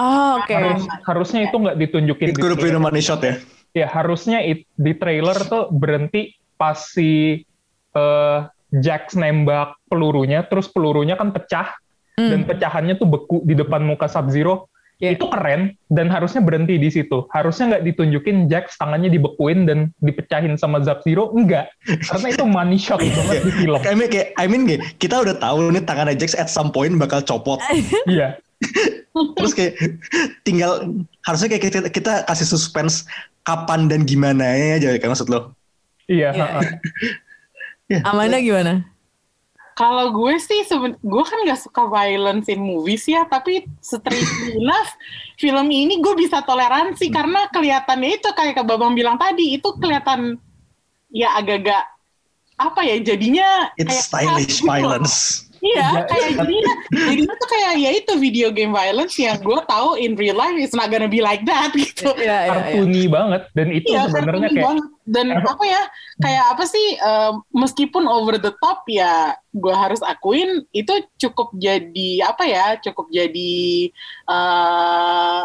Oh, 0.00 0.40
oke. 0.40 0.56
Harus, 0.56 0.88
harusnya 1.04 1.40
itu 1.44 1.56
nggak 1.60 1.76
ditunjukin 1.76 2.26
It 2.32 2.32
di 2.32 2.40
trailer. 2.40 2.80
money 2.80 3.04
shot 3.04 3.20
ya. 3.20 3.36
Ya 3.76 3.84
harusnya 3.84 4.40
it- 4.40 4.64
di 4.72 4.96
trailer 4.96 5.36
tuh 5.44 5.68
berhenti 5.68 6.32
pas 6.56 6.88
si 6.88 7.44
eh, 7.92 8.38
Jax 8.70 9.18
nembak 9.18 9.74
pelurunya, 9.90 10.46
terus 10.46 10.70
pelurunya 10.70 11.18
kan 11.18 11.34
pecah 11.34 11.74
dan 12.28 12.44
pecahannya 12.44 13.00
tuh 13.00 13.08
beku 13.08 13.40
di 13.48 13.56
depan 13.56 13.80
muka 13.80 14.10
Sub 14.10 14.28
Zero. 14.28 14.68
Yeah. 15.00 15.16
Itu 15.16 15.32
keren 15.32 15.80
dan 15.88 16.12
harusnya 16.12 16.44
berhenti 16.44 16.76
di 16.76 16.92
situ. 16.92 17.24
Harusnya 17.32 17.72
nggak 17.72 17.84
ditunjukin 17.88 18.52
Jax 18.52 18.76
tangannya 18.76 19.08
dibekuin 19.08 19.64
dan 19.64 19.96
dipecahin 20.04 20.60
sama 20.60 20.84
Sub 20.84 21.00
Zero, 21.00 21.32
enggak. 21.32 21.72
Karena 22.12 22.28
itu 22.28 22.44
money 22.44 22.76
shot 22.76 23.00
banget 23.00 23.48
di 23.48 23.52
film. 23.64 23.80
I 23.80 23.96
mean, 23.96 24.12
kayak, 24.12 24.28
I 24.36 24.44
mean 24.44 24.68
kayak, 24.68 25.00
kita 25.00 25.24
udah 25.24 25.40
tahu 25.40 25.72
nih 25.72 25.88
tangannya 25.88 26.20
Jax 26.20 26.36
at 26.36 26.52
some 26.52 26.68
point 26.68 27.00
bakal 27.00 27.24
copot. 27.24 27.56
Iya. 28.04 28.36
Terus 29.40 29.56
kayak 29.56 29.72
tinggal 30.44 30.84
harusnya 31.24 31.48
kayak 31.48 31.64
kita, 31.64 31.78
kita 31.88 32.12
kasih 32.28 32.46
suspense 32.52 33.08
kapan 33.48 33.88
dan 33.88 34.04
gimana 34.04 34.44
ya 34.52 34.76
aja 34.76 35.00
kan 35.00 35.16
maksud 35.16 35.32
lo. 35.32 35.56
Iya. 36.12 36.36
Iya, 36.36 36.46
ha-ha. 37.90 38.06
Amanda 38.14 38.38
gimana? 38.38 38.86
Kalau 39.74 40.12
gue 40.12 40.36
sih, 40.36 40.60
seben- 40.68 41.00
gue 41.00 41.24
kan 41.24 41.40
gak 41.48 41.60
suka 41.64 41.88
violence 41.88 42.52
in 42.52 42.60
movies 42.60 43.08
ya, 43.08 43.24
tapi 43.24 43.64
strangely 43.80 44.54
enough, 44.60 44.92
film 45.40 45.72
ini 45.72 46.04
gue 46.04 46.14
bisa 46.20 46.44
toleransi 46.44 47.08
karena 47.08 47.48
kelihatannya 47.48 48.20
itu 48.20 48.28
kayak 48.36 48.60
Kak 48.60 48.66
Babang 48.68 48.92
bilang 48.92 49.16
tadi, 49.16 49.56
itu 49.56 49.72
kelihatan 49.80 50.36
ya 51.08 51.32
agak-agak 51.34 51.82
apa 52.60 52.80
ya 52.84 52.96
jadinya 53.00 53.72
It's 53.80 53.88
kayak 53.88 54.04
stylish 54.04 54.60
gitu 54.60 54.68
violence. 54.68 55.48
Iya, 55.60 56.08
kayak 56.08 56.28
jadinya, 56.40 56.74
jadinya 56.88 57.34
tuh 57.36 57.48
kayak 57.48 57.72
ya 57.76 57.90
itu 57.92 58.12
video 58.16 58.48
game 58.48 58.72
violence 58.72 59.14
yang 59.16 59.36
gue 59.38 59.60
tahu 59.68 60.00
in 60.00 60.16
real 60.16 60.34
life 60.34 60.56
is 60.56 60.72
not 60.72 60.88
gonna 60.88 61.08
be 61.08 61.20
like 61.20 61.44
that 61.44 61.68
gitu. 61.76 62.10
Iya, 62.16 62.24
iya, 62.24 62.38
iya. 62.40 62.52
kartuni 62.74 63.02
banget 63.06 63.42
dan 63.52 63.68
itu 63.68 63.88
Iya, 63.92 64.02
sebenarnya 64.08 64.48
kayak 64.48 64.66
banget. 64.66 64.86
dan 65.10 65.26
apa 65.36 65.64
ya 65.66 65.82
kayak 66.18 66.44
apa 66.54 66.64
sih 66.64 66.86
eh, 66.96 67.32
meskipun 67.52 68.04
over 68.06 68.36
the 68.36 68.52
top 68.58 68.86
ya 68.86 69.34
gue 69.50 69.74
harus 69.74 70.00
akuin 70.00 70.62
itu 70.70 70.92
cukup 71.18 71.50
jadi 71.58 72.10
apa 72.24 72.44
ya 72.46 72.66
cukup 72.80 73.10
jadi 73.10 73.90
eh, 74.26 75.42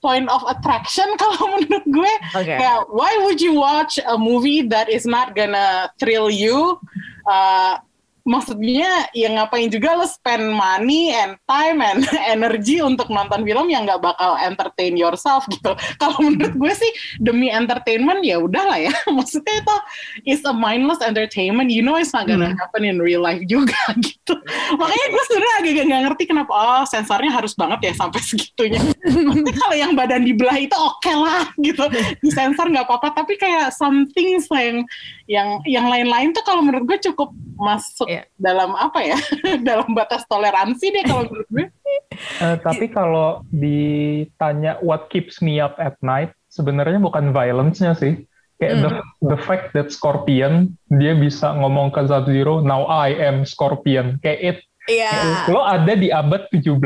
point 0.00 0.28
of 0.28 0.44
attraction 0.44 1.08
kalau 1.20 1.56
menurut 1.56 1.84
gue 1.84 2.12
Oke. 2.36 2.54
kayak 2.58 2.84
why 2.92 3.12
would 3.24 3.40
you 3.40 3.54
watch 3.56 3.96
a 4.02 4.16
movie 4.16 4.60
that 4.64 4.88
is 4.88 5.04
not 5.04 5.32
gonna 5.32 5.88
thrill 5.96 6.28
you 6.28 6.76
Uh, 7.24 7.80
maksudnya 8.24 9.04
ya 9.12 9.28
ngapain 9.36 9.68
juga 9.68 10.00
lo 10.00 10.08
spend 10.08 10.48
money 10.56 11.12
and 11.12 11.36
time 11.44 11.84
and 11.84 12.08
energy 12.34 12.80
untuk 12.80 13.12
nonton 13.12 13.44
film 13.44 13.68
yang 13.68 13.84
nggak 13.84 14.00
bakal 14.00 14.40
entertain 14.40 14.96
yourself 14.96 15.44
gitu. 15.52 15.76
Kalau 16.00 16.16
menurut 16.24 16.56
gue 16.56 16.72
sih 16.72 16.90
demi 17.20 17.52
entertainment 17.52 18.24
ya 18.24 18.40
udahlah 18.40 18.80
ya. 18.80 18.92
Maksudnya 19.16 19.60
itu 19.60 19.76
is 20.24 20.40
a 20.48 20.56
mindless 20.56 21.04
entertainment. 21.04 21.68
You 21.68 21.84
know 21.84 22.00
it's 22.00 22.16
not 22.16 22.24
gonna 22.24 22.56
happen 22.56 22.88
in 22.88 22.96
real 22.98 23.20
life 23.20 23.44
juga 23.44 23.76
gitu. 24.00 24.34
Makanya 24.80 25.06
gue 25.12 25.22
sebenarnya 25.28 25.56
agak 25.60 25.84
nggak 25.84 26.02
ngerti 26.08 26.24
kenapa 26.24 26.52
oh 26.52 26.84
sensornya 26.88 27.30
harus 27.30 27.52
banget 27.52 27.92
ya 27.92 27.92
sampai 27.92 28.20
segitunya. 28.24 28.80
Maksudnya 29.04 29.54
kalau 29.60 29.76
yang 29.76 29.92
badan 29.92 30.24
dibelah 30.24 30.56
itu 30.56 30.74
oke 30.74 31.12
lah 31.12 31.52
gitu. 31.60 31.84
Disensor 32.24 32.72
nggak 32.72 32.88
apa-apa. 32.88 33.12
Tapi 33.20 33.36
kayak 33.36 33.76
some 33.76 34.08
things 34.16 34.48
yang 34.48 34.88
yang 35.28 35.60
yang 35.68 35.86
lain-lain 35.92 36.32
tuh 36.32 36.44
kalau 36.44 36.64
menurut 36.64 36.88
gue 36.88 37.12
cukup 37.12 37.32
masuk 37.56 38.13
Iya. 38.14 38.22
dalam 38.38 38.70
apa 38.78 39.00
ya 39.02 39.18
dalam 39.68 39.90
batas 39.92 40.22
toleransi 40.30 40.86
deh 40.90 41.04
kalau 41.04 41.26
menurut 41.26 41.48
gue 41.50 41.66
Eh, 42.14 42.56
tapi 42.62 42.86
kalau 42.86 43.42
ditanya 43.50 44.78
what 44.78 45.10
keeps 45.10 45.42
me 45.42 45.58
up 45.58 45.74
at 45.82 45.98
night, 45.98 46.30
sebenarnya 46.46 47.02
bukan 47.02 47.34
violence-nya 47.34 47.94
sih. 47.98 48.22
Kayak 48.62 48.86
the, 48.86 48.90
the 49.34 49.38
fact 49.42 49.74
that 49.74 49.90
Scorpion, 49.90 50.70
dia 50.94 51.18
bisa 51.18 51.50
ngomong 51.58 51.90
ke 51.90 52.06
Sub-Zero, 52.06 52.62
now 52.62 52.86
I 52.86 53.10
am 53.18 53.42
Scorpion. 53.42 54.22
Kayak 54.22 54.40
it, 54.40 54.58
Iya. 54.86 55.10
lo 55.50 55.64
ada 55.64 55.96
di 55.96 56.12
abad 56.12 56.46
17. 56.54 56.76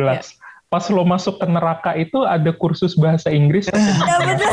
Pas 0.69 0.85
lo 0.89 1.03
masuk 1.05 1.41
ke 1.41 1.47
neraka 1.49 1.93
itu 1.93 2.25
ada 2.25 2.49
kursus 2.57 2.97
bahasa 2.97 3.29
Inggris. 3.29 3.69
Ya 3.73 4.17
benar. 4.25 4.53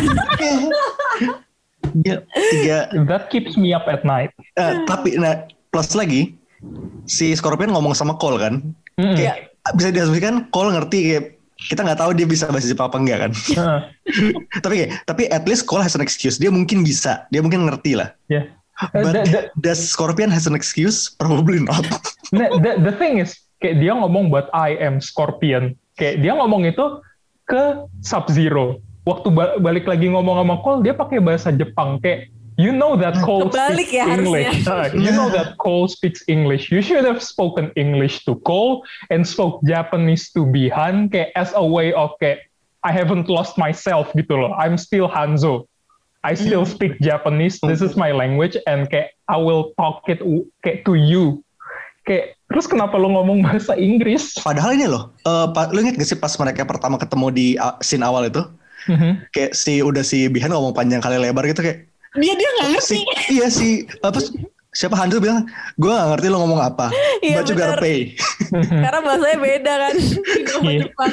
Iya, 1.95 2.17
tiga. 2.51 2.77
That 3.07 3.31
keeps 3.31 3.55
me 3.55 3.71
up 3.71 3.87
at 3.87 4.03
night. 4.03 4.35
Eh, 4.59 4.83
tapi 4.83 5.15
nah 5.15 5.47
plus 5.71 5.95
lagi 5.95 6.35
si 7.05 7.33
Scorpion 7.33 7.71
ngomong 7.71 7.93
sama 7.93 8.17
Cole 8.17 8.37
kan. 8.39 8.53
Mm-mm. 8.95 9.15
Kayak 9.15 9.53
bisa 9.73 9.89
diasumsikan 9.91 10.49
Cole 10.49 10.73
ngerti 10.73 10.99
kayak 11.11 11.25
kita 11.55 11.81
nggak 11.81 11.99
tahu 11.99 12.11
dia 12.11 12.27
bisa 12.27 12.51
bahasa 12.51 12.67
Jepang 12.67 12.91
apa 12.91 12.97
enggak 12.99 13.19
kan. 13.25 13.31
Tapi 14.63 14.75
kayak, 14.85 14.91
tapi 15.07 15.23
at 15.31 15.43
least 15.47 15.65
Cole 15.65 15.81
has 15.81 15.95
an 15.95 16.03
excuse. 16.03 16.35
Dia 16.35 16.51
mungkin 16.51 16.83
bisa. 16.83 17.25
Dia 17.31 17.39
mungkin 17.39 17.65
ngerti 17.65 17.95
lah. 17.97 18.11
Yeah. 18.27 18.51
But 18.91 19.15
the- 19.15 19.25
the- 19.31 19.47
does 19.55 19.79
Scorpion 19.79 20.27
has 20.29 20.45
an 20.45 20.53
excuse? 20.53 21.07
Probably 21.09 21.63
not. 21.63 21.87
The, 22.35 22.81
the 22.81 22.91
thing 22.99 23.21
is, 23.23 23.37
kayak 23.63 23.79
dia 23.79 23.95
ngomong 23.95 24.27
buat 24.27 24.51
I 24.51 24.75
am 24.75 24.99
Scorpion. 24.99 25.79
Kayak 25.95 26.25
dia 26.25 26.33
ngomong 26.35 26.67
itu 26.67 26.99
ke 27.47 27.87
Sub-Zero. 28.03 28.83
Waktu 29.07 29.31
ba- 29.31 29.55
balik 29.61 29.87
lagi 29.87 30.11
ngomong 30.11 30.43
sama 30.43 30.55
Cole, 30.59 30.83
dia 30.83 30.91
pakai 30.91 31.23
bahasa 31.23 31.55
Jepang. 31.55 32.01
Kayak, 32.03 32.34
you 32.57 32.71
know 32.71 32.95
that 32.95 33.15
Cole 33.23 33.51
Kebalik 33.51 33.91
speaks 33.91 33.93
ya. 33.93 34.05
English. 34.07 34.67
Uh, 34.67 34.89
you 35.05 35.11
know 35.11 35.27
that 35.31 35.57
Cole 35.59 35.87
speaks 35.87 36.23
English. 36.27 36.71
You 36.71 36.81
should 36.81 37.03
have 37.03 37.21
spoken 37.21 37.71
English 37.75 38.23
to 38.25 38.35
Cole 38.47 38.83
and 39.11 39.27
spoke 39.27 39.59
Japanese 39.67 40.31
to 40.35 40.47
Bihan 40.47 41.11
kayak 41.11 41.35
as 41.35 41.51
a 41.55 41.63
way 41.63 41.91
of 41.93 42.15
kayak, 42.19 42.47
I 42.85 42.91
haven't 42.95 43.27
lost 43.27 43.57
myself 43.57 44.11
gitu 44.15 44.35
loh. 44.37 44.53
I'm 44.55 44.77
still 44.79 45.09
Hanzo. 45.09 45.67
I 46.25 46.33
still 46.33 46.65
speak 46.65 46.97
Japanese. 47.05 47.61
This 47.61 47.85
is 47.85 47.93
my 47.93 48.09
language 48.09 48.57
and 48.65 48.89
kayak 48.89 49.13
I 49.29 49.37
will 49.37 49.77
talk 49.77 50.09
it 50.09 50.25
kayak 50.65 50.81
to 50.89 50.97
you. 50.97 51.45
Kayak 52.05 52.37
terus 52.49 52.65
kenapa 52.65 52.97
lo 52.97 53.13
ngomong 53.13 53.45
bahasa 53.45 53.77
Inggris? 53.77 54.33
Padahal 54.41 54.73
ini 54.73 54.89
loh, 54.89 55.13
eh, 55.21 55.47
pa- 55.53 55.69
lu 55.69 55.85
inget 55.85 56.01
gak 56.01 56.09
sih 56.09 56.17
pas 56.17 56.33
mereka 56.41 56.65
pertama 56.65 56.97
ketemu 56.97 57.27
di 57.29 57.47
uh, 57.61 57.77
scene 57.81 58.01
awal 58.01 58.25
itu? 58.25 58.41
Mhm. 58.89 59.29
Kayak 59.33 59.53
si 59.53 59.81
udah 59.85 60.01
si 60.05 60.25
Bihan 60.29 60.49
ngomong 60.53 60.73
panjang 60.73 61.01
kali 61.01 61.17
lebar 61.17 61.45
gitu 61.45 61.61
kayak 61.61 61.89
dia 62.15 62.33
dia 62.33 62.49
nggak 62.55 62.69
ngerti 62.73 62.87
si 62.87 62.99
iya 63.29 63.47
si 63.47 63.67
apa 63.99 64.19
siapa 64.71 64.95
Hanzo 64.95 65.19
bilang 65.19 65.47
gue 65.75 65.87
gak 65.87 66.09
ngerti 66.11 66.27
lo 66.27 66.37
ngomong 66.41 66.59
apa 66.59 66.91
Iya, 67.19 67.41
benar. 67.43 67.79
pay 67.79 68.11
Karena 68.83 68.99
bahasanya 68.99 69.37
beda 69.39 69.73
kan. 69.79 69.93
Sama 70.51 70.69
Iya. 70.69 70.79
Jepang. 70.83 71.11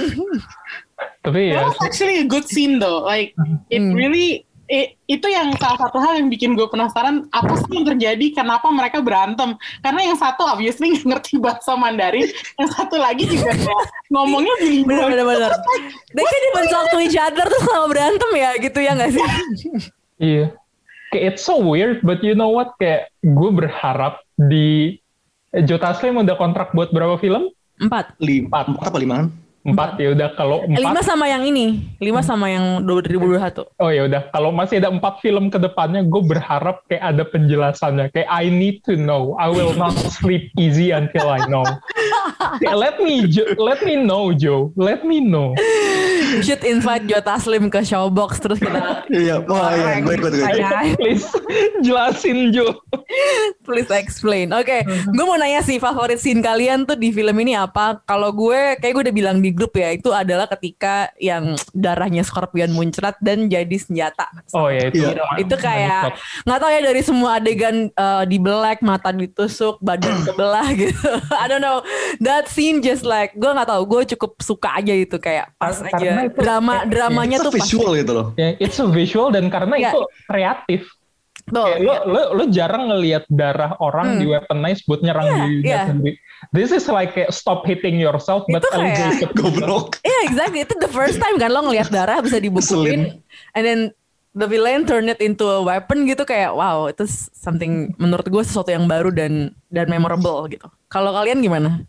Tapi 1.23 1.41
ya 1.49 1.55
That 1.57 1.67
was 1.69 1.79
actually 1.81 2.17
a 2.19 2.27
good 2.27 2.45
scene 2.45 2.77
though. 2.77 3.03
Like 3.03 3.33
it 3.69 3.79
Hmm. 3.79 3.95
really 3.95 4.43
i- 4.67 4.95
itu 5.07 5.27
yang 5.27 5.55
salah 5.57 5.79
satu 5.79 5.99
hal 5.99 6.17
yang 6.17 6.27
bikin 6.27 6.53
gue 6.53 6.67
penasaran 6.67 7.31
apa 7.31 7.55
sih 7.57 7.71
yang 7.73 7.87
terjadi 7.87 8.27
kenapa 8.35 8.67
mereka 8.69 8.99
berantem 8.99 9.55
karena 9.79 10.01
yang 10.05 10.17
satu 10.17 10.43
obviously 10.43 10.91
nggak 10.91 11.07
ngerti 11.09 11.39
bahasa 11.39 11.73
Mandarin 11.73 12.27
yang 12.57 12.69
satu 12.69 12.97
lagi 12.97 13.25
juga 13.25 13.53
ngomongnya 14.09 14.55
bilingual 14.59 15.07
Bener 15.07 15.23
bener 15.23 15.27
bener. 15.29 15.51
They 16.11 16.25
can 16.25 16.43
even 16.49 16.65
talk 16.67 16.87
to 16.89 16.99
each 16.99 17.15
other 17.17 17.43
terus 17.43 17.63
sama 17.63 17.87
berantem 17.87 18.31
ya 18.35 18.51
gitu 18.59 18.79
ya 18.79 18.91
nggak 18.93 19.11
sih? 19.13 19.27
Iya. 20.19 20.47
Kayak 21.13 21.37
it's 21.37 21.45
so 21.45 21.61
weird, 21.61 22.01
but 22.01 22.25
you 22.25 22.33
know 22.33 22.49
what? 22.49 22.73
Kayak 22.81 23.13
gue 23.21 23.51
berharap 23.53 24.25
di 24.41 24.97
Joe 25.69 25.77
Taslim 25.77 26.17
udah 26.17 26.41
kontrak 26.41 26.73
buat 26.73 26.89
berapa 26.89 27.21
film? 27.21 27.53
Empat. 27.83 28.15
lima 28.23 28.63
empat 28.63 28.85
apa 28.95 28.99
lima 29.01 29.15
kan 29.19 29.29
Empat 29.63 29.95
ya 29.95 30.11
udah 30.11 30.35
kalau 30.35 30.65
Eh, 30.65 30.75
lima 30.75 30.91
empat. 30.93 31.07
sama 31.07 31.25
yang 31.25 31.43
ini, 31.43 31.67
lima 31.97 32.19
sama 32.19 32.47
yang 32.47 32.83
2021. 32.83 33.63
Oh 33.77 33.89
ya 33.89 34.05
udah 34.05 34.27
kalau 34.29 34.51
masih 34.51 34.79
ada 34.79 34.89
empat 34.89 35.19
film 35.19 35.49
ke 35.49 35.57
depannya, 35.57 36.03
gue 36.03 36.19
berharap 36.21 36.83
kayak 36.85 37.05
ada 37.05 37.23
penjelasannya. 37.23 38.11
Kayak 38.11 38.27
I 38.29 38.49
need 38.49 38.83
to 38.83 38.95
know. 38.95 39.35
I 39.37 39.47
will 39.47 39.71
not 39.73 39.95
sleep 39.95 40.51
easy 40.57 40.91
until 40.91 41.27
I 41.27 41.47
know. 41.47 41.63
Kayak, 42.55 42.75
let 42.77 42.97
me 42.99 43.25
Jo- 43.25 43.55
let 43.57 43.81
me 43.81 43.95
know 43.97 44.31
Joe. 44.31 44.75
Let 44.75 45.03
me 45.03 45.23
know. 45.23 45.55
You 46.33 46.43
should 46.43 46.65
invite 46.65 47.05
Joe 47.05 47.21
Taslim 47.21 47.69
ke 47.69 47.81
Showbox 47.81 48.41
terus 48.41 48.57
kita 48.57 49.05
iya 49.11 49.37
wah 49.39 49.71
iya 49.71 50.01
gue 50.01 50.15
ikut 50.17 50.33
gue. 50.33 50.49
Please 50.97 51.29
jelasin 51.81 52.51
Joe. 52.51 52.73
Please 53.63 53.89
explain. 53.91 54.51
Oke, 54.51 54.83
gue 54.85 55.25
mau 55.25 55.37
nanya 55.37 55.61
sih 55.61 55.77
favorit 55.77 56.19
scene 56.19 56.41
kalian 56.41 56.83
tuh 56.83 56.97
di 56.97 57.11
film 57.11 57.37
ini 57.37 57.55
apa? 57.55 58.01
Kalau 58.03 58.33
gue, 58.33 58.75
kayak 58.77 58.93
gue 58.93 59.03
udah 59.07 59.15
bilang 59.15 59.39
di 59.39 59.52
grup 59.53 59.73
ya, 59.73 59.89
itu 59.91 60.09
adalah 60.09 60.45
ketika 60.47 60.93
yang 61.17 61.55
darahnya 61.71 62.21
Scorpion 62.21 62.71
muncrat 62.71 63.15
dan 63.19 63.47
jadi 63.47 63.73
senjata. 63.73 64.27
Oh 64.51 64.67
ya 64.67 64.89
itu. 64.89 65.05
Iya. 65.05 65.23
Itu 65.39 65.55
kayak 65.55 66.17
nggak 66.43 66.59
tahu 66.59 66.71
ya 66.71 66.81
dari 66.83 67.01
semua 67.01 67.31
adegan 67.37 67.77
uh, 67.93 68.25
di 68.25 68.37
black, 68.37 68.81
mata 68.81 69.11
ditusuk, 69.11 69.77
badan 69.79 70.23
kebelah 70.27 70.69
gitu. 70.73 70.97
I 71.43 71.47
don't 71.47 71.61
know. 71.61 71.85
That 72.19 72.47
scene 72.47 72.81
just 72.81 73.03
like 73.03 73.33
gue 73.33 73.49
nggak 73.49 73.69
tahu. 73.69 73.83
Gue 73.85 74.03
cukup 74.09 74.41
suka 74.41 74.75
aja 74.75 74.93
itu 74.93 75.17
kayak 75.17 75.53
pas 75.55 75.77
Karena 75.77 75.93
aja. 76.25 76.29
itu- 76.29 76.41
Drama 76.41 76.75
dramanya 76.85 77.37
Itu 77.37 77.45
tuh 77.47 77.53
pas. 77.53 77.61
visual 77.63 77.91
gitu 77.95 78.13
loh 78.13 78.27
Ya, 78.35 78.57
it's 78.57 78.77
a 78.77 78.87
visual 78.87 79.29
dan 79.29 79.47
karena 79.47 79.77
Ya. 79.77 79.91
itu 79.91 80.01
kreatif. 80.25 80.83
Tuh, 81.43 81.67
Kayak 81.67 81.83
lo, 81.83 81.95
lo, 82.07 82.23
lo 82.39 82.45
jarang 82.49 82.87
ngelihat 82.87 83.27
darah 83.27 83.75
orang 83.77 84.15
Hmm. 84.15 84.19
di 84.23 84.25
weaponize 84.27 84.87
buat 84.87 85.03
nyerang 85.03 85.27
Iya, 85.27 85.35
dirinya 85.37 85.67
iya. 85.67 85.83
sendiri. 85.85 86.17
This 86.51 86.69
is 86.69 86.83
like 86.87 87.13
kayak 87.13 87.31
stop 87.31 87.63
hitting 87.63 87.97
yourself 87.97 88.43
but 88.47 88.59
Itu 88.59 88.69
kayak- 88.69 89.31
goblok 89.33 90.03
Iya 90.03 90.19
exactly 90.27 90.61
itu 90.61 90.75
the 90.77 90.89
first 90.89 91.17
time 91.17 91.37
kan 91.37 91.49
lo 91.49 91.63
ngelihat 91.63 91.89
darah 91.89 92.19
bisa 92.19 92.43
dibukuin 92.43 93.23
and 93.53 93.63
then 93.63 93.81
the 94.33 94.45
villain 94.45 94.83
turn 94.83 95.07
it 95.07 95.21
into 95.21 95.45
a 95.45 95.61
weapon 95.61 96.03
gitu 96.03 96.25
kayak 96.25 96.51
wow 96.51 96.89
itu 96.89 97.05
something 97.31 97.95
menurut 97.95 98.25
gue 98.25 98.43
sesuatu 98.43 98.69
yang 98.69 98.85
baru 98.85 99.09
dan 99.09 99.53
dan 99.69 99.87
memorable 99.87 100.43
gitu. 100.47 100.67
Kalau 100.87 101.13
kalian 101.13 101.39
gimana? 101.39 101.85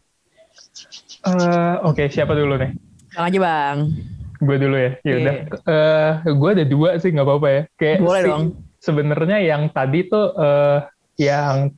Eh, 1.24 1.76
Oke, 1.82 2.08
siapa 2.08 2.32
dulu 2.32 2.56
nih? 2.56 2.72
Bang 3.12 3.26
aja 3.26 3.40
bang. 3.40 3.78
Gue 4.38 4.58
dulu 4.58 4.76
ya. 4.76 4.92
Ya 4.98 5.08
Iya. 5.08 5.16
udah. 5.18 5.36
Eh, 5.64 6.12
gue 6.30 6.50
ada 6.52 6.66
dua 6.66 6.90
sih 6.98 7.10
nggak 7.10 7.24
apa-apa 7.24 7.48
ya. 7.48 7.62
Kayak 7.74 7.98
Boleh 8.00 8.20
si- 8.20 8.28
dong. 8.28 8.44
Sebenarnya 8.78 9.38
yang 9.40 9.72
tadi 9.72 10.00
tuh 10.04 10.36
eh, 10.36 10.78
yang 11.18 11.72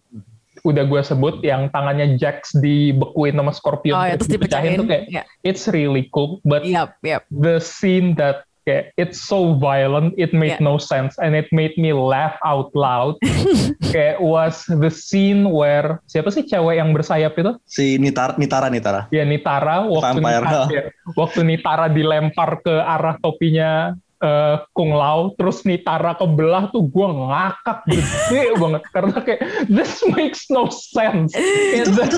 udah 0.65 0.83
gue 0.83 0.99
sebut 0.99 1.39
yang 1.39 1.69
tangannya 1.69 2.17
Jax 2.17 2.57
dibekuin 2.57 3.37
sama 3.37 3.53
Scorpion 3.53 3.93
Oh 3.93 4.01
ya 4.01 4.17
terus 4.17 4.27
dipecahin. 4.27 4.81
tuh 4.81 4.89
kayak 4.89 5.05
Ya. 5.07 5.23
it's 5.41 5.69
really 5.69 6.09
cool 6.09 6.41
but 6.41 6.65
Yap 6.65 6.97
yap. 6.99 7.23
the 7.29 7.57
scene 7.57 8.17
that 8.17 8.43
kayak 8.63 8.89
it's 8.97 9.21
so 9.21 9.53
violent 9.53 10.17
it 10.17 10.33
made 10.33 10.57
Yeah. 10.57 10.65
no 10.65 10.75
sense 10.75 11.13
and 11.21 11.31
it 11.31 11.45
made 11.49 11.77
me 11.77 11.93
laugh 11.93 12.33
out 12.41 12.73
loud 12.73 13.13
kayak 13.93 14.17
was 14.17 14.65
the 14.67 14.89
scene 14.89 15.45
where 15.47 16.01
siapa 16.05 16.27
sih 16.27 16.41
cewek 16.41 16.75
yang 16.75 16.89
bersayap 16.89 17.37
itu 17.37 17.53
si 17.63 18.01
Nitara 18.01 18.33
Nitara 18.35 18.67
Nitara 18.67 19.05
ya 19.09 19.21
Nitara 19.21 19.85
waktu 19.85 20.17
Vampire. 20.17 20.41
Nitara, 20.41 20.61
ya, 20.67 20.81
waktu 21.13 21.39
Nitara 21.45 21.85
dilempar 21.87 22.57
ke 22.59 22.73
arah 22.73 23.21
topinya 23.21 23.93
eh, 24.17 24.55
Kung 24.71 24.91
Lao 24.91 25.33
terus 25.35 25.63
Nitara 25.63 26.15
kebelah 26.15 26.69
tuh 26.69 26.87
gue 26.87 27.07
ngakak 27.07 27.79
gede 27.87 28.43
banget. 28.61 28.83
Karena 28.89 29.17
kayak 29.17 29.41
this 29.67 29.99
makes 30.11 30.47
no 30.47 30.67
sense. 30.69 31.35
Itu, 31.71 31.89
itu 31.91 32.17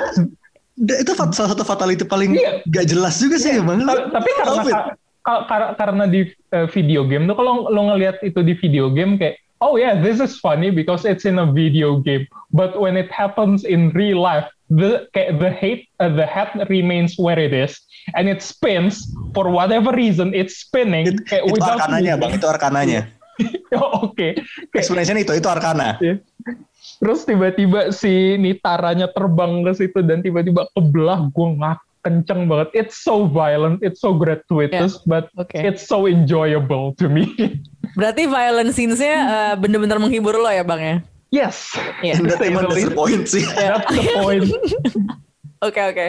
Itu 0.78 1.12
fat- 1.18 1.34
salah 1.34 1.58
satu 1.58 1.66
fatality 1.66 2.06
paling 2.06 2.38
Iya. 2.38 2.62
gak 2.70 2.86
jelas 2.86 3.18
juga 3.18 3.41
sih 3.41 3.58
emang. 3.58 3.82
Ta- 3.82 4.14
tapi 4.14 4.30
karena 4.38 4.62
ka- 5.26 5.43
ka- 5.50 5.74
karena 5.74 6.06
di 6.06 6.22
eh, 6.54 6.68
video 6.70 7.02
game 7.02 7.26
tuh 7.26 7.34
kalau 7.34 7.66
lo 7.66 7.82
ngelihat 7.89 8.22
itu 8.22 8.45
di 8.45 8.54
video 8.54 8.93
game 8.93 9.18
kayak 9.18 9.41
oh 9.58 9.74
yeah 9.74 9.98
this 9.98 10.22
is 10.22 10.38
funny 10.38 10.70
because 10.70 11.02
it's 11.02 11.26
in 11.26 11.41
a 11.41 11.50
video 11.50 11.98
game. 11.98 12.30
But 12.54 12.78
when 12.78 12.93
it 12.93 13.10
happens 13.10 13.66
in 13.66 13.89
real 13.98 14.22
life 14.22 14.45
the 14.70 15.10
kayak 15.18 15.41
the 15.41 15.50
hate 15.50 15.89
uh, 15.98 16.14
the 16.14 16.30
head 16.30 16.54
remains 16.70 17.18
where 17.18 17.41
it 17.41 17.58
is 17.58 17.74
and 18.16 18.30
it 18.30 18.39
spins 18.39 19.03
for 19.34 19.49
whatever 19.49 19.91
reason 19.91 20.32
it's 20.32 20.64
spinning 20.64 21.10
It- 21.10 21.26
kayak 21.26 21.43
itu 21.49 21.53
without 21.58 21.76
arkananya 21.82 22.14
bang, 22.16 22.32
itu 22.32 22.47
arkananya. 22.47 23.01
oh, 23.78 24.10
oke 24.10 24.16
Kayak- 24.16 24.74
Explanation 24.74 25.18
itu, 25.18 25.32
itu 25.34 25.47
arkana. 25.47 25.99
Iya. 25.99 26.24
Terus 26.97 27.22
tiba-tiba 27.22 27.91
si 27.91 28.10
Nitaranya 28.36 29.12
terbang 29.12 29.62
ke 29.62 29.76
situ 29.76 29.99
dan 30.01 30.24
tiba-tiba 30.24 30.66
kebelah 30.72 31.28
gue 31.30 31.47
ngak 31.60 31.78
kenceng 32.01 32.47
banget. 32.47 32.72
It's 32.74 32.97
so 32.97 33.28
violent, 33.28 33.84
it's 33.84 33.99
so 33.99 34.16
gratuitous, 34.16 35.03
but 35.03 35.28
Oke. 35.36 35.53
it's 35.53 35.84
so 35.84 36.08
enjoyable 36.08 36.95
to 36.95 37.12
me. 37.12 37.28
Berarti 37.93 38.26
violent 38.26 38.72
scenes-nya 38.72 39.16
eh, 39.20 39.53
bener-bener 39.60 39.99
menghibur 39.99 40.34
lo 40.34 40.47
ya 40.47 40.64
bang 40.64 40.82
ya? 40.82 40.95
yes, 41.28 41.76
Iya. 41.99 42.18
Entertainment 42.18 42.72
Say 42.72 42.88
the 42.88 42.88
that's 42.88 42.88
the 42.88 42.95
point 42.95 43.24
sih. 43.28 43.43
that's 43.51 43.91
the 43.91 44.03
point. 44.18 44.47
Oke 45.66 45.82
oke. 45.82 46.08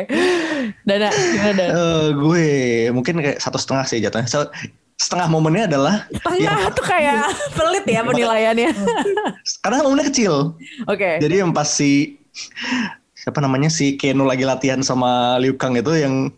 Dana, 0.84 1.08
gimana? 1.08 1.64
Eh, 1.72 2.06
gue 2.12 2.46
mungkin 2.92 3.20
kayak 3.24 3.40
satu 3.40 3.56
setengah 3.56 3.84
sih 3.88 3.98
jatuhnya. 4.04 4.28
So, 4.28 4.44
setengah 4.98 5.30
momennya 5.30 5.70
adalah 5.70 6.04
Tengah 6.26 6.74
tuh 6.74 6.84
kayak 6.84 7.32
pelit 7.56 7.84
ya 7.88 8.02
penilaiannya. 8.04 8.70
karena 9.64 9.76
momennya 9.80 10.06
kecil. 10.12 10.52
Oke. 10.84 11.22
Jadi 11.22 11.34
yang 11.40 11.54
pas 11.54 11.70
si 11.70 12.20
siapa 13.16 13.40
namanya 13.40 13.72
si 13.72 13.96
Keno 13.96 14.28
lagi 14.28 14.44
latihan 14.44 14.84
sama 14.84 15.40
Liu 15.40 15.56
Kang 15.56 15.74
itu 15.74 15.90
yang 15.96 16.28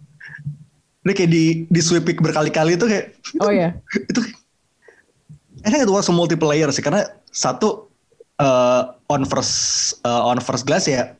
dia 1.00 1.14
kayak 1.16 1.32
di 1.32 1.44
di 1.66 1.80
sweep 1.80 2.04
pick 2.04 2.20
berkali-kali 2.20 2.76
itu 2.76 2.84
kayak 2.84 3.16
Oh 3.40 3.48
ya. 3.48 3.72
itu 3.96 4.20
I 5.64 5.68
think 5.72 5.84
it 5.84 5.92
was 5.92 6.08
a 6.08 6.14
multiplayer 6.14 6.68
sih 6.72 6.84
karena 6.84 7.08
satu 7.32 7.88
eh, 8.36 8.82
on 9.08 9.24
first 9.24 9.52
eh, 10.04 10.22
on 10.28 10.40
first 10.44 10.68
glass 10.68 10.84
ya 10.84 11.16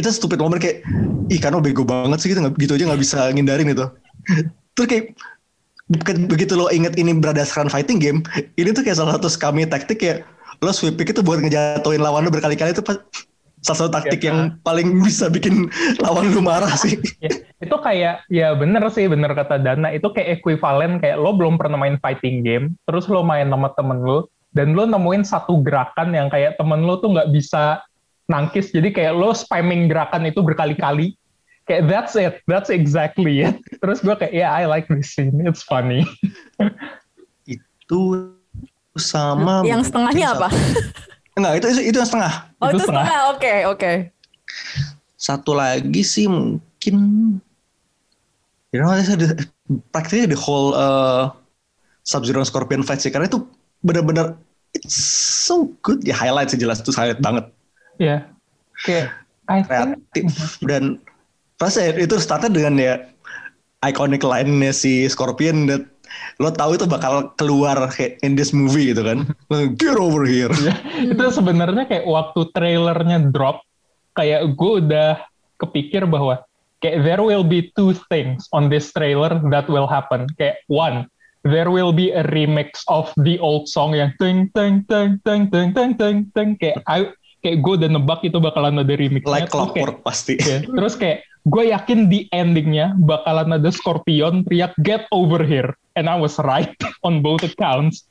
itu 0.00 0.10
stupid 0.10 0.40
moment 0.40 0.60
kayak 0.60 0.82
ih 1.28 1.38
Kano 1.38 1.60
bego 1.60 1.84
banget 1.84 2.18
sih 2.24 2.28
gitu 2.32 2.40
gitu 2.56 2.72
aja 2.74 2.84
nggak 2.90 3.02
bisa 3.02 3.18
ngindarin 3.30 3.70
itu. 3.70 3.86
Terus 4.74 4.88
kayak 4.88 5.04
be- 5.90 6.26
begitu 6.30 6.54
lo 6.54 6.70
inget 6.70 6.94
ini 6.96 7.12
berdasarkan 7.18 7.68
fighting 7.68 7.98
game 7.98 8.18
ini 8.54 8.70
tuh 8.70 8.86
kayak 8.86 8.98
salah 8.98 9.18
satu 9.18 9.26
skami 9.26 9.66
taktik 9.66 10.00
ya 10.00 10.22
lo 10.62 10.70
sweep 10.70 10.96
pick 11.00 11.10
itu 11.10 11.20
buat 11.24 11.42
ngejatuhin 11.42 12.00
lawan 12.00 12.28
lo 12.28 12.30
berkali-kali 12.30 12.70
itu 12.70 12.84
salah 13.60 13.78
satu 13.84 13.90
taktik 13.92 14.24
Ya, 14.24 14.32
yang 14.32 14.56
paling 14.64 15.04
bisa 15.04 15.28
bikin 15.28 15.68
lawan 16.00 16.32
lu 16.32 16.40
marah 16.40 16.72
sih. 16.80 16.96
Ya, 17.20 17.32
itu 17.60 17.76
kayak 17.76 18.24
ya 18.32 18.56
bener 18.56 18.80
sih 18.88 19.04
bener 19.04 19.32
kata 19.36 19.60
Dana. 19.60 19.92
Itu 19.92 20.12
kayak 20.16 20.40
ekuivalen 20.40 20.96
kayak 21.00 21.20
lo 21.20 21.36
belum 21.36 21.60
pernah 21.60 21.76
main 21.76 22.00
fighting 22.00 22.40
game 22.40 22.72
terus 22.88 23.04
lo 23.10 23.20
main 23.20 23.52
sama 23.52 23.72
temen 23.76 24.00
lo 24.00 24.32
dan 24.56 24.72
lo 24.72 24.88
nemuin 24.88 25.22
satu 25.22 25.60
gerakan 25.60 26.16
yang 26.16 26.28
kayak 26.32 26.56
temen 26.56 26.82
lo 26.88 26.98
tuh 26.98 27.12
nggak 27.12 27.30
bisa 27.32 27.84
nangkis. 28.30 28.70
Jadi 28.70 28.94
kayak 28.94 29.18
lo 29.18 29.34
spamming 29.34 29.90
gerakan 29.90 30.30
itu 30.30 30.38
berkali-kali. 30.38 31.18
Kayak 31.66 31.82
that's 31.90 32.14
it. 32.14 32.38
That's 32.46 32.70
exactly 32.70 33.42
it. 33.42 33.58
Terus 33.82 33.98
gue 34.00 34.14
kayak 34.14 34.30
yeah 34.30 34.54
I 34.54 34.70
like 34.70 34.86
this 34.86 35.10
scene. 35.10 35.42
It's 35.42 35.66
funny. 35.66 36.06
Itu 37.50 38.30
sama 38.94 39.66
Yang 39.66 39.90
setengahnya 39.90 40.38
apa? 40.38 40.48
enggak 41.38 41.62
itu 41.62 41.66
itu, 41.72 41.82
itu 41.94 41.96
yang 42.02 42.10
setengah. 42.10 42.32
Oh 42.58 42.68
Itu 42.68 42.78
itu 42.78 42.84
setengah. 42.86 43.06
Oke 43.34 43.54
oke. 43.66 43.92
satu 45.20 45.52
lagi 45.52 46.00
sih 46.00 46.24
mungkin 46.24 46.96
you 48.72 48.80
know 48.80 48.88
the, 48.96 49.36
practically 49.92 50.24
the 50.24 50.34
whole 50.34 50.72
uh, 50.72 51.28
Sub 52.02 52.24
Zero 52.24 52.42
Scorpion 52.42 52.82
fight 52.82 52.98
sih. 52.98 53.14
Karena 53.14 53.30
itu 53.30 53.46
benar-benar 53.84 54.34
it's 54.74 54.98
so 54.98 55.70
good. 55.86 56.02
Ya 56.02 56.18
highlight 56.18 56.50
sih 56.50 56.58
jelas 56.58 56.82
itu 56.82 56.90
highlight 56.90 57.22
banget 57.22 57.46
ya 58.00 58.24
kayak 58.88 59.12
I 59.50 59.60
think 59.60 60.32
kreatif 60.32 60.56
dan 60.64 61.04
rasa 61.60 61.92
itu 61.92 62.16
startnya 62.16 62.48
dengan 62.48 62.74
ya 62.80 62.94
iconic 63.84 64.24
line-nya 64.24 64.72
si 64.72 65.04
Scorpion 65.04 65.68
that 65.68 65.84
lo 66.42 66.50
tahu 66.50 66.74
itu 66.74 66.86
bakal 66.88 67.30
keluar 67.38 67.76
kayak 67.92 68.18
in 68.26 68.34
this 68.34 68.50
movie 68.50 68.90
gitu 68.90 69.06
kan. 69.06 69.30
Get 69.80 69.94
over 69.94 70.26
here. 70.26 70.50
Itu 70.98 71.30
sebenarnya 71.30 71.86
kayak 71.86 72.06
waktu 72.08 72.50
trailernya 72.50 73.30
drop 73.30 73.62
kayak 74.18 74.58
gue 74.58 74.72
udah 74.84 75.22
kepikir 75.62 76.08
bahwa 76.10 76.42
kayak 76.82 77.06
there 77.06 77.22
will 77.22 77.46
be 77.46 77.70
two 77.78 77.94
things 78.10 78.50
on 78.50 78.66
this 78.66 78.90
trailer 78.90 79.38
that 79.54 79.70
will 79.70 79.86
happen. 79.86 80.26
Kayak 80.34 80.58
one 80.66 81.06
there 81.46 81.72
will 81.72 81.94
be 81.94 82.12
a 82.12 82.26
remix 82.34 82.84
of 82.90 83.08
the 83.24 83.40
old 83.40 83.64
song 83.70 83.96
yang 83.96 84.12
teng 84.20 84.50
teng 84.52 84.84
teng 84.90 85.20
teng 85.24 85.48
teng 85.48 85.70
teng 85.72 85.90
teng 85.96 86.18
teng. 86.34 86.48
Kayak 86.58 86.82
I- 86.90 87.14
kayak 87.40 87.58
gue 87.64 87.72
udah 87.80 87.90
nebak 87.90 88.20
itu 88.24 88.38
bakalan 88.40 88.80
ada 88.80 88.94
remixnya. 88.94 89.28
Like 89.28 89.52
clockwork 89.52 90.04
pasti. 90.04 90.36
Ya, 90.40 90.64
terus 90.64 90.94
kayak 90.96 91.24
gue 91.48 91.72
yakin 91.72 92.12
di 92.12 92.28
endingnya 92.32 92.92
bakalan 93.00 93.56
ada 93.56 93.70
Scorpion 93.72 94.44
teriak 94.48 94.76
get 94.84 95.08
over 95.12 95.40
here. 95.40 95.72
And 95.96 96.06
I 96.06 96.16
was 96.16 96.36
right 96.40 96.72
on 97.06 97.24
both 97.24 97.44
accounts. 97.44 98.06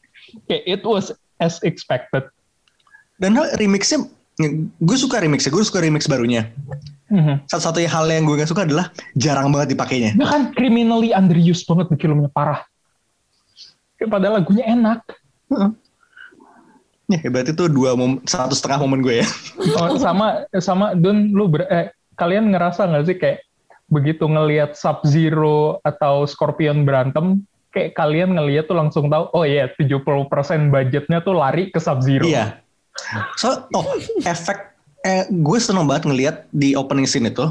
Kayak 0.49 0.63
it 0.65 0.81
was 0.85 1.13
as 1.41 1.61
expected. 1.61 2.25
Dan 3.19 3.37
remixnya 3.57 4.05
gue 4.79 4.97
suka 4.97 5.19
remixnya 5.19 5.51
gue 5.51 5.63
suka 5.65 5.83
remix 5.83 6.07
barunya. 6.07 6.49
Mhm. 7.09 7.49
satu-satunya 7.49 7.89
hal 7.89 8.05
yang 8.05 8.21
gue 8.21 8.37
gak 8.37 8.53
suka 8.53 8.69
adalah 8.69 8.93
jarang 9.17 9.49
banget 9.49 9.73
dipakainya. 9.73 10.13
Dia 10.13 10.29
kan 10.29 10.53
criminally 10.53 11.09
underused 11.09 11.65
banget 11.65 11.89
di 11.89 11.97
filmnya 11.97 12.29
parah. 12.29 12.61
Padahal 13.97 14.37
lagunya 14.39 14.69
enak. 14.69 15.01
Ya 17.09 17.25
berarti 17.25 17.51
itu 17.57 17.65
dua 17.65 17.97
mom, 17.97 18.21
satu 18.29 18.53
setengah 18.53 18.85
momen 18.85 19.01
gue 19.01 19.25
ya 19.25 19.27
Oh, 19.75 19.97
sama 20.05 20.45
sama 20.61 20.93
Dun 20.93 21.33
lu 21.33 21.49
ber- 21.49 21.67
eh, 21.67 21.89
kalian 22.15 22.53
ngerasa 22.53 22.85
nggak 22.85 23.05
sih 23.09 23.17
kayak 23.17 23.39
begitu 23.89 24.29
ngelihat 24.29 24.77
Sub 24.77 25.01
Zero 25.09 25.81
atau 25.81 26.29
Scorpion 26.29 26.85
berantem 26.85 27.41
kayak 27.73 27.97
kalian 27.97 28.37
ngelihat 28.37 28.69
tuh 28.69 28.77
langsung 28.77 29.09
tahu 29.09 29.29
oh 29.33 29.45
iya 29.45 29.69
70% 29.73 30.05
budgetnya 30.69 31.25
tuh 31.25 31.33
lari 31.33 31.73
ke 31.73 31.81
Sub 31.81 32.05
Zero. 32.05 32.25
iya 32.29 32.61
so 33.39 33.65
oh 33.73 33.85
efek 34.27 34.75
eh, 35.01 35.25
gue 35.31 35.57
seneng 35.57 35.89
banget 35.89 36.05
ngelihat 36.05 36.35
di 36.53 36.77
opening 36.77 37.09
scene 37.09 37.33
itu 37.33 37.49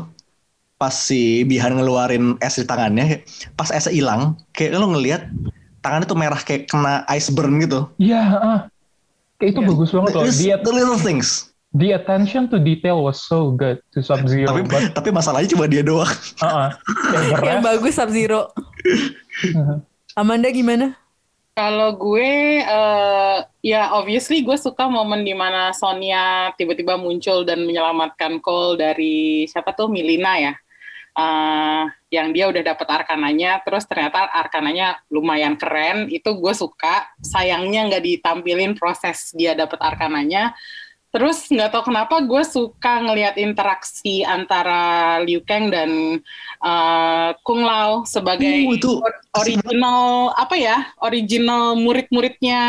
pas 0.78 0.94
si 0.94 1.42
Bihan 1.42 1.74
ngeluarin 1.74 2.38
es 2.38 2.54
di 2.54 2.62
tangannya 2.62 3.26
pas 3.58 3.74
esnya 3.74 3.90
hilang 3.90 4.38
kayak 4.54 4.78
lo 4.78 4.86
ngelihat 4.94 5.26
tangannya 5.82 6.06
tuh 6.06 6.18
merah 6.18 6.38
kayak 6.38 6.70
kena 6.70 7.02
ice 7.10 7.34
burn 7.34 7.58
gitu 7.58 7.90
Iya, 7.98 8.22
ah. 8.38 8.60
Kayak 9.38 9.50
itu 9.54 9.60
bagus 9.62 9.90
banget 9.94 10.10
loh. 10.14 10.22
It's 10.26 10.38
The, 10.42 10.58
the 10.58 10.72
little 10.74 10.98
things 10.98 11.48
the 11.76 11.92
attention 11.92 12.48
to 12.48 12.56
detail 12.56 13.04
was 13.04 13.20
so 13.20 13.52
good 13.52 13.78
to 13.92 14.00
Sub 14.00 14.24
Zero. 14.24 14.48
tapi 14.48 14.64
tapi 14.88 15.08
masalahnya 15.12 15.52
cuma 15.52 15.68
dia 15.68 15.84
doang 15.84 16.08
Yang 17.44 17.60
bagus 17.68 17.94
Sub 17.96 18.08
Zero. 18.08 18.48
Amanda 20.16 20.48
gimana? 20.50 20.96
Kalau 21.58 21.98
gue, 21.98 22.62
eh, 22.62 23.36
ya 23.66 23.90
obviously 23.90 24.46
gue 24.46 24.54
suka 24.54 24.86
momen 24.86 25.26
di 25.26 25.34
mana 25.34 25.74
Sonya 25.74 26.54
tiba-tiba 26.54 26.94
muncul 26.94 27.42
dan 27.42 27.66
menyelamatkan 27.66 28.38
Cole 28.38 28.78
dari 28.78 29.42
siapa 29.50 29.74
tuh 29.74 29.90
Milina 29.90 30.38
ya, 30.38 30.54
Eh, 31.18 31.84
yang 32.08 32.32
dia 32.32 32.48
udah 32.48 32.64
dapet 32.64 32.88
arkananya, 32.88 33.60
terus 33.60 33.84
ternyata 33.84 34.32
arkananya 34.32 34.96
lumayan 35.12 35.60
keren, 35.60 36.08
itu 36.08 36.32
gue 36.40 36.54
suka. 36.56 37.04
Sayangnya 37.20 37.88
nggak 37.92 38.04
ditampilin 38.04 38.72
proses 38.80 39.32
dia 39.36 39.52
dapet 39.52 39.76
arkananya. 39.76 40.56
Terus 41.08 41.48
nggak 41.48 41.72
tahu 41.72 41.88
kenapa 41.88 42.20
gue 42.20 42.44
suka 42.44 43.00
ngelihat 43.00 43.40
interaksi 43.40 44.28
antara 44.28 45.16
Liu 45.24 45.40
Kang 45.40 45.72
dan 45.72 46.20
eh, 46.60 47.30
Kung 47.40 47.64
Lao 47.64 48.04
sebagai 48.04 48.44
Uh, 48.44 48.76
itu- 48.76 49.00
or- 49.00 49.24
original 49.40 50.32
apa 50.36 50.52
ya 50.60 50.92
original 51.00 51.80
murid-muridnya 51.80 52.60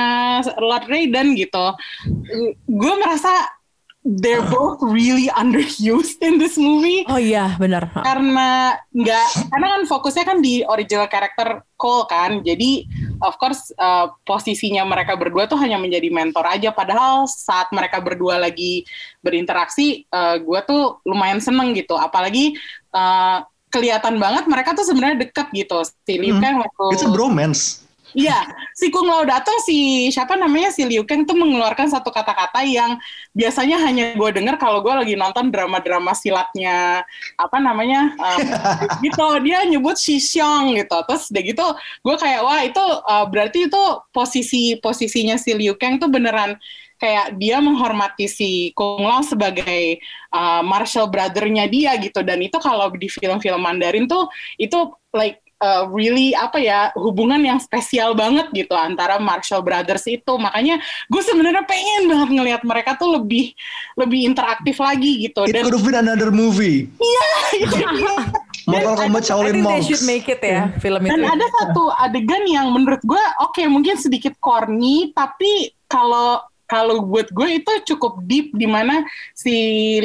Lord 0.55 0.87
Raiden 0.87 1.35
gitu. 1.35 1.75
Gue 2.63 2.93
merasa 2.95 3.58
they're 3.99 4.45
both 4.47 4.79
really 4.79 5.27
underused 5.35 6.17
in 6.23 6.39
this 6.39 6.55
movie. 6.55 7.03
Oh 7.11 7.19
iya 7.19 7.59
benar. 7.59 7.91
karena 7.91 8.79
nggak 8.95 9.27
karena 9.51 9.67
kan 9.75 9.81
fokusnya 9.85 10.23
kan 10.23 10.37
di 10.39 10.63
original 10.63 11.11
karakter 11.11 11.61
Cole 11.75 12.07
kan. 12.07 12.39
Jadi 12.43 12.87
of 13.19 13.35
course 13.35 13.75
uh, 13.75 14.07
posisinya 14.23 14.87
mereka 14.87 15.19
berdua 15.19 15.47
tuh 15.51 15.59
hanya 15.59 15.75
menjadi 15.75 16.07
mentor 16.11 16.47
aja. 16.47 16.71
Padahal 16.71 17.27
saat 17.27 17.67
mereka 17.75 17.99
berdua 17.99 18.39
lagi 18.39 18.87
berinteraksi 19.19 20.07
uh, 20.11 20.39
gue 20.39 20.59
tuh 20.63 21.03
lumayan 21.03 21.43
seneng 21.43 21.75
gitu. 21.75 21.99
Apalagi 21.99 22.55
uh, 22.95 23.43
kelihatan 23.69 24.17
banget 24.17 24.47
mereka 24.49 24.73
tuh 24.73 24.87
sebenarnya 24.87 25.27
deket 25.27 25.51
gitu. 25.53 25.83
Si 25.85 26.13
Liu 26.17 26.39
Hmm. 26.39 26.41
Kang 26.41 26.55
waktu 26.63 26.85
it's 26.95 27.03
a 27.05 27.11
bromance 27.11 27.83
Iya, 28.17 28.41
si 28.73 28.89
Kung 28.89 29.05
Lao 29.05 29.21
datang 29.21 29.53
si 29.61 30.09
siapa 30.09 30.33
namanya 30.33 30.73
si 30.73 30.81
Liu 30.85 31.05
Kang 31.05 31.29
tuh 31.29 31.37
mengeluarkan 31.37 31.93
satu 31.93 32.09
kata-kata 32.09 32.65
yang 32.65 32.97
biasanya 33.37 33.77
hanya 33.85 34.17
gue 34.17 34.29
dengar 34.33 34.57
kalau 34.57 34.81
gue 34.81 34.93
lagi 34.93 35.13
nonton 35.13 35.53
drama-drama 35.53 36.17
silatnya 36.17 37.05
apa 37.37 37.57
namanya 37.61 38.13
um, 38.25 38.39
gitu. 39.05 39.27
Dia 39.45 39.65
nyebut 39.69 39.97
Xiong 39.97 40.73
gitu. 40.77 40.97
Terus 41.05 41.23
udah 41.29 41.43
gitu 41.45 41.67
gue 42.05 42.15
kayak 42.17 42.41
wah 42.41 42.61
itu 42.65 42.83
uh, 43.05 43.25
berarti 43.29 43.69
itu 43.69 43.83
posisi 44.09 44.77
posisinya 44.81 45.37
si 45.37 45.53
Liu 45.53 45.77
Kang 45.77 46.01
tuh 46.01 46.09
beneran 46.09 46.57
kayak 46.99 47.39
dia 47.39 47.63
menghormati 47.63 48.27
si 48.27 48.75
Kung 48.75 49.07
Lao 49.07 49.23
sebagai 49.23 50.03
uh, 50.35 50.59
martial 50.61 51.07
brother-nya 51.07 51.65
dia 51.71 51.95
gitu. 51.97 52.25
Dan 52.25 52.43
itu 52.43 52.59
kalau 52.59 52.91
di 52.91 53.07
film-film 53.07 53.61
Mandarin 53.63 54.05
tuh 54.05 54.27
itu 54.59 54.91
like 55.15 55.39
uh, 55.59 55.83
really 55.91 56.31
apa 56.33 56.57
ya 56.57 56.79
hubungan 56.95 57.39
yang 57.39 57.59
spesial 57.59 58.15
banget 58.15 58.47
gitu 58.51 58.73
antara 58.73 59.19
Marshall 59.19 59.63
Brothers 59.63 60.07
itu 60.07 60.33
makanya 60.35 60.79
gue 61.07 61.21
sebenarnya 61.21 61.63
pengen 61.63 62.09
banget 62.09 62.29
ngelihat 62.33 62.61
mereka 62.63 62.95
tuh 62.95 63.19
lebih 63.19 63.53
lebih 63.95 64.25
interaktif 64.27 64.79
lagi 64.79 65.29
gitu 65.29 65.45
It 65.45 65.53
dan 65.55 65.63
could 65.67 65.75
have 65.75 65.85
been 65.85 65.99
another 65.99 66.31
movie. 66.31 66.87
iya 66.99 67.29
dia. 67.69 67.89
Mortal 68.69 69.01
Kombat 69.01 69.25
I 69.25 69.27
Shaolin 69.33 69.53
think 69.55 69.65
they 69.65 69.77
Monks. 69.81 69.87
should 69.89 70.05
make 70.05 70.27
it 70.29 70.41
ya 70.45 70.69
film 70.77 71.01
itu. 71.01 71.09
dan 71.09 71.21
ada 71.25 71.45
satu 71.61 71.89
adegan 71.97 72.43
yang 72.45 72.69
menurut 72.69 73.01
gue 73.01 73.23
oke 73.41 73.61
mungkin 73.65 73.97
sedikit 73.97 74.37
corny 74.37 75.09
tapi 75.11 75.73
kalau 75.89 76.37
kalau 76.69 77.01
buat 77.01 77.33
gue 77.33 77.57
itu 77.57 77.71
cukup 77.93 78.21
deep 78.29 78.53
di 78.53 78.69
mana 78.69 79.01
si 79.33 79.51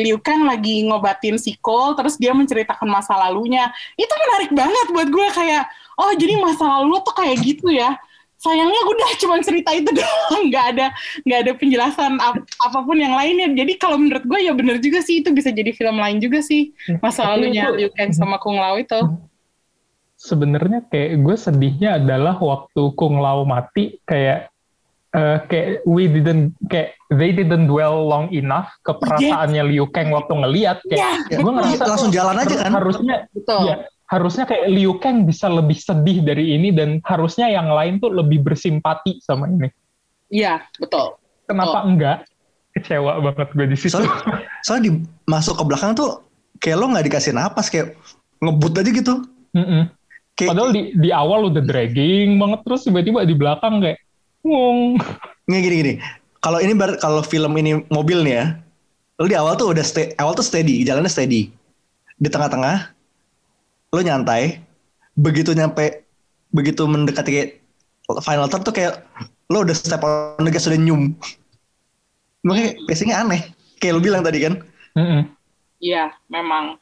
Liu 0.01 0.17
Kang 0.17 0.49
lagi 0.49 0.81
ngobatin 0.89 1.37
si 1.37 1.61
Cole 1.61 1.93
terus 1.93 2.17
dia 2.17 2.33
menceritakan 2.33 2.89
masa 2.89 3.13
lalunya. 3.21 3.69
Itu 4.01 4.09
menarik 4.11 4.51
banget 4.57 4.87
buat 4.89 5.09
gue 5.13 5.29
kayak 5.37 5.69
oh 6.01 6.17
jadi 6.17 6.41
masa 6.41 6.65
lalu 6.65 6.97
lo 6.97 6.99
tuh 7.05 7.13
kayak 7.13 7.37
gitu 7.45 7.69
ya. 7.69 7.93
Sayangnya 8.41 8.81
udah 8.81 9.11
cuma 9.21 9.37
cerita 9.45 9.77
itu 9.77 9.93
doang. 10.01 10.49
Nggak 10.49 10.65
ada 10.73 10.87
nggak 11.29 11.39
ada 11.45 11.53
penjelasan 11.53 12.13
ap- 12.17 12.49
apa 12.65 12.79
pun 12.81 12.97
yang 12.97 13.13
lainnya 13.13 13.53
jadi 13.53 13.77
kalau 13.77 14.01
menurut 14.01 14.25
gue 14.25 14.41
ya 14.41 14.57
bener 14.57 14.81
juga 14.81 15.05
sih 15.05 15.21
itu 15.21 15.37
bisa 15.37 15.53
jadi 15.53 15.69
film 15.77 16.01
lain 16.01 16.17
juga 16.17 16.41
sih 16.41 16.73
masa 17.05 17.29
Tapi 17.29 17.45
lalunya 17.45 17.69
Liu 17.77 17.93
Kang 17.93 18.17
sama 18.17 18.41
Kung 18.41 18.57
Lao 18.57 18.81
itu. 18.81 18.97
Sebenarnya 20.17 20.81
kayak 20.89 21.21
gue 21.21 21.37
sedihnya 21.37 22.01
adalah 22.01 22.41
waktu 22.41 22.83
Kung 22.97 23.21
Lao 23.21 23.45
mati 23.45 24.01
kayak 24.09 24.54
eh, 25.15 25.39
kayak 25.47 25.69
we 25.87 26.11
didn't 26.11 26.53
kayak 26.69 26.99
they 27.15 27.31
didn't 27.31 27.71
dwell 27.71 28.03
long 28.05 28.27
enough 28.35 28.67
ke 28.83 28.93
perasaannya 28.99 29.63
Liu 29.71 29.87
Kang 29.95 30.11
waktu 30.11 30.35
ngeliat 30.35 30.83
kayak 30.91 31.31
Ya, 31.31 31.39
gue 31.39 31.53
ngerasa 31.55 31.83
Langsung 31.87 32.11
jalan 32.13 32.37
aja 32.43 32.55
kan? 32.67 32.71
harusnya 32.75 33.17
betul. 33.31 33.61
ya 33.71 33.77
harusnya 34.05 34.45
kayak 34.45 34.67
Liu 34.69 34.93
Kang 35.01 35.25
bisa 35.25 35.49
lebih 35.49 35.79
sedih 35.81 36.21
dari 36.21 36.55
ini 36.59 36.75
dan 36.75 37.01
harusnya 37.07 37.49
yang 37.49 37.73
lain 37.73 37.99
tuh 37.99 38.13
lebih 38.13 38.45
bersimpati 38.45 39.19
sama 39.25 39.49
ini. 39.49 39.71
Iya 40.29 40.61
betul. 40.77 41.17
Kenapa 41.49 41.85
enggak? 41.85 42.19
Kecewa 42.75 43.23
banget 43.23 43.49
gue 43.55 43.67
di 43.71 43.77
situ. 43.79 43.95
Soalnya, 43.95 44.13
soalnya 44.67 44.85
di 44.91 44.93
masuk 45.31 45.55
ke 45.63 45.65
belakang 45.65 45.95
tuh 45.95 46.21
kayak 46.59 46.77
lo 46.81 46.91
nggak 46.91 47.07
dikasih 47.07 47.33
napas 47.33 47.71
kayak 47.71 47.95
ngebut 48.43 48.73
aja 48.77 48.91
gitu. 48.91 49.15
Mm-mm. 49.55 49.87
Kayak 50.35 50.51
padahal 50.51 50.71
di 50.75 50.83
di 50.99 51.11
awal 51.15 51.47
udah 51.55 51.63
dragging 51.63 52.37
banget 52.43 52.61
terus 52.67 52.83
tiba-tiba 52.85 53.23
di 53.23 53.35
belakang 53.39 53.79
kayak 53.79 53.99
ngong 54.45 55.01
nggak 55.49 55.61
gini 55.65 55.77
gini. 55.81 55.95
Kalau 56.45 56.61
ini 56.61 56.77
bar- 56.77 57.01
kalau 57.01 57.25
film 57.25 57.57
ini 57.57 57.81
mobil 57.89 58.21
nih 58.21 58.35
ya, 58.37 58.47
lo 59.17 59.25
di 59.25 59.37
awal 59.37 59.57
tuh 59.57 59.73
udah 59.73 59.81
stay, 59.81 60.13
awal 60.21 60.37
tuh 60.37 60.45
steady, 60.45 60.85
jalannya 60.85 61.09
steady. 61.09 61.49
Di 62.21 62.29
tengah-tengah 62.29 62.93
lo 63.91 64.01
nyantai, 64.05 64.61
begitu 65.17 65.57
nyampe 65.57 66.05
begitu 66.53 66.85
mendekati 66.85 67.31
kayak 67.33 67.51
final 68.21 68.47
turn 68.53 68.63
tuh 68.63 68.77
kayak 68.77 69.01
lo 69.49 69.65
udah 69.65 69.73
step 69.73 70.05
on 70.05 70.45
the 70.45 70.53
gas 70.53 70.69
udah 70.69 70.77
nyum. 70.77 71.17
Makanya 72.45 72.77
pacingnya 72.85 73.17
aneh. 73.25 73.43
Kayak 73.81 73.97
lo 73.97 74.01
bilang 74.05 74.21
tadi 74.21 74.45
kan. 74.45 74.61
Iya 75.81 76.13
memang 76.29 76.77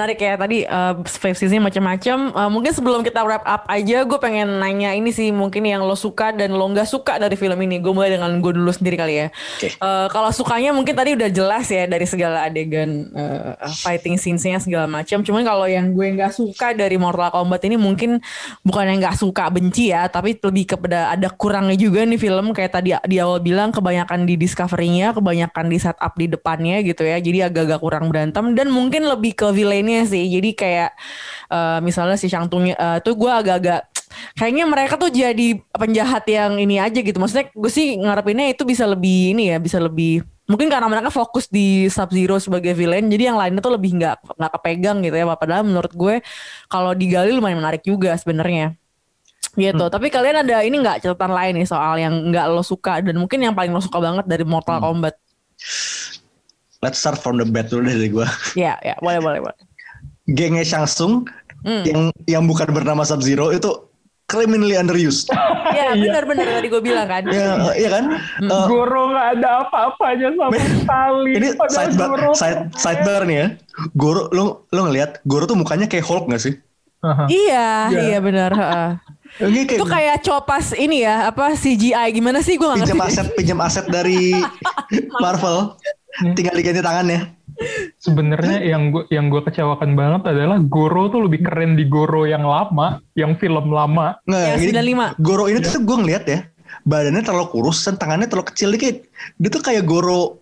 Menarik 0.00 0.16
ya 0.16 0.32
tadi 0.40 0.64
uh, 0.64 0.96
spesiesnya 1.04 1.60
macam-macam. 1.60 2.32
Uh, 2.32 2.48
mungkin 2.48 2.72
sebelum 2.72 3.04
kita 3.04 3.20
wrap 3.20 3.44
up 3.44 3.68
aja, 3.68 4.00
gue 4.00 4.16
pengen 4.16 4.56
nanya 4.56 4.96
ini 4.96 5.12
sih 5.12 5.28
mungkin 5.28 5.60
yang 5.68 5.84
lo 5.84 5.92
suka 5.92 6.32
dan 6.32 6.56
lo 6.56 6.64
nggak 6.72 6.88
suka 6.88 7.20
dari 7.20 7.36
film 7.36 7.60
ini. 7.60 7.84
Gue 7.84 7.92
mulai 7.92 8.16
dengan 8.16 8.32
gue 8.40 8.48
dulu 8.56 8.72
sendiri 8.72 8.96
kali 8.96 9.14
ya. 9.20 9.26
Oke. 9.28 9.76
Uh, 9.76 10.08
kalau 10.08 10.32
sukanya 10.32 10.72
mungkin 10.72 10.96
tadi 10.96 11.20
udah 11.20 11.28
jelas 11.28 11.68
ya 11.68 11.84
dari 11.84 12.08
segala 12.08 12.48
adegan 12.48 13.12
uh, 13.12 13.60
fighting 13.84 14.16
scenes-nya 14.16 14.56
segala 14.56 14.88
macam. 14.88 15.20
Cuman 15.20 15.44
kalau 15.44 15.68
yang 15.68 15.92
gue 15.92 16.16
nggak 16.16 16.32
suka 16.32 16.72
dari 16.72 16.96
Mortal 16.96 17.28
Kombat 17.28 17.60
ini 17.68 17.76
mungkin 17.76 18.24
bukan 18.64 18.88
yang 18.88 19.04
nggak 19.04 19.20
suka 19.20 19.52
benci 19.52 19.92
ya, 19.92 20.08
tapi 20.08 20.32
lebih 20.40 20.80
kepada 20.80 21.12
ada 21.12 21.28
kurangnya 21.28 21.76
juga 21.76 22.08
nih 22.08 22.16
film 22.16 22.56
kayak 22.56 22.72
tadi 22.72 22.96
di 23.04 23.20
awal 23.20 23.44
bilang 23.44 23.68
kebanyakan 23.68 24.24
di 24.24 24.40
discovery-nya, 24.40 25.12
kebanyakan 25.12 25.68
di 25.68 25.76
setup 25.76 26.16
di 26.16 26.24
depannya 26.24 26.80
gitu 26.88 27.04
ya. 27.04 27.20
Jadi 27.20 27.52
agak-agak 27.52 27.84
kurang 27.84 28.08
berantem 28.08 28.56
dan 28.56 28.72
mungkin 28.72 29.04
lebih 29.04 29.36
ke 29.36 29.52
villainnya 29.90 30.06
sih. 30.06 30.24
Jadi 30.30 30.50
kayak 30.54 30.90
eh, 31.50 31.78
misalnya 31.82 32.16
si 32.16 32.30
Shang 32.30 32.46
Tsung 32.46 32.70
eh, 32.70 32.98
tuh 33.02 33.14
gue 33.18 33.30
agak-agak 33.30 33.90
kayaknya 34.38 34.64
mereka 34.66 34.94
tuh 34.98 35.10
jadi 35.10 35.58
penjahat 35.74 36.24
yang 36.30 36.58
ini 36.58 36.78
aja 36.78 36.98
gitu. 37.02 37.18
Maksudnya 37.18 37.50
gue 37.50 37.70
sih 37.70 37.98
ngarepinnya 37.98 38.54
itu 38.54 38.62
bisa 38.62 38.86
lebih 38.86 39.34
ini 39.34 39.54
ya, 39.54 39.58
bisa 39.58 39.82
lebih 39.82 40.22
mungkin 40.50 40.66
karena 40.66 40.90
mereka 40.90 41.14
fokus 41.14 41.46
di 41.46 41.86
Sub 41.86 42.10
Zero 42.10 42.34
sebagai 42.42 42.74
villain, 42.74 43.06
jadi 43.06 43.30
yang 43.30 43.38
lainnya 43.38 43.62
tuh 43.62 43.70
lebih 43.70 43.94
nggak 43.94 44.34
nggak 44.34 44.52
kepegang 44.58 44.98
gitu 45.06 45.14
ya. 45.14 45.26
Padahal 45.38 45.62
menurut 45.62 45.92
gue 45.94 46.14
kalau 46.66 46.90
digali 46.94 47.30
lumayan 47.30 47.62
menarik 47.62 47.86
juga 47.86 48.14
sebenarnya 48.18 48.74
gitu. 49.54 49.84
Tapi 49.86 50.10
kalian 50.10 50.42
ada 50.42 50.62
ini 50.66 50.82
nggak 50.82 51.06
catatan 51.06 51.30
lain 51.30 51.54
nih 51.62 51.66
soal 51.70 51.94
yang 52.02 52.14
nggak 52.34 52.50
lo 52.50 52.66
suka 52.66 52.98
dan 52.98 53.14
mungkin 53.18 53.38
yang 53.42 53.54
paling 53.54 53.70
lo 53.70 53.82
suka 53.82 54.02
banget 54.02 54.26
dari 54.26 54.42
Mortal 54.42 54.82
Kombat? 54.82 55.14
Let's 56.80 56.96
start 56.96 57.20
from 57.20 57.36
the 57.36 57.44
bad 57.44 57.68
dulu 57.68 57.86
deh 57.86 57.94
dari 57.94 58.08
gue. 58.08 58.26
Ya, 58.56 58.80
ya, 58.80 58.96
boleh, 59.04 59.20
boleh, 59.20 59.40
boleh. 59.44 59.69
Gengnya 60.30 60.62
Shang 60.62 60.86
Tsung 60.86 61.26
Hmm. 61.60 61.84
yang 61.84 62.00
yang 62.24 62.42
bukan 62.44 62.72
bernama 62.72 63.04
Sub 63.04 63.20
Zero 63.20 63.52
itu 63.52 63.68
criminally 64.24 64.74
underused. 64.74 65.28
Ya, 65.70 65.92
benar-benar 65.92 66.48
tadi 66.50 66.66
gue 66.66 66.80
bilang 66.80 67.04
kan. 67.04 67.22
ya, 67.26 67.62
iya 67.72 67.88
kan? 67.90 68.04
Eh, 68.38 68.64
Goro 68.66 69.06
nggak 69.06 69.26
ada 69.36 69.48
apa-apanya 69.62 70.34
sama 70.34 70.56
sekali 70.56 71.30
ini 71.32 71.48
Padahal 71.52 71.86
sidebar, 71.86 72.10
side, 72.32 72.60
sidebar 72.74 73.22
nih 73.22 73.36
ya. 73.36 73.46
Goro, 73.92 74.26
lo 74.30 74.42
lo 74.66 74.80
ngelihat 74.82 75.20
Goro 75.22 75.44
tuh 75.44 75.54
mukanya 75.54 75.84
kayak 75.84 76.02
Hulk 76.02 76.26
gak 76.26 76.40
sih? 76.40 76.54
Aha. 77.00 77.28
Iya, 77.28 77.68
Iya. 77.88 78.00
iya 78.02 78.18
benar. 78.20 78.50
heeh. 78.50 78.88
Ini 79.42 79.60
kayak 79.62 79.78
Itu 79.78 79.86
kayak 79.86 80.16
copas 80.22 80.66
ini 80.74 80.96
ya, 81.00 81.28
apa 81.28 81.54
CGI 81.54 82.08
gimana 82.10 82.40
sih 82.40 82.56
gue 82.56 82.66
nggak 82.66 82.82
pinjam 82.82 82.98
ngerti. 82.98 83.12
aset 83.14 83.26
pinjam 83.34 83.58
aset 83.60 83.86
dari 83.86 84.34
Marvel. 85.22 85.78
Tinggal 86.34 86.54
diganti 86.56 86.80
tangannya. 86.80 87.20
Sebenarnya 87.96 88.58
yang 88.62 88.90
gue 88.90 89.04
yang 89.08 89.28
gue 89.28 89.42
kecewakan 89.42 89.92
banget 89.92 90.22
adalah 90.26 90.58
Goro 90.60 91.08
tuh 91.08 91.28
lebih 91.28 91.44
keren 91.44 91.76
di 91.76 91.84
Goro 91.84 92.24
yang 92.24 92.42
lama 92.42 92.98
yang 93.12 93.36
film 93.36 93.68
lama 93.68 94.16
Nggak, 94.24 94.42
Yang 94.46 94.60
ini 94.60 94.72
95. 95.16 95.20
Goro 95.20 95.44
ini 95.46 95.58
tuh 95.60 95.72
gue 95.78 95.96
ngeliat 95.96 96.24
ya. 96.26 96.40
Badannya 96.80 97.20
terlalu 97.20 97.46
kurus 97.50 97.82
dan 97.82 97.94
tangannya 97.94 98.24
terlalu 98.24 98.48
kecil 98.48 98.72
dikit. 98.72 99.04
Dia 99.36 99.50
tuh 99.50 99.60
kayak 99.60 99.84
Goro 99.84 100.40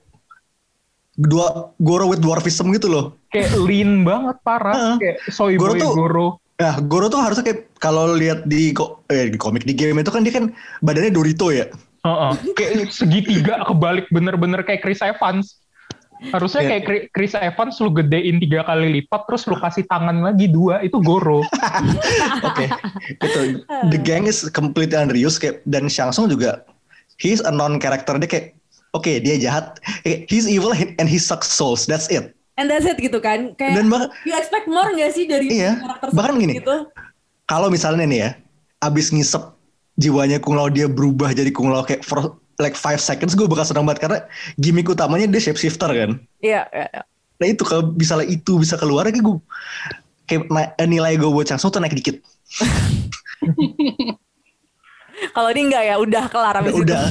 dua 1.14 1.74
Goro 1.76 2.06
with 2.06 2.22
dwarfism 2.22 2.70
gitu 2.72 2.86
loh. 2.86 3.06
kayak 3.28 3.60
lean 3.60 4.02
banget 4.02 4.40
parah 4.40 4.72
Heeh. 4.72 4.96
kayak 4.96 5.16
soy 5.28 5.58
Goro 5.58 5.74
boy 5.74 5.80
tuh- 5.80 5.96
Goro 5.96 6.28
Nah, 6.58 6.74
Goro 6.82 7.06
tuh 7.06 7.22
harusnya 7.22 7.46
kayak 7.46 7.70
kalau 7.78 8.10
lihat 8.12 8.42
di 8.44 8.74
ko- 8.74 9.06
eh, 9.06 9.30
di 9.30 9.38
komik 9.38 9.62
di 9.62 9.70
game 9.72 10.02
itu 10.02 10.10
kan 10.10 10.26
dia 10.26 10.34
kan 10.34 10.50
badannya 10.80 11.10
Dorito 11.10 11.50
ya. 11.50 11.70
Heeh. 11.98 12.32
kayak 12.54 12.90
segitiga 12.90 13.62
kebalik 13.64 14.06
bener-bener 14.08 14.62
kayak 14.62 14.80
Chris 14.80 14.98
Evans 14.98 15.58
harusnya 16.28 16.62
kayak 16.64 16.82
Chri- 16.82 17.06
Chris 17.10 17.32
Evans 17.32 17.78
lu 17.78 17.90
gedein 17.90 18.38
tiga 18.38 18.62
kali 18.62 18.98
lipat 18.98 19.24
terus 19.24 19.42
lu 19.44 19.54
kasih 19.54 19.84
tangan 19.84 20.18
lagi 20.18 20.46
dua 20.46 20.80
itu 20.80 20.98
Goro 20.98 21.46
Oke, 22.48 22.66
itu 23.08 23.40
the 23.86 23.98
gang 23.98 24.24
is 24.24 24.46
completely 24.48 24.94
unreused 24.94 25.38
kayak 25.38 25.62
dan 25.64 25.86
Shang 25.86 26.10
Tsung 26.10 26.26
juga 26.26 26.66
he's 27.16 27.38
a 27.40 27.50
non 27.50 27.78
character 27.78 28.14
dia 28.16 28.26
kayak 28.26 28.46
oke 28.90 29.10
dia 29.20 29.36
jahat, 29.36 29.78
he's 30.26 30.46
evil 30.46 30.70
and 30.72 31.06
he 31.06 31.18
sucks 31.18 31.46
souls, 31.46 31.84
that's 31.84 32.08
it. 32.08 32.32
And 32.56 32.66
that's 32.66 32.82
it 32.82 32.98
gitu 32.98 33.22
kan. 33.22 33.54
Kayak 33.54 33.78
Dan 33.78 33.86
bah- 33.86 34.10
you 34.24 34.34
expect 34.34 34.66
more 34.66 34.90
gak 34.90 35.14
sih 35.14 35.30
dari 35.30 35.46
Iya, 35.46 35.78
karakter 35.78 36.10
bahkan 36.10 36.42
gini. 36.42 36.58
itu? 36.58 36.76
Kalau 37.44 37.70
misalnya 37.70 38.02
nih 38.02 38.18
ya, 38.18 38.30
abis 38.80 39.14
ngisep 39.14 39.54
jiwanya 39.94 40.42
Kung 40.42 40.58
Lao 40.58 40.66
dia 40.66 40.90
berubah 40.90 41.30
jadi 41.30 41.54
Kung 41.54 41.70
Lao 41.70 41.82
kayak 41.82 42.02
like 42.58 42.74
five 42.74 42.98
seconds 42.98 43.32
gue 43.32 43.46
bakal 43.46 43.62
senang 43.62 43.86
banget 43.86 44.02
karena 44.02 44.18
gimmick 44.56 44.86
utamanya 44.86 45.26
dia 45.26 45.40
shapeshifter 45.40 45.88
kan. 45.88 46.10
Iya, 46.38 46.66
iya, 46.68 46.86
iya. 46.90 47.02
Nah 47.38 47.46
itu 47.46 47.62
kalau 47.62 47.94
misalnya 47.94 48.26
itu 48.26 48.58
bisa 48.58 48.74
keluar 48.74 49.06
kayak 49.06 49.22
gue 49.22 49.38
kayak 50.26 50.50
na- 50.50 50.74
nilai 50.82 51.14
gue 51.14 51.26
buat 51.26 51.46
Shang 51.46 51.56
Tsung 51.56 51.70
tuh 51.70 51.78
naik 51.78 51.94
dikit. 51.94 52.18
Kalau 55.28 55.50
ini 55.50 55.66
enggak 55.66 55.82
ya, 55.84 55.94
udah 55.98 56.24
kelar 56.30 56.54
udah, 56.58 56.70
itu. 56.70 56.78
udah. 56.78 57.04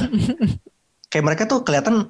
kayak 1.08 1.24
mereka 1.24 1.42
tuh 1.44 1.60
kelihatan 1.60 2.08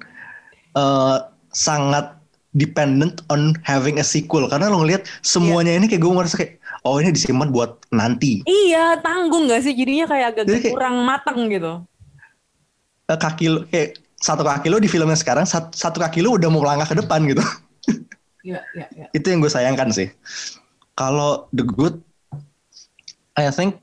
eh, 0.72 1.16
sangat 1.50 2.18
dependent 2.50 3.22
on 3.28 3.54
having 3.62 3.98
a 3.98 4.06
sequel 4.06 4.46
karena 4.46 4.66
lo 4.66 4.82
ngeliat 4.82 5.06
semuanya 5.22 5.74
ini 5.74 5.86
kayak 5.86 6.02
gue 6.02 6.10
merasa 6.10 6.34
kayak 6.34 6.58
oh 6.82 6.98
ini 6.98 7.10
disimpan 7.10 7.50
buat 7.50 7.78
nanti 7.90 8.42
Iya, 8.42 8.98
tanggung 8.98 9.46
gak 9.46 9.62
sih 9.62 9.74
jadinya 9.74 10.06
kayak 10.06 10.26
agak 10.34 10.44
Jadi 10.46 10.58
kayak- 10.64 10.74
kurang 10.74 10.96
mateng 11.02 11.46
gitu. 11.46 11.72
Eh, 13.08 13.16
kaki 13.16 13.46
lo 13.48 13.64
kayak 13.64 13.96
satu 14.14 14.42
kaki 14.42 14.68
lo 14.68 14.76
di 14.76 14.84
filmnya 14.84 15.16
sekarang 15.16 15.42
sat- 15.42 15.72
satu 15.72 15.96
kaki 15.96 16.20
lo 16.20 16.36
udah 16.36 16.48
mau 16.48 16.60
melangkah 16.60 16.92
ke 16.92 16.96
depan 16.98 17.24
gitu. 17.24 17.40
Iya, 18.44 18.60
iya, 18.74 18.86
iya. 18.92 19.06
itu 19.16 19.24
yang 19.24 19.40
gue 19.40 19.48
sayangkan 19.48 19.88
sih. 19.88 20.12
Kalau 20.92 21.48
The 21.50 21.64
Good 21.64 21.96
I 23.32 23.48
think 23.48 23.80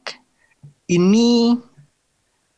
ini 0.85 1.57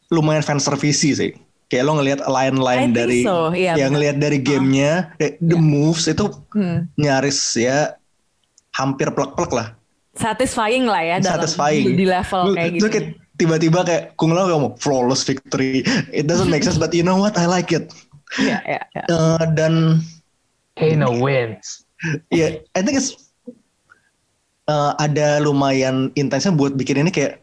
lumayan 0.10 0.42
fan 0.42 0.60
service 0.60 1.00
sih. 1.00 1.32
Kayak 1.68 1.84
lo 1.84 1.92
ngelihat 1.96 2.20
line-line 2.24 2.92
dari 2.92 3.22
so, 3.22 3.52
iya, 3.52 3.76
yang 3.76 3.92
ngelihat 3.92 4.18
dari 4.18 4.40
gamenya 4.40 5.12
eh, 5.16 5.36
the 5.38 5.56
moves 5.56 6.08
itu 6.08 6.32
Hmm. 6.52 6.88
nyaris 6.96 7.38
ya 7.54 7.96
hampir 8.74 9.12
plek-plek 9.12 9.52
lah. 9.52 9.68
Satisfying 10.16 10.84
lah 10.84 11.00
ya 11.00 11.16
dalam 11.20 11.44
satisfying. 11.44 11.94
di 11.94 12.04
level 12.04 12.44
Lu- 12.44 12.56
kayak 12.56 12.70
gitu. 12.74 12.88
kayak 12.88 13.08
tiba-tiba 13.38 13.86
kayak 13.86 14.04
Kung 14.18 14.34
Lao 14.34 14.50
ngomong 14.50 14.78
flawless 14.82 15.22
victory 15.24 15.86
it 16.10 16.26
doesn't 16.26 16.50
make 16.50 16.66
sense 16.66 16.82
but 16.82 16.94
you 16.94 17.06
know 17.06 17.18
what 17.18 17.38
I 17.38 17.46
like 17.46 17.70
it 17.70 17.94
Iya, 18.36 18.60
iya, 18.68 18.82
iya. 18.92 19.04
Eh, 19.08 19.44
dan 19.56 20.04
Kano 20.76 21.16
wins. 21.16 21.88
ya 22.30 22.60
I 22.76 22.82
think 22.84 23.00
it's 23.00 23.16
eh, 24.68 24.92
ada 25.00 25.40
lumayan 25.40 26.12
intensnya 26.20 26.52
buat 26.52 26.76
bikin 26.76 27.08
ini 27.08 27.10
kayak 27.10 27.40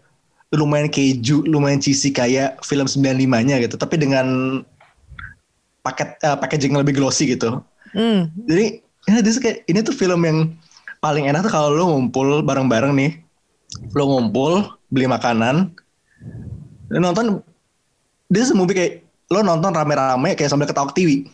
lumayan 0.55 0.93
keju, 0.93 1.43
lumayan 1.49 1.83
cheesy 1.83 2.15
kayak 2.15 2.63
film 2.63 2.87
95-nya 2.87 3.59
gitu, 3.65 3.75
tapi 3.75 3.99
dengan 3.99 4.61
paket 5.83 6.21
eh, 6.21 6.37
packaging 6.37 6.77
yang 6.77 6.85
lebih 6.85 7.01
glossy 7.01 7.33
gitu. 7.33 7.65
Hmm. 7.97 8.31
Jadi 8.47 8.85
ini 9.11 9.19
this 9.25 9.41
kayak 9.41 9.65
ini 9.67 9.81
tuh 9.81 9.97
film 9.97 10.23
yang 10.23 10.53
paling 11.01 11.27
enak 11.27 11.49
tuh 11.49 11.53
kalau 11.53 11.75
lo 11.75 11.85
ngumpul 11.91 12.45
bareng-bareng 12.45 12.93
nih. 12.95 13.13
Lo 13.99 14.07
ngumpul, 14.07 14.71
beli 14.95 15.11
makanan, 15.11 15.75
nonton 16.91 17.43
this 18.31 18.49
is 18.49 18.53
a 18.53 18.57
movie 18.57 18.75
kayak 18.77 18.93
lo 19.33 19.41
nonton 19.41 19.73
rame-rame 19.73 20.37
kayak 20.37 20.51
sambil 20.53 20.69
ketawa 20.69 20.93
TV. 20.95 21.29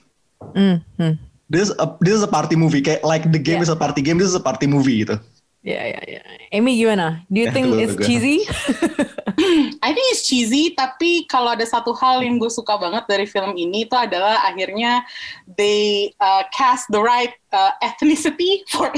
Hmm. 0.56 0.80
Hmm. 0.96 1.14
This 1.50 1.68
is 1.68 1.72
a, 1.82 1.86
this 1.98 2.14
is 2.14 2.22
a 2.22 2.30
party 2.30 2.54
movie 2.54 2.80
kayak 2.80 3.02
like 3.02 3.26
the 3.28 3.40
game 3.42 3.60
Yeah. 3.60 3.66
is 3.66 3.72
a 3.72 3.78
party 3.78 4.00
game, 4.00 4.16
this 4.22 4.30
is 4.30 4.38
a 4.38 4.42
party 4.42 4.70
movie 4.70 5.02
gitu. 5.02 5.18
Iya, 5.60 5.92
iya, 5.92 6.00
iya. 6.08 6.20
Amy 6.56 6.72
gimana? 6.80 7.20
Do 7.28 7.36
you 7.36 7.52
think 7.54 7.68
it's 7.76 7.92
tunggu. 7.92 8.04
cheesy? 8.08 8.36
I 9.84 9.92
think 9.92 10.06
it's 10.12 10.24
cheesy, 10.24 10.72
tapi 10.72 11.24
kalau 11.28 11.52
ada 11.52 11.64
satu 11.64 11.92
hal 11.96 12.20
yang 12.24 12.40
gue 12.40 12.48
suka 12.48 12.76
banget 12.76 13.04
dari 13.08 13.24
film 13.24 13.56
ini 13.56 13.84
itu 13.84 13.96
adalah 13.96 14.40
akhirnya 14.44 15.04
they 15.56 16.12
uh, 16.20 16.44
cast 16.52 16.88
the 16.92 17.00
right 17.00 17.32
uh, 17.52 17.72
ethnicity 17.80 18.64
for 18.72 18.88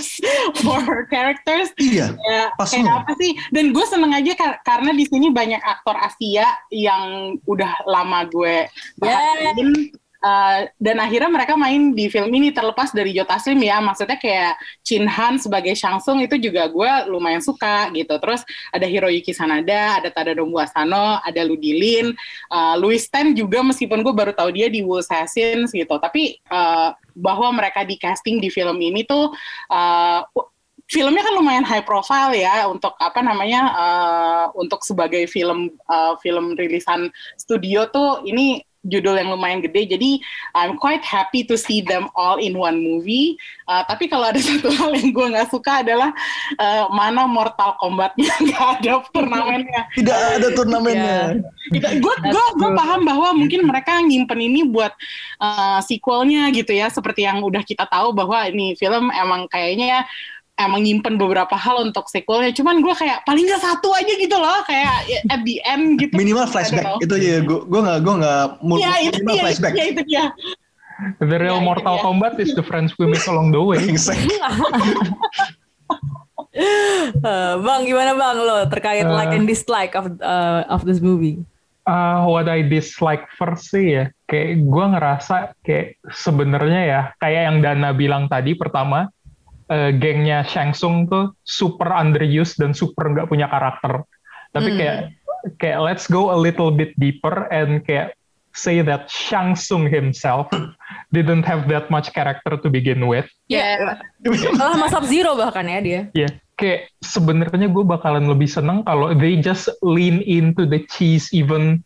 for 0.63 0.83
characters. 1.11 1.71
Iya, 1.79 2.15
Ya, 2.15 2.51
pas 2.55 2.71
kayak 2.71 3.07
apa 3.07 3.13
sih? 3.19 3.35
Dan 3.51 3.75
gue 3.75 3.85
seneng 3.87 4.15
aja 4.15 4.33
kar- 4.35 4.61
karena 4.63 4.91
di 4.95 5.07
sini 5.07 5.31
banyak 5.31 5.63
aktor 5.63 5.99
Asia 5.99 6.47
yang 6.71 7.35
udah 7.47 7.87
lama 7.87 8.27
gue 8.31 8.67
perhatiin. 8.99 9.99
Uh, 10.23 10.71
dan 10.79 11.03
akhirnya 11.03 11.27
mereka 11.27 11.59
main 11.59 11.99
di 11.99 12.07
film 12.07 12.31
ini 12.31 12.55
terlepas 12.55 12.95
dari 12.95 13.11
Joe 13.11 13.27
Taslim 13.27 13.59
ya. 13.59 13.83
Maksudnya 13.83 14.15
kayak 14.23 14.55
Chin 14.87 15.11
Han 15.11 15.43
sebagai 15.43 15.75
Shang 15.75 15.99
Tsung 15.99 16.23
itu 16.23 16.39
juga 16.39 16.71
gue 16.71 16.91
lumayan 17.11 17.43
suka 17.43 17.91
gitu. 17.91 18.15
Terus 18.23 18.47
ada 18.71 18.87
Hiroyuki 18.87 19.35
Sanada 19.35 19.99
ada 19.99 20.09
Tadanobu 20.15 20.63
Asano 20.63 21.19
ada 21.21 21.43
Ludi 21.43 21.75
Lin 21.75 22.15
uh, 22.55 22.79
Louis 22.79 23.03
Tan 23.11 23.35
juga 23.35 23.67
meskipun 23.67 24.07
gue 24.07 24.15
baru 24.15 24.31
tahu 24.31 24.55
dia 24.55 24.71
di 24.71 24.87
Wu 24.87 25.03
Assassins 25.03 25.75
gitu. 25.75 25.99
Tapi 25.99 26.39
uh, 26.49 26.95
bahwa 27.19 27.51
mereka 27.53 27.83
di 27.83 27.99
casting 27.99 28.39
di 28.39 28.49
film 28.49 28.79
ini 28.79 29.03
tuh 29.03 29.35
uh, 29.69 30.23
filmnya 30.93 31.25
kan 31.25 31.35
lumayan 31.35 31.65
high 31.65 31.85
profile 31.85 32.37
ya 32.37 32.69
untuk 32.69 32.93
apa 33.01 33.25
namanya 33.25 33.63
uh, 33.73 34.47
untuk 34.53 34.85
sebagai 34.85 35.25
film 35.25 35.73
uh, 35.89 36.21
film 36.21 36.53
rilisan 36.53 37.09
studio 37.41 37.89
tuh 37.89 38.21
ini 38.29 38.61
judul 38.87 39.15
yang 39.19 39.31
lumayan 39.31 39.63
gede. 39.63 39.95
Jadi 39.95 40.11
I'm 40.55 40.79
quite 40.79 41.03
happy 41.07 41.47
to 41.47 41.55
see 41.55 41.83
them 41.83 42.11
all 42.19 42.39
in 42.39 42.59
one 42.59 42.83
movie. 42.83 43.39
Uh, 43.71 43.87
tapi 43.87 44.11
kalau 44.11 44.31
ada 44.31 44.39
satu 44.45 44.71
hal 44.75 44.95
yang 44.95 45.15
gue 45.15 45.27
nggak 45.33 45.51
suka 45.51 45.87
adalah 45.87 46.11
uh, 46.59 46.91
mana 46.91 47.27
Mortal 47.27 47.79
Kombatnya 47.79 48.31
nggak 48.47 48.65
ada 48.83 48.93
turnamennya. 49.15 49.83
Tidak 49.95 50.19
ada 50.39 50.49
turnamennya. 50.53 51.21
gue 51.73 52.15
gue 52.21 52.45
gue 52.59 52.71
paham 52.75 53.01
bahwa 53.07 53.29
mungkin 53.39 53.65
mereka 53.65 54.03
nyimpen 54.03 54.41
ini 54.43 54.67
buat 54.67 54.93
uh, 55.39 55.79
sequelnya 55.83 56.51
gitu 56.51 56.75
ya. 56.75 56.91
Seperti 56.91 57.25
yang 57.25 57.41
udah 57.41 57.63
kita 57.63 57.87
tahu 57.87 58.13
bahwa 58.13 58.45
ini 58.51 58.75
film 58.75 59.09
emang 59.15 59.47
kayaknya 59.47 60.05
emang 60.65 60.81
nyimpen 60.81 61.15
beberapa 61.15 61.53
hal 61.53 61.83
untuk 61.83 62.07
sequelnya 62.07 62.53
cuman 62.53 62.79
gue 62.79 62.93
kayak 62.93 63.23
paling 63.23 63.43
nggak 63.43 63.59
satu 63.59 63.91
aja 63.91 64.13
gitu 64.13 64.35
loh 64.35 64.61
kayak 64.63 64.93
at 65.27 65.41
the 65.43 65.59
end 65.63 65.97
gitu 65.97 66.13
Minimal 66.13 66.47
flashback 66.47 66.85
know. 66.85 66.99
itu 66.99 67.13
aja 67.13 67.41
gue 67.41 67.61
gue 67.63 67.81
nggak 67.81 67.99
gue 68.01 68.15
nggak 68.21 68.43
mul- 68.61 68.79
ya 68.79 68.93
itu 68.99 69.19
minimal 69.19 69.33
dia 69.33 69.43
flashback. 69.45 69.73
ya 69.73 69.85
itu 69.89 70.03
dia 70.05 70.25
The 71.19 71.35
real 71.35 71.59
Ya, 71.59 71.65
Mortal 71.65 71.99
dia. 71.99 72.05
Kombat 72.05 72.39
is 72.39 72.55
the 72.55 72.63
friends 72.63 72.95
we 72.95 73.11
make 73.11 73.27
along 73.27 73.51
the 73.51 73.59
way. 73.59 73.83
Eh, 76.53 77.55
bang, 77.57 77.83
gimana 77.83 78.13
bang 78.13 78.37
lo 78.37 78.69
terkait 78.69 79.09
Eh. 79.09 79.09
like 79.09 79.33
and 79.33 79.49
dislike 79.49 79.97
of 79.97 80.05
uh, 80.21 80.69
of 80.69 80.85
this 80.85 81.01
movie? 81.01 81.41
Uh, 81.83 82.23
what 82.23 82.45
I 82.47 82.61
dislike 82.63 83.25
first 83.35 83.73
sih 83.73 83.97
ya, 83.97 84.05
kayak 84.29 84.63
gue 84.63 84.85
ngerasa 84.87 85.57
kayak 85.65 85.99
sebenarnya 86.13 86.83
ya, 86.85 87.01
kayak 87.17 87.43
yang 87.51 87.57
Dana 87.59 87.91
bilang 87.91 88.29
tadi 88.29 88.53
pertama, 88.55 89.09
eh, 89.69 89.91
gengnya 89.95 90.43
Shang 90.43 90.73
Tsung 90.73 91.07
tuh 91.07 91.37
super 91.43 91.93
underused 91.93 92.59
dan 92.59 92.73
super 92.73 93.07
nggak 93.11 93.29
punya 93.29 93.47
karakter. 93.47 94.03
Tapi 94.51 94.69
Hmm. 94.73 94.79
kayak 94.79 94.99
kayak 95.59 95.79
let's 95.83 96.07
go 96.07 96.31
a 96.31 96.39
little 96.39 96.71
bit 96.71 96.95
deeper 96.97 97.51
and 97.51 97.83
kayak 97.83 98.15
say 98.53 98.85
that 98.85 99.09
Shang 99.09 99.57
Tsung 99.57 99.89
himself 99.89 100.47
didn't 101.11 101.43
have 101.43 101.67
that 101.73 101.89
much 101.89 102.13
character 102.13 102.61
to 102.61 102.69
begin 102.69 103.09
with. 103.09 103.25
ya 103.49 103.81
Malah 104.61 104.77
Mas 104.77 104.93
Sub 104.93 105.09
Zero 105.09 105.33
bahkan 105.35 105.65
ya 105.65 105.81
dia. 105.81 106.01
Ya, 106.13 106.29
kayak 106.61 106.93
sebenarnya 107.01 107.73
gue 107.73 107.85
bakalan 107.85 108.29
lebih 108.29 108.47
seneng 108.47 108.85
kalau 108.85 109.17
they 109.17 109.41
just 109.41 109.73
lean 109.81 110.21
into 110.23 110.69
the 110.69 110.85
cheese 110.93 111.33
even 111.33 111.81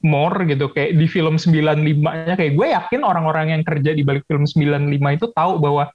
more 0.00 0.32
gitu. 0.46 0.70
Kayak 0.72 0.96
di 0.96 1.06
film 1.10 1.36
95-nya, 1.36 2.34
kayak 2.38 2.52
gue 2.56 2.66
yakin 2.70 3.00
orang-orang 3.02 3.52
yang 3.58 3.62
kerja 3.66 3.90
di 3.92 4.00
balik 4.00 4.24
film 4.30 4.46
95 4.46 4.88
itu 5.18 5.26
tahu 5.34 5.58
bahwa 5.60 5.90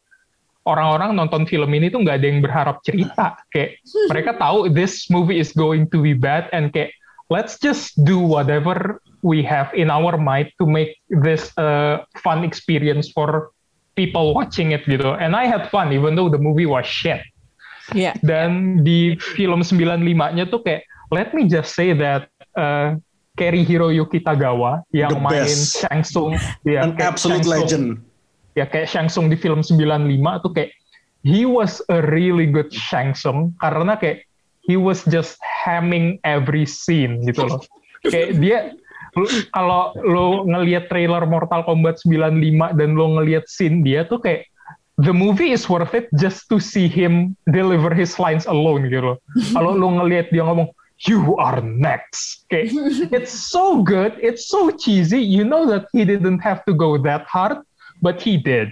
orang-orang 0.66 1.14
nonton 1.14 1.46
film 1.46 1.70
ini 1.72 1.94
tuh 1.94 2.02
nggak 2.02 2.18
ada 2.22 2.28
yang 2.28 2.42
berharap 2.42 2.82
cerita. 2.82 3.38
Kayak 3.54 3.80
mereka 4.10 4.32
tahu 4.36 4.68
this 4.74 5.08
movie 5.14 5.38
is 5.38 5.54
going 5.54 5.86
to 5.94 6.02
be 6.02 6.18
bad 6.18 6.50
and 6.52 6.74
kayak 6.74 6.92
let's 7.30 7.58
just 7.62 7.94
do 8.06 8.18
whatever 8.18 9.02
we 9.26 9.42
have 9.42 9.74
in 9.74 9.90
our 9.90 10.18
mind 10.18 10.50
to 10.62 10.66
make 10.70 10.98
this 11.10 11.50
a 11.58 12.02
fun 12.22 12.46
experience 12.46 13.10
for 13.10 13.54
people 13.98 14.34
watching 14.34 14.74
it 14.74 14.86
gitu. 14.86 15.18
And 15.18 15.34
I 15.34 15.50
had 15.50 15.70
fun 15.70 15.94
even 15.94 16.14
though 16.18 16.30
the 16.30 16.42
movie 16.42 16.68
was 16.68 16.86
shit. 16.86 17.22
Iya. 17.94 18.18
Dan 18.26 18.82
di 18.82 19.14
film 19.18 19.62
95-nya 19.62 20.50
tuh 20.50 20.66
kayak 20.66 20.90
let 21.14 21.34
me 21.38 21.46
just 21.46 21.78
say 21.78 21.94
that 21.94 22.26
uh, 22.58 22.98
Kerry 23.38 23.62
Hiroyuki 23.68 24.24
Tagawa 24.24 24.82
yang 24.90 25.12
The 25.14 25.22
main 25.22 25.46
best. 25.46 25.86
Shang 25.86 26.02
Tsung 26.02 26.34
ya, 26.66 26.88
An 26.88 26.98
absolute 26.98 27.44
Shang 27.44 27.46
Tsung. 27.46 27.54
legend. 27.54 27.88
Ya 28.56 28.66
kayak 28.66 28.88
Shang 28.88 29.12
Tsung 29.12 29.28
di 29.28 29.36
film 29.36 29.60
95 29.60 30.44
tuh 30.44 30.52
kayak 30.56 30.72
he 31.28 31.44
was 31.44 31.84
a 31.92 32.00
really 32.10 32.48
good 32.48 32.72
Shang 32.72 33.12
Tsung 33.12 33.52
karena 33.60 34.00
kayak 34.00 34.24
he 34.64 34.80
was 34.80 35.06
just 35.12 35.38
hamming 35.44 36.18
every 36.26 36.66
scene 36.66 37.22
gitu 37.28 37.46
loh. 37.46 37.62
kayak 38.08 38.38
dia 38.42 38.60
kalau 39.56 39.96
lo 40.04 40.44
ngelihat 40.44 40.92
trailer 40.92 41.24
Mortal 41.24 41.64
Kombat 41.64 42.04
95 42.04 42.76
dan 42.76 42.90
lo 43.00 43.16
ngelihat 43.20 43.48
scene 43.48 43.82
dia 43.82 44.04
tuh 44.04 44.20
kayak 44.20 44.46
the 45.00 45.12
movie 45.12 45.52
is 45.52 45.68
worth 45.68 45.96
it 45.96 46.08
just 46.20 46.48
to 46.52 46.60
see 46.60 46.88
him 46.88 47.36
deliver 47.52 47.92
his 47.92 48.20
lines 48.20 48.48
alone 48.48 48.88
gitu 48.92 49.16
loh. 49.16 49.18
Kalau 49.56 49.76
lo 49.76 49.88
ngelihat 50.04 50.32
dia 50.32 50.44
ngomong 50.44 50.72
you 51.08 51.36
are 51.40 51.60
next. 51.64 52.48
Kayak 52.52 52.76
it's 53.16 53.34
so 53.34 53.84
good, 53.84 54.16
it's 54.20 54.48
so 54.48 54.72
cheesy. 54.72 55.20
You 55.20 55.44
know 55.44 55.68
that 55.68 55.88
he 55.92 56.04
didn't 56.04 56.40
have 56.40 56.64
to 56.68 56.74
go 56.76 56.96
that 57.04 57.28
hard, 57.28 57.60
but 58.06 58.22
he 58.22 58.38
did. 58.38 58.70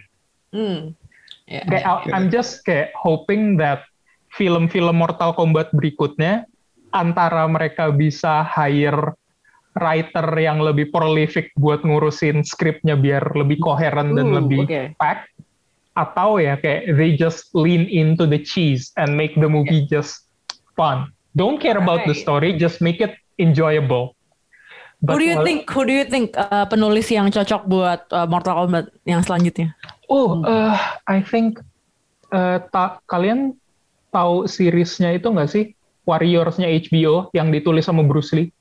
Hmm. 0.53 0.93
Ya, 1.49 1.65
Kayak 1.65 1.84
I- 1.84 2.13
I'm 2.13 2.29
just 2.29 2.61
kayak 2.61 2.93
hoping 2.93 3.57
that 3.57 3.89
film-film 4.31 4.93
Mortal 4.95 5.34
Kombat 5.34 5.73
berikutnya 5.73 6.45
antara 6.93 7.49
mereka 7.49 7.89
bisa 7.89 8.45
hire 8.45 9.17
writer 9.73 10.29
yang 10.38 10.61
lebih 10.61 10.93
prolific 10.93 11.49
buat 11.57 11.81
ngurusin 11.81 12.45
skripnya 12.45 12.93
biar 12.93 13.34
lebih 13.34 13.57
koheren 13.57 14.13
dan 14.13 14.29
Uh, 14.29 14.38
lebih 14.38 14.69
oke. 14.69 14.81
packed 15.01 15.34
atau 15.93 16.38
ya 16.38 16.53
kayak 16.55 16.93
they 16.93 17.17
just 17.17 17.49
lean 17.57 17.89
into 17.89 18.29
the 18.29 18.38
cheese 18.38 18.93
and 19.01 19.17
make 19.17 19.34
the 19.34 19.49
movie 19.49 19.89
just 19.89 20.29
fun. 20.77 21.09
Don't 21.34 21.57
care 21.57 21.81
about 21.81 22.05
the 22.05 22.13
Right. 22.13 22.21
story, 22.21 22.49
just 22.53 22.77
make 22.79 23.01
it 23.01 23.17
enjoyable. 23.41 24.13
Who 25.03 25.19
do 25.19 25.25
you 25.27 25.35
But- 25.35 25.43
think? 25.43 25.59
Who 25.67 25.83
do 25.83 25.91
you 25.91 26.05
think 26.07 26.31
uh, 26.33 26.63
penulis 26.65 27.11
yang 27.11 27.27
cocok 27.27 27.67
buat 27.67 28.07
uh, 28.09 28.23
Mortal 28.23 28.55
Kombat 28.55 28.85
yang 29.03 29.19
selanjutnya? 29.19 29.75
Oh, 30.07 30.39
uh, 30.41 30.79
I 31.03 31.19
think 31.19 31.59
uh, 32.31 32.63
ta- 32.71 33.03
kalian 33.05 33.59
tahu 34.09 34.47
seriesnya 34.47 35.11
itu 35.13 35.27
nggak 35.27 35.51
sih? 35.51 35.75
Warriors-nya 36.03 36.67
HBO 36.67 37.31
yang 37.31 37.51
ditulis 37.51 37.87
sama 37.87 38.03
Bruce 38.03 38.31
Lee. 38.31 38.51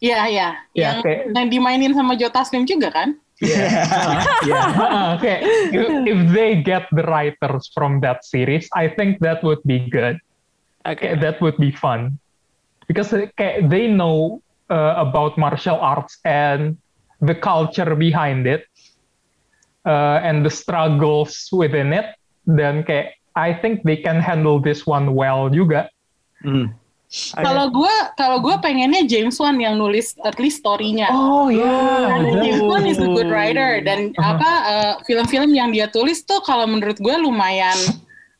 Iya, 0.00 0.20
iya. 0.28 0.48
Ya, 0.72 0.96
Yang, 0.96 0.96
kayak- 1.04 1.24
yang 1.32 1.48
dimainin 1.48 1.92
sama 1.92 2.12
Joe 2.16 2.32
Taslim 2.32 2.68
juga 2.68 2.92
kan? 2.92 3.16
Ah, 4.50 5.14
kayak 5.20 5.40
if, 5.70 5.86
if 6.06 6.20
they 6.34 6.58
get 6.58 6.90
the 6.90 7.04
writers 7.06 7.70
from 7.70 8.00
that 8.00 8.24
series, 8.24 8.66
I 8.74 8.88
think 8.90 9.20
that 9.22 9.42
would 9.46 9.62
be 9.62 9.86
good. 9.90 10.18
Okay. 10.86 11.14
That 11.14 11.38
would 11.38 11.54
be 11.60 11.70
fun 11.70 12.16
because 12.88 13.12
kayak 13.36 13.68
they 13.68 13.86
know 13.86 14.40
uh, 14.70 14.94
about 15.00 15.36
martial 15.36 15.76
arts 15.76 16.20
and 16.24 16.76
the 17.24 17.34
culture 17.34 17.92
behind 17.98 18.46
it 18.46 18.64
uh, 19.84 20.20
and 20.22 20.44
the 20.44 20.52
struggles 20.52 21.48
within 21.52 21.92
it. 21.92 22.14
Dan 22.48 22.84
kayak 22.84 23.18
I 23.36 23.54
think 23.54 23.84
they 23.84 24.00
can 24.00 24.18
handle 24.18 24.58
this 24.58 24.88
one 24.88 25.12
well 25.14 25.46
juga. 25.52 25.92
Hmm. 26.42 26.72
Kalau 27.40 27.72
gue, 27.72 27.94
kalau 28.20 28.36
gue 28.44 28.52
pengennya 28.60 29.08
James 29.08 29.40
Wan 29.40 29.56
yang 29.56 29.80
nulis 29.80 30.12
at 30.28 30.36
least 30.36 30.60
story-nya. 30.60 31.08
Oh 31.08 31.48
ya, 31.48 31.64
Karena 32.04 32.36
James 32.44 32.60
Wan 32.60 32.84
is 32.84 33.00
a 33.00 33.08
good 33.08 33.32
writer 33.32 33.80
dan 33.80 34.12
Uh-huh. 34.12 34.36
apa 34.36 34.50
uh, 34.68 34.94
film-film 35.08 35.56
yang 35.56 35.72
dia 35.72 35.88
tulis 35.88 36.20
tuh 36.28 36.44
kalau 36.44 36.68
menurut 36.68 37.00
gue 37.00 37.16
lumayan 37.16 37.76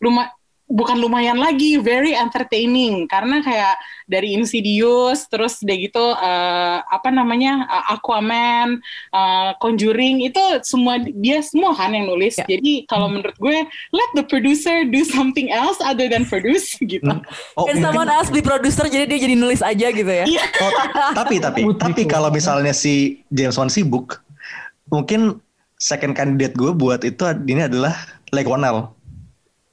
luma 0.05 0.29
bukan 0.69 1.01
lumayan 1.01 1.41
lagi 1.41 1.81
very 1.81 2.13
entertaining 2.13 3.09
karena 3.09 3.41
kayak 3.41 3.81
dari 4.05 4.37
Insidious 4.37 5.25
terus 5.29 5.65
udah 5.65 5.77
gitu 5.81 6.05
uh, 6.05 6.85
apa 6.85 7.09
namanya 7.09 7.65
uh, 7.65 7.97
Aquaman, 7.97 8.81
uh, 9.13 9.57
Conjuring 9.61 10.29
itu 10.29 10.41
semua 10.65 11.01
dia 11.01 11.41
semua 11.41 11.73
kan 11.73 11.97
yang 11.97 12.09
nulis. 12.09 12.37
Ya. 12.37 12.45
Jadi 12.45 12.85
kalau 12.85 13.09
menurut 13.09 13.37
gue 13.41 13.59
let 13.97 14.11
the 14.13 14.25
producer 14.29 14.85
do 14.85 15.05
something 15.09 15.49
else 15.49 15.81
other 15.81 16.09
than 16.09 16.29
produce 16.29 16.77
gitu. 16.85 17.05
Oh, 17.57 17.65
Kan 17.65 17.81
mungkin- 17.81 17.85
someone 17.85 18.11
else 18.13 18.29
di 18.29 18.45
produser 18.45 18.85
jadi 18.93 19.09
dia 19.09 19.19
jadi 19.25 19.35
nulis 19.41 19.65
aja 19.65 19.89
gitu 19.89 20.13
ya? 20.13 20.25
Iya. 20.29 20.45
Oh, 20.61 20.71
tapi 21.17 21.41
tapi 21.41 21.65
be 21.65 21.73
tapi 21.81 22.05
kalau 22.05 22.29
misalnya 22.29 22.77
si 22.77 23.25
James 23.33 23.57
Wan 23.57 23.73
sibuk, 23.73 24.21
mungkin 24.93 25.41
second 25.81 26.13
candidate 26.13 26.53
gue 26.59 26.75
buat 26.77 27.01
itu 27.07 27.25
ini 27.49 27.65
adalah 27.65 27.97
Lake 28.35 28.49
Wannell. 28.51 28.98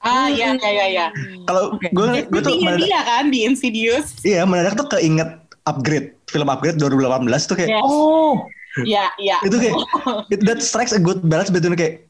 Ah 0.06 0.30
ya 0.30 0.54
ya 0.54 0.70
ya 0.70 0.86
ya. 0.86 1.06
Kalau 1.50 1.74
gue 1.82 2.06
gue 2.30 2.40
tuh 2.40 2.54
mendadak, 2.62 2.86
dia 2.86 3.00
kan 3.02 3.24
di 3.34 3.42
Insidious. 3.42 4.22
iya 4.22 4.46
mendadak 4.46 4.78
tuh 4.78 4.86
keinget 4.94 5.34
upgrade 5.66 6.14
film 6.30 6.46
upgrade 6.46 6.78
2018 6.78 7.26
tuh 7.50 7.56
kayak 7.58 7.70
Yes. 7.74 7.82
Oh, 7.82 8.46
Ya, 8.84 9.08
ya. 9.16 9.40
itu 9.40 9.56
kayak 9.56 9.72
it, 10.36 10.40
that 10.44 10.60
strikes 10.60 10.92
a 10.92 11.00
good 11.00 11.24
balance 11.26 11.48
between 11.48 11.72
kayak 11.74 12.04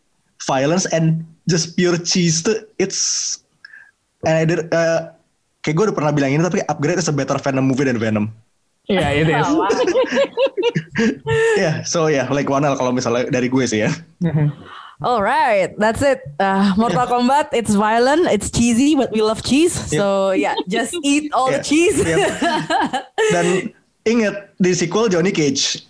violence 0.44 0.84
and 0.90 1.22
just 1.46 1.78
pure 1.78 1.94
cheese 1.94 2.42
tuh 2.42 2.58
it's 2.76 3.38
and 4.26 4.34
I 4.34 4.44
did, 4.44 4.66
uh, 4.74 5.14
kayak 5.62 5.74
gue 5.78 5.84
udah 5.88 5.96
pernah 5.96 6.10
bilang 6.10 6.34
ini 6.34 6.42
tapi 6.42 6.66
upgrade 6.66 6.98
is 6.98 7.06
a 7.06 7.14
better 7.14 7.38
Venom 7.38 7.70
movie 7.70 7.86
than 7.86 8.02
Venom. 8.02 8.28
yeah, 8.90 9.10
it 9.10 9.26
is. 9.26 9.46
Ya, 11.58 11.82
so 11.82 12.06
ya, 12.06 12.22
yeah, 12.22 12.26
like 12.30 12.46
Wannell 12.46 12.78
kalau 12.78 12.94
misalnya 12.94 13.26
dari 13.30 13.50
gue 13.50 13.64
sih 13.66 13.82
ya. 13.86 13.90
Alright, 14.96 15.76
that's 15.76 16.00
it. 16.00 16.24
Uh, 16.40 16.72
Mortal 16.76 17.04
Kombat, 17.04 17.52
it's 17.52 17.74
violent, 17.74 18.32
it's 18.32 18.48
cheesy, 18.48 18.96
but 18.96 19.12
we 19.12 19.20
love 19.20 19.44
cheese. 19.44 19.76
So 19.92 20.32
yeah, 20.32 20.56
just 20.66 20.96
eat 21.04 21.28
all 21.36 21.52
the 21.52 21.60
Yeah. 21.60 21.68
cheese. 21.68 21.96
Yep. 22.00 22.16
Dan 23.36 23.46
ingat 24.02 24.34
di 24.56 24.72
sequel 24.72 25.12
Johnny 25.12 25.36
Cage. 25.36 25.84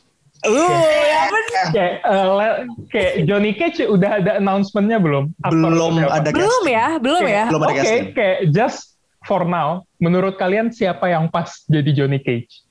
Ooh, 0.47 0.71
ya 0.71 1.27
bener. 1.27 1.65
kayak 1.75 1.95
uh, 2.07 2.63
kayak 2.89 3.27
Johnny 3.27 3.51
Cage 3.51 3.83
udah 3.83 4.23
ada 4.23 4.39
announcement-nya 4.39 4.99
belum? 4.99 5.31
Siapa? 5.39 6.07
ada 6.13 6.29
Belum 6.31 6.51
casting. 6.63 6.75
ya, 6.75 6.87
belum 6.99 7.23
ya. 7.27 7.45
Belum 7.51 7.63
ada 7.63 7.73
Oke, 7.73 7.79
casting. 7.83 8.05
kayak 8.15 8.39
just 8.55 8.95
for 9.23 9.43
now, 9.43 9.83
menurut 9.99 10.39
kalian 10.39 10.71
siapa 10.71 11.11
yang 11.11 11.27
pas 11.27 11.51
jadi 11.67 11.91
Johnny 11.95 12.19
Cage? 12.19 12.66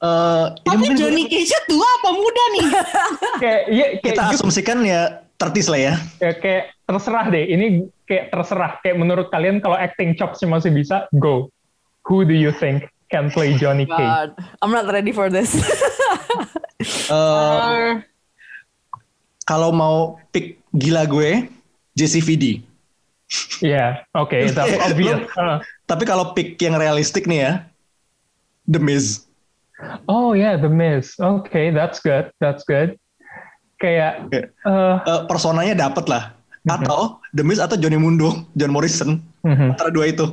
Eh, 0.00 0.06
ini 0.48 0.64
Tapi 0.64 0.76
mungkin 0.80 0.96
Johnny 0.96 1.24
Cage 1.28 1.56
tua 1.68 1.84
apa 1.84 2.10
muda 2.10 2.44
nih? 2.56 2.66
Kayak 3.44 3.62
ya, 3.68 3.86
kayak 4.00 4.00
kita 4.00 4.22
you- 4.24 4.32
asumsikan 4.32 4.78
ya 4.80 5.02
tertis 5.36 5.68
lah 5.68 5.76
ya. 5.76 5.94
ya, 6.16 6.32
kayak 6.32 6.72
terserah 6.84 7.26
deh. 7.28 7.44
Ini 7.46 7.66
kayak 8.04 8.24
terserah. 8.28 8.72
Kayak 8.80 8.96
menurut 8.96 9.28
kalian 9.28 9.60
kalau 9.60 9.76
acting 9.76 10.16
chops 10.16 10.40
masih 10.40 10.72
bisa, 10.72 11.04
go. 11.16 11.52
Who 12.08 12.24
do 12.24 12.32
you 12.32 12.48
think 12.50 12.88
can 13.08 13.28
play 13.28 13.52
Johnny 13.54 13.84
Cage? 13.92 14.00
God, 14.00 14.30
I'm 14.60 14.72
not 14.72 14.88
ready 14.88 15.12
for 15.12 15.28
this. 15.28 15.52
Eh, 16.80 17.12
Uh, 17.12 18.00
kalau 19.42 19.68
mau 19.68 19.96
pick 20.32 20.64
gila 20.72 21.04
gue, 21.04 21.44
JCVD. 21.92 22.64
Yeah, 23.60 24.00
oke, 24.16 24.32
that's 24.48 24.56
Lo- 24.56 24.88
obvious. 24.88 25.20
Uh, 25.36 25.60
Tapi 25.84 26.08
kalau 26.08 26.32
pick 26.32 26.56
yang 26.56 26.80
realistik 26.80 27.28
nih 27.28 27.44
ya, 27.44 27.52
The 28.64 28.80
Miz. 28.80 29.28
Oh 30.08 30.32
yeah, 30.32 30.56
The 30.56 30.68
Miz. 30.70 31.16
Oke, 31.20 31.72
that's 31.72 32.00
good, 32.00 32.30
that's 32.40 32.62
good. 32.64 32.96
Kayak, 33.80 34.28
Kayak, 34.28 34.46
uh, 34.68 35.00
eh, 35.04 35.22
personanya 35.24 35.74
dapet 35.88 36.04
lah. 36.08 36.36
Atau 36.68 37.18
The 37.32 37.40
Miz 37.40 37.56
atau 37.56 37.80
Johnny 37.80 37.96
Mundo, 37.96 38.44
John 38.52 38.72
Morrison. 38.72 39.24
mhm. 39.44 39.76
Antara 39.76 39.88
dua 39.92 40.12
itu. 40.12 40.26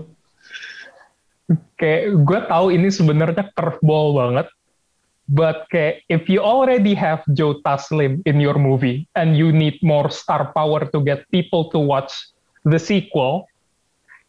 kayak 1.79 2.27
gue 2.27 2.39
tahu 2.51 2.75
ini 2.75 2.91
sebenarnya 2.91 3.47
curveball 3.55 4.19
banget. 4.19 4.47
But 5.27 5.67
kayak 5.71 6.07
if 6.07 6.31
you 6.31 6.39
already 6.39 6.95
have 6.95 7.23
Joe 7.35 7.59
Taslim 7.63 8.23
in 8.23 8.39
your 8.39 8.55
movie 8.55 9.07
and 9.19 9.35
you 9.35 9.51
need 9.51 9.75
more 9.83 10.07
star 10.07 10.55
power 10.55 10.87
to 10.87 10.99
get 11.03 11.27
people 11.31 11.67
to 11.75 11.79
watch 11.79 12.11
the 12.63 12.79
sequel, 12.79 13.47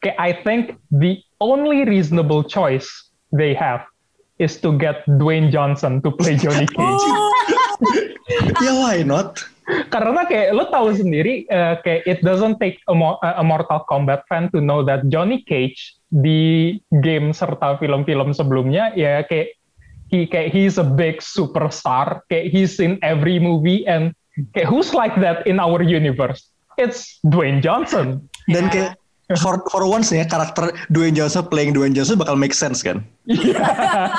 kayak 0.02 0.18
I 0.18 0.30
think 0.42 0.78
the 0.90 1.22
only 1.38 1.86
reasonable 1.86 2.42
choice 2.42 2.86
they 3.30 3.54
have 3.54 3.86
is 4.38 4.58
to 4.62 4.74
get 4.78 5.02
Dwayne 5.18 5.50
Johnson 5.50 6.02
to 6.02 6.10
play 6.10 6.38
Johnny 6.38 6.66
Cage. 6.76 7.06
ya 8.64 8.72
why 8.78 9.02
not? 9.02 9.38
Karena 9.92 10.24
kayak 10.24 10.56
lo 10.56 10.72
tahu 10.72 10.96
sendiri 10.96 11.44
eh, 11.44 11.74
kayak 11.84 12.02
it 12.08 12.20
doesn't 12.24 12.56
take 12.56 12.80
a, 12.88 12.94
Mo- 12.96 13.20
a 13.20 13.44
Mortal 13.44 13.84
Kombat 13.84 14.24
fan 14.24 14.48
to 14.56 14.64
know 14.64 14.80
that 14.80 15.04
Johnny 15.12 15.44
Cage 15.44 15.98
di 16.08 16.72
game 17.04 17.36
serta 17.36 17.76
film-film 17.76 18.32
sebelumnya 18.32 18.96
ya 18.96 19.20
kayak 19.28 19.52
he 20.08 20.24
kayak 20.24 20.56
he's 20.56 20.80
a 20.80 20.86
big 20.86 21.20
superstar 21.20 22.24
kayak 22.32 22.48
he's 22.48 22.80
in 22.80 22.96
every 23.04 23.36
movie 23.36 23.84
and 23.84 24.16
kayak 24.56 24.72
who's 24.72 24.96
like 24.96 25.12
that 25.20 25.44
in 25.44 25.60
our 25.60 25.84
universe 25.84 26.48
it's 26.80 27.20
Dwayne 27.28 27.60
Johnson 27.60 28.24
Dan 28.48 28.72
kayak 28.72 28.96
for 29.36 29.60
for 29.68 29.84
once 29.84 30.08
ya 30.08 30.24
karakter 30.24 30.72
Dwayne 30.88 31.12
Johnson 31.12 31.44
playing 31.52 31.76
Dwayne 31.76 31.92
Johnson 31.92 32.16
bakal 32.16 32.32
make 32.40 32.56
sense 32.56 32.80
kan? 32.80 33.04
yeah 33.28 34.16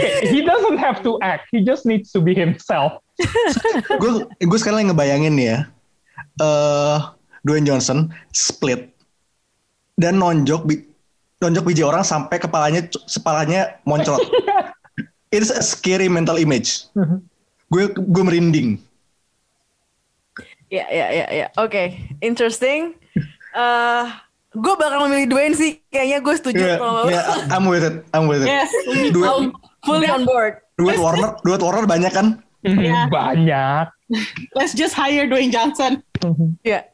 Kayak, 0.00 0.32
he 0.32 0.42
doesn't 0.42 0.82
have 0.82 0.98
to 1.06 1.14
act. 1.22 1.46
He 1.54 1.62
just 1.62 1.86
needs 1.86 2.10
to 2.10 2.18
be 2.18 2.34
himself. 2.34 2.98
Gue 4.02 4.26
gue 4.40 4.58
sekarang 4.58 4.82
lagi 4.82 4.88
ngebayangin 4.90 5.32
nih 5.36 5.46
ya 5.46 5.58
eh 6.40 6.98
Dwayne 7.44 7.68
Johnson 7.68 8.08
split 8.32 8.90
dan 10.00 10.16
nonjok 10.16 10.64
bi- 10.64 10.84
nonjok 11.38 11.64
biji 11.68 11.84
orang 11.84 12.02
sampai 12.02 12.40
kepalanya 12.40 12.88
kepalanya 12.88 13.76
moncrot. 13.84 14.24
It's 15.30 15.54
a 15.54 15.62
scary 15.62 16.10
mental 16.10 16.40
image. 16.40 16.90
Gue 17.70 17.92
gue 17.94 18.22
merinding. 18.24 18.82
Ya, 20.70 20.86
ya, 20.90 21.06
ya, 21.10 21.26
ya. 21.30 21.46
Oke, 21.58 21.98
interesting. 22.18 22.98
Eh, 23.50 24.04
gue 24.54 24.74
bakal 24.78 25.06
memilih 25.06 25.26
Dwayne 25.30 25.54
sih. 25.54 25.82
Kayaknya 25.90 26.18
gue 26.22 26.34
setuju 26.38 26.62
yeah, 26.62 26.78
kalau 26.78 27.02
yeah, 27.10 27.54
I'm 27.54 27.66
with 27.66 27.82
it 27.82 28.02
I'm 28.14 28.26
with 28.30 28.42
it 28.42 28.48
yes. 28.50 28.70
I'm 29.14 29.54
fully 29.82 30.10
on 30.10 30.26
board. 30.26 30.62
duit 30.80 30.96
Warner 30.96 31.36
duit 31.44 31.60
Warner 31.60 31.84
banyak 31.84 32.08
kan 32.08 32.40
Iya. 32.64 33.08
banyak 33.08 33.86
Let's 34.58 34.74
just 34.74 34.98
hire 34.98 35.30
Dwayne 35.30 35.54
Johnson. 35.54 36.02
Ya. 36.66 36.90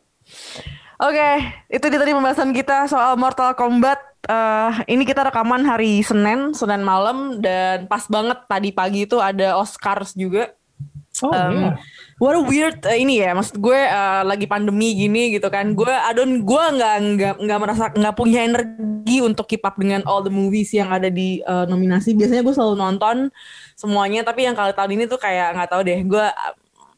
Oke, 0.97 1.45
itu 1.69 1.85
dia 1.93 2.01
tadi 2.01 2.13
pembahasan 2.13 2.53
kita 2.57 2.89
soal 2.89 3.17
Mortal 3.17 3.53
Kombat. 3.57 4.01
Eh, 4.27 4.73
ini 4.93 5.05
kita 5.09 5.25
rekaman 5.25 5.65
hari 5.65 6.05
Senin, 6.05 6.53
Senin 6.53 6.85
malam 6.85 7.41
dan 7.41 7.89
pas 7.89 8.05
banget 8.09 8.43
tadi 8.49 8.71
pagi 8.73 9.09
itu 9.09 9.17
ada 9.21 9.57
Oscars 9.57 10.13
juga. 10.13 10.53
oh 11.25 11.33
Um, 11.33 11.73
yeah. 11.73 11.75
What 12.17 12.33
a 12.33 12.41
weird 12.41 12.81
uh, 12.89 12.97
ini 12.97 13.21
ya, 13.21 13.37
maksud 13.37 13.61
gue 13.61 13.77
uh, 13.77 14.25
lagi 14.25 14.49
pandemi 14.49 14.97
gini 14.97 15.37
gitu 15.37 15.53
kan. 15.53 15.77
Gue 15.77 15.93
adon 15.93 16.49
gue 16.49 16.65
nggak 16.81 16.97
nggak 17.13 17.35
nggak 17.45 17.59
merasa 17.61 17.93
nggak 17.93 18.17
punya 18.17 18.41
energi 18.49 19.21
untuk 19.21 19.45
keep 19.45 19.61
up 19.69 19.77
dengan 19.77 20.01
all 20.09 20.25
the 20.25 20.33
movies 20.33 20.73
yang 20.73 20.89
ada 20.89 21.13
di 21.13 21.45
uh, 21.45 21.69
nominasi. 21.69 22.17
Biasanya 22.17 22.41
gue 22.41 22.55
selalu 22.57 22.75
nonton 22.81 23.17
semuanya, 23.77 24.25
tapi 24.25 24.49
yang 24.49 24.57
kali 24.57 24.73
tahun 24.73 24.97
ini 24.97 25.05
tuh 25.13 25.21
kayak 25.21 25.61
nggak 25.61 25.69
tahu 25.69 25.85
deh. 25.85 26.01
Gue 26.09 26.25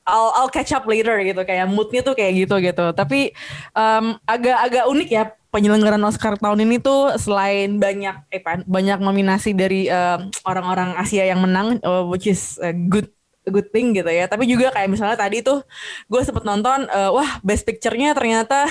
I'll, 0.07 0.31
I'll 0.39 0.53
catch 0.55 0.71
up 0.71 0.87
later 0.87 1.19
gitu 1.21 1.43
kayak 1.43 1.67
moodnya 1.67 2.07
tuh 2.07 2.15
kayak 2.15 2.47
gitu 2.47 2.55
gitu. 2.63 2.87
Tapi 2.95 3.35
um, 3.75 4.23
agak-agak 4.23 4.87
unik 4.87 5.09
ya 5.11 5.35
penyelenggaraan 5.51 6.07
Oscar 6.07 6.39
tahun 6.39 6.63
ini 6.63 6.79
tuh 6.79 7.19
selain 7.19 7.83
banyak 7.83 8.31
eh, 8.31 8.41
banyak 8.71 9.03
nominasi 9.03 9.51
dari 9.57 9.91
eh, 9.91 10.19
orang-orang 10.47 10.95
Asia 10.95 11.27
yang 11.27 11.43
menang, 11.43 11.83
eh, 11.83 12.05
which 12.07 12.31
is 12.31 12.57
a 12.63 12.71
good 12.71 13.11
good 13.51 13.69
thing 13.73 13.97
gitu 13.97 14.09
ya. 14.09 14.29
Tapi 14.29 14.45
juga 14.47 14.71
kayak 14.73 14.89
misalnya 14.89 15.17
tadi 15.19 15.43
tuh 15.43 15.65
gue 16.09 16.21
sempet 16.23 16.45
nonton, 16.45 16.87
eh, 16.89 17.11
wah 17.11 17.41
Best 17.43 17.65
Picture-nya 17.69 18.13
ternyata 18.13 18.69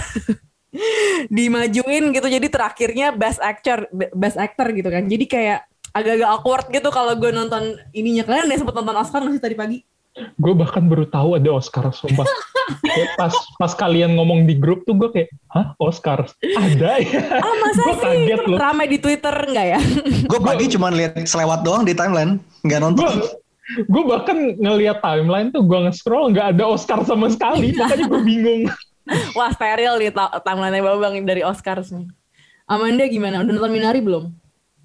dimajuin 1.35 2.13
gitu. 2.13 2.27
Jadi 2.27 2.47
terakhirnya 2.47 3.13
Best 3.13 3.41
Actor, 3.41 3.89
Best 4.13 4.37
Actor 4.37 4.71
gitu 4.73 4.89
kan. 4.89 5.05
Jadi 5.05 5.25
kayak 5.25 5.65
agak-agak 5.91 6.29
awkward 6.29 6.65
gitu 6.69 6.89
kalau 6.93 7.13
gue 7.17 7.31
nonton 7.33 7.75
ininya. 7.91 8.23
Kalian 8.25 8.47
udah 8.47 8.57
sempet 8.59 8.75
nonton 8.75 8.95
Oscar 8.95 9.19
nggak 9.23 9.33
sih 9.37 9.43
tadi 9.43 9.57
pagi? 9.57 9.79
gue 10.17 10.53
bahkan 10.57 10.81
baru 10.89 11.05
tahu 11.05 11.37
ada 11.37 11.49
Oscar 11.53 11.93
sumpah 11.93 12.25
Kayak 12.83 13.15
pas 13.15 13.33
pas 13.55 13.71
kalian 13.77 14.17
ngomong 14.19 14.43
di 14.43 14.57
grup 14.57 14.83
tuh 14.83 14.97
gue 14.97 15.09
kayak 15.13 15.29
hah 15.47 15.71
Oscar 15.79 16.27
ada 16.57 16.99
ya 16.99 17.21
Ah 17.39 17.53
masa 17.63 17.81
Gua 17.85 17.95
sih? 17.95 18.27
kaget 18.27 18.41
loh. 18.43 18.57
Ramai 18.59 18.91
di 18.91 18.97
Twitter 18.99 19.31
enggak 19.31 19.67
ya? 19.77 19.79
Gue 20.27 20.39
pagi 20.43 20.65
cuma 20.73 20.91
lihat 20.91 21.15
selewat 21.23 21.63
doang 21.63 21.87
di 21.87 21.95
timeline, 21.95 22.43
nggak 22.67 22.81
nonton. 22.83 23.23
Gue 23.67 24.03
bahkan 24.07 24.55
ngeliat 24.55 25.03
timeline 25.03 25.51
tuh 25.51 25.63
gue 25.67 25.79
nge-scroll 25.87 26.31
nggak 26.31 26.55
ada 26.55 26.63
Oscar 26.71 27.03
sama 27.03 27.27
sekali 27.27 27.73
makanya 27.77 28.07
gue 28.07 28.21
bingung 28.23 28.63
Wah 29.35 29.51
steril 29.55 29.95
nih 29.99 30.11
ta- 30.11 30.35
timeline 30.43 30.83
Babang 30.83 31.15
dari 31.23 31.39
Oscar 31.39 31.79
nih. 31.79 32.11
Amanda 32.67 33.07
gimana? 33.07 33.39
Udah 33.39 33.55
nonton 33.55 33.71
Minari 33.71 34.03
belum? 34.03 34.35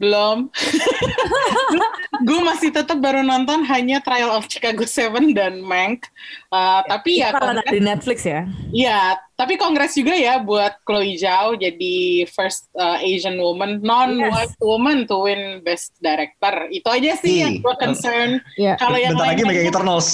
Belum. 0.02 0.50
gue 2.26 2.40
masih 2.42 2.74
tetap 2.74 2.98
baru 2.98 3.22
nonton 3.22 3.62
hanya 3.66 4.02
Trial 4.02 4.34
of 4.34 4.50
Chicago 4.50 4.82
7 4.82 5.30
dan 5.30 5.62
Mank. 5.62 6.10
Uh, 6.50 6.82
tapi 6.90 7.22
ya 7.22 7.30
karena 7.30 7.62
kongres, 7.62 7.70
di 7.70 7.80
Netflix 7.80 8.18
ya. 8.26 8.40
ya, 8.74 9.00
tapi 9.38 9.54
kongres 9.54 9.94
juga 9.94 10.14
ya 10.18 10.42
buat 10.42 10.74
Chloe 10.82 11.14
Zhao 11.18 11.54
jadi 11.54 12.26
first 12.26 12.66
uh, 12.74 12.98
Asian 12.98 13.38
woman, 13.38 13.78
non-white 13.78 14.58
woman 14.58 15.06
to 15.06 15.22
win 15.22 15.62
Best 15.62 15.94
Director. 16.02 16.66
Itu 16.74 16.90
aja 16.90 17.14
sih 17.22 17.46
yang 17.46 17.62
gue 17.62 17.74
concern. 17.78 18.42
Iya. 18.58 18.74
Kalau 18.82 18.98
yang 18.98 19.14
Bentar 19.14 19.38
lagi 19.38 19.42
megang 19.46 19.70
Eternals. 19.70 20.08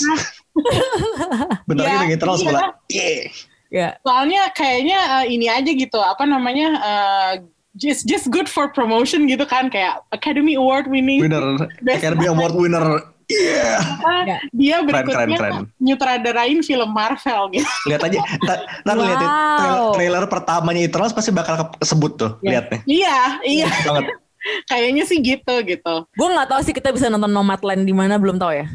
Bentar 1.68 1.84
lagi 1.84 1.97
Ya, 1.97 2.01
megang 2.05 2.12
Eternals 2.12 2.41
iya. 2.45 2.49
pula. 2.49 2.61
Yeah. 2.93 3.24
Ya. 3.68 3.89
Soalnya 4.01 4.43
kayaknya 4.57 4.99
uh, 5.20 5.24
ini 5.28 5.47
aja 5.49 5.70
gitu, 5.72 6.01
apa 6.01 6.24
namanya, 6.24 6.68
uh, 6.80 7.32
just 7.78 8.04
just 8.04 8.26
good 8.28 8.44
for 8.44 8.68
promotion 8.68 9.24
gitu 9.24 9.42
kan, 9.42 9.70
kayak 9.70 10.02
Academy 10.10 10.54
Award 10.54 10.86
winning. 10.86 11.22
Winner, 11.22 11.64
Best 11.80 12.02
Academy 12.02 12.26
Award 12.26 12.52
winner. 12.52 12.86
Yeah. 13.28 13.76
Apa, 14.00 14.40
dia 14.50 14.80
Keren, 14.80 14.86
berikutnya 14.88 15.36
keren, 15.36 15.36
keren. 15.36 15.64
nyutradarain 15.78 16.58
film 16.60 16.90
Marvel 16.90 17.52
gitu. 17.52 17.68
Lihat 17.84 18.00
aja, 18.02 18.18
ntar, 18.40 18.58
ntar 18.82 18.96
lihat 18.96 19.18
ya, 19.18 19.28
Wow. 19.28 19.36
trailer, 19.54 19.92
trailer 19.92 20.24
pertamanya 20.26 20.80
Eternals 20.80 21.12
pasti 21.12 21.28
bakal 21.28 21.68
kesebut 21.76 22.16
tuh, 22.16 22.30
lihat 22.40 22.72
nih. 22.72 22.80
Iya, 22.88 23.18
iya. 23.44 23.68
Banget. 23.84 24.16
Kayaknya 24.72 25.04
sih 25.04 25.20
gitu 25.20 25.54
gitu. 25.60 25.94
Gue 26.08 26.28
nggak 26.30 26.48
tahu 26.48 26.60
sih 26.62 26.72
kita 26.72 26.88
bisa 26.88 27.06
nonton 27.06 27.28
Nomadland 27.28 27.84
di 27.84 27.92
mana 27.92 28.16
belum 28.16 28.36
tahu 28.36 28.52
ya. 28.54 28.66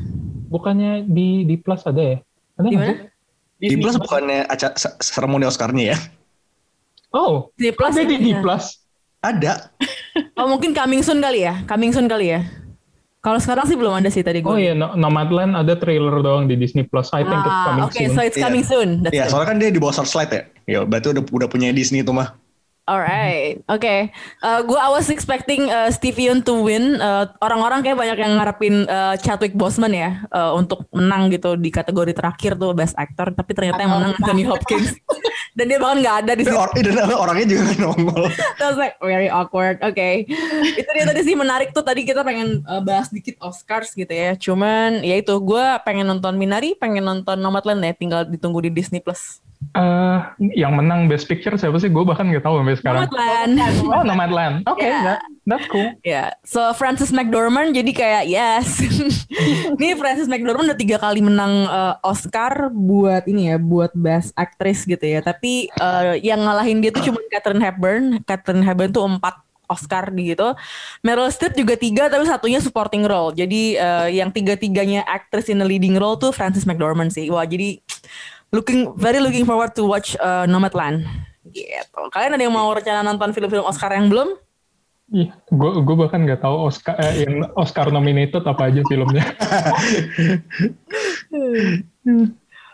bukannya 0.45 1.01
di 1.01 1.49
di 1.49 1.57
plus 1.57 1.81
ada 1.81 1.97
ya 1.97 2.17
ada 2.53 2.69
Di 2.69 2.77
mana? 2.77 2.93
sih? 2.93 2.97
Di 3.57 3.75
Plus 3.79 3.97
bukannya 3.97 4.45
acara 4.45 4.77
se- 4.77 4.97
seremoni 5.01 5.49
Oscarnya 5.49 5.95
ya? 5.95 5.97
oh 7.09 7.49
Di 7.55 7.73
Plus. 7.73 7.89
ada 7.89 8.05
di 8.05 8.17
di 8.19 8.31
ya. 8.33 8.41
plus 8.41 8.82
Ada. 9.23 9.53
Oh 10.33 10.45
mungkin 10.45 10.73
coming 10.73 11.01
soon 11.01 11.17
kali 11.17 11.41
ya. 11.41 11.63
Coming 11.63 11.89
soon 11.89 12.05
kali 12.05 12.29
ya. 12.29 12.45
Kalau 13.17 13.39
sekarang 13.39 13.63
sih 13.63 13.73
belum 13.73 13.95
ada 13.95 14.09
sih 14.09 14.21
tadi 14.21 14.43
gue. 14.43 14.45
oh 14.45 14.59
iya 14.59 14.75
No- 14.75 14.93
Nomadland 14.93 15.55
ada 15.55 15.73
trailer 15.73 16.19
doang 16.19 16.45
di 16.45 16.53
Disney 16.53 16.83
Plus 16.83 17.07
I 17.09 17.23
think 17.23 17.39
it's 17.39 17.49
Ah, 17.49 17.65
coming 17.65 17.83
Oke, 17.87 17.95
soon 17.95 18.11
so 18.11 18.21
it's 18.21 18.35
Iya. 18.35 18.43
coming 18.43 18.63
soon. 18.63 18.89
That's 18.99 19.15
Iya, 19.15 19.23
it. 19.23 19.29
soalnya 19.31 19.47
kan 19.47 19.57
dia 19.57 19.69
di 19.69 19.79
bawah 19.79 19.95
Searchlight 19.95 20.29
ya. 20.29 20.41
Ya, 20.67 20.79
berarti 20.83 21.07
udah 21.09 21.23
udah 21.23 21.47
punya 21.47 21.71
Disney 21.71 22.01
itu 22.01 22.11
mah. 22.11 22.35
Alright, 22.83 23.63
oke. 23.71 24.11
Uh, 24.43 24.59
gue 24.67 24.75
I 24.75 24.91
was 24.91 25.07
expecting 25.07 25.71
uh, 25.71 25.87
Steve 25.87 26.19
Yeun 26.19 26.43
to 26.43 26.67
win. 26.67 26.99
Uh, 26.99 27.31
orang-orang 27.39 27.79
kayak 27.79 27.95
banyak 27.95 28.19
yang 28.19 28.35
ngarepin 28.35 28.83
uh, 28.91 29.15
Chadwick 29.23 29.55
Boseman 29.55 29.95
ya 29.95 30.27
uh, 30.35 30.51
untuk 30.51 30.83
menang 30.91 31.31
gitu 31.31 31.55
di 31.55 31.71
kategori 31.71 32.11
terakhir 32.11 32.59
tuh 32.59 32.75
Best 32.75 32.91
Actor. 32.99 33.31
Tapi 33.39 33.51
ternyata 33.55 33.87
yang 33.87 33.95
menang 33.95 34.19
Anthony 34.19 34.43
Hopkins. 34.43 34.99
Dan 35.55 35.71
dia 35.71 35.79
bahkan 35.79 36.03
nggak 36.03 36.17
ada 36.27 36.31
di 36.35 36.43
situ. 36.43 36.59
Dan 36.91 37.07
orangnya 37.15 37.45
juga 37.55 37.63
nongol. 37.79 38.27
That 38.59 38.75
was 38.75 38.79
like 38.81 38.99
very 38.99 39.31
awkward. 39.31 39.79
Oke, 39.79 40.27
itu 40.75 40.89
dia 40.91 41.05
tadi 41.07 41.21
sih 41.23 41.39
menarik 41.39 41.71
tuh. 41.71 41.87
Tadi 41.87 42.03
kita 42.03 42.19
pengen 42.25 42.67
uh, 42.67 42.83
bahas 42.83 43.07
dikit 43.15 43.39
Oscars 43.39 43.95
gitu 43.95 44.11
ya. 44.11 44.35
Cuman 44.35 45.07
ya 45.07 45.15
itu 45.23 45.31
gue 45.39 45.65
pengen 45.87 46.09
nonton 46.09 46.35
Minari, 46.35 46.75
pengen 46.75 47.07
nonton 47.07 47.39
Nomadland 47.39 47.79
ya. 47.79 47.95
Tinggal 47.95 48.27
ditunggu 48.27 48.67
di 48.67 48.75
Disney 48.75 48.99
Plus. 48.99 49.39
Eh, 49.71 50.19
yang 50.59 50.75
menang 50.75 51.07
Best 51.07 51.31
Picture 51.31 51.55
siapa 51.55 51.79
sih? 51.79 51.87
Gue 51.87 52.03
bahkan 52.03 52.27
nggak 52.27 52.43
tahu 52.43 52.59
sampai 52.59 52.75
sekarang. 52.75 53.01
Nomadland. 53.07 53.53
Oh, 53.87 54.03
Nomadland. 54.03 54.55
Oke, 54.67 54.83
Yeah. 54.83 55.01
that, 55.05 55.19
that's 55.47 55.67
cool. 55.71 55.89
Ya, 56.03 56.35
so 56.43 56.59
Francis 56.75 57.15
McDormand 57.15 57.71
jadi 57.71 57.91
kayak 57.93 58.23
yes. 58.29 58.81
ini 59.79 59.95
Francis 59.97 60.29
McDormand 60.29 60.73
udah 60.73 60.79
tiga 60.79 60.97
kali 60.99 61.23
menang 61.23 61.65
uh, 61.69 61.95
Oscar 62.03 62.69
buat 62.69 63.23
ini 63.25 63.53
ya, 63.53 63.57
buat 63.57 63.93
Best 63.95 64.35
Actress 64.35 64.83
gitu 64.83 65.01
ya. 65.01 65.23
Tapi 65.23 65.71
uh, 65.79 66.17
yang 66.19 66.43
ngalahin 66.43 66.83
dia 66.83 66.91
tuh 66.93 67.05
cuma 67.05 67.21
Catherine 67.29 67.63
Hepburn. 67.63 68.21
Catherine 68.25 68.65
Hepburn 68.65 68.91
tuh 68.93 69.05
empat 69.07 69.41
Oscar 69.71 70.13
di 70.13 70.35
gitu. 70.35 70.53
Meryl 71.01 71.31
Streep 71.33 71.57
juga 71.57 71.73
tiga 71.79 72.11
tapi 72.11 72.27
satunya 72.29 72.59
supporting 72.61 73.07
role. 73.07 73.33
Jadi 73.33 73.79
uh, 73.79 74.05
yang 74.11 74.29
tiga-tiganya 74.29 75.01
actress 75.07 75.49
in 75.49 75.57
the 75.57 75.65
leading 75.65 75.97
role 75.97 76.19
tuh 76.19 76.29
Francis 76.29 76.67
McDormand 76.67 77.09
sih. 77.09 77.31
Wah, 77.33 77.47
jadi 77.47 77.81
looking 78.53 78.93
very 78.95 79.17
looking 79.17 79.43
forward 79.43 79.73
to 79.73 79.83
watch 79.83 80.13
uh, 80.21 80.45
Nomadland. 80.45 81.03
Gitu. 81.49 82.01
Kalian 82.13 82.37
ada 82.37 82.43
yang 82.45 82.53
mau 82.53 82.69
rencana 82.71 83.01
nonton 83.03 83.33
film-film 83.33 83.65
Oscar 83.65 83.91
yang 83.91 84.07
belum? 84.07 84.37
Ih, 85.13 85.29
gue 85.29 85.71
gue 85.83 85.95
bahkan 85.99 86.23
nggak 86.23 86.41
tahu 86.41 86.71
Oscar 86.71 86.95
eh, 86.97 87.27
yang 87.27 87.45
Oscar 87.59 87.91
nominated 87.91 88.41
apa 88.47 88.71
aja 88.71 88.81
filmnya. 88.87 89.21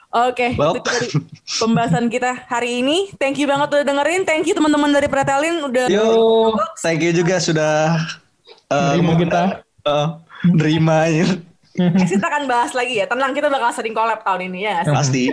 Oke, 0.10 0.58
Well. 0.58 0.74
itu 0.74 0.82
dari 0.82 1.08
pembahasan 1.62 2.10
kita 2.10 2.50
hari 2.50 2.82
ini. 2.82 3.14
Thank 3.22 3.38
you 3.38 3.46
banget 3.46 3.70
udah 3.70 3.86
dengerin. 3.86 4.26
Thank 4.26 4.50
you 4.50 4.58
teman-teman 4.58 4.90
dari 4.90 5.06
Pretelin 5.06 5.62
udah 5.70 5.86
Yo, 5.86 6.58
thank 6.82 7.06
you 7.06 7.14
juga 7.14 7.38
sudah 7.38 7.94
uh, 8.74 8.98
Terima 8.98 9.14
kita. 9.14 9.42
uh, 9.86 10.18
nerima 10.50 10.98
kita 11.78 12.26
akan 12.26 12.50
bahas 12.50 12.74
lagi 12.74 12.98
ya. 12.98 13.06
Tenang 13.06 13.32
kita 13.38 13.48
bakal 13.48 13.70
sering 13.74 13.94
collab 13.94 14.26
tahun 14.26 14.50
ini 14.50 14.66
ya. 14.66 14.82
Pasti. 14.88 15.30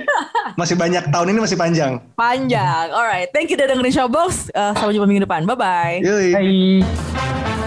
Masih 0.54 0.76
banyak 0.76 1.08
tahun 1.10 1.32
ini 1.32 1.38
masih 1.42 1.56
panjang. 1.58 1.92
Panjang. 2.14 2.92
Alright, 2.92 3.32
thank 3.32 3.48
you 3.48 3.56
udah 3.56 3.72
dengerin 3.72 3.92
Showbox. 3.92 4.52
Uh, 4.52 4.72
sampai 4.76 4.94
jumpa 4.96 5.06
minggu 5.08 5.24
depan. 5.24 5.48
Bye 5.48 5.56
bye. 5.56 5.96
Yoi. 6.04 6.28
Hai. 6.32 7.64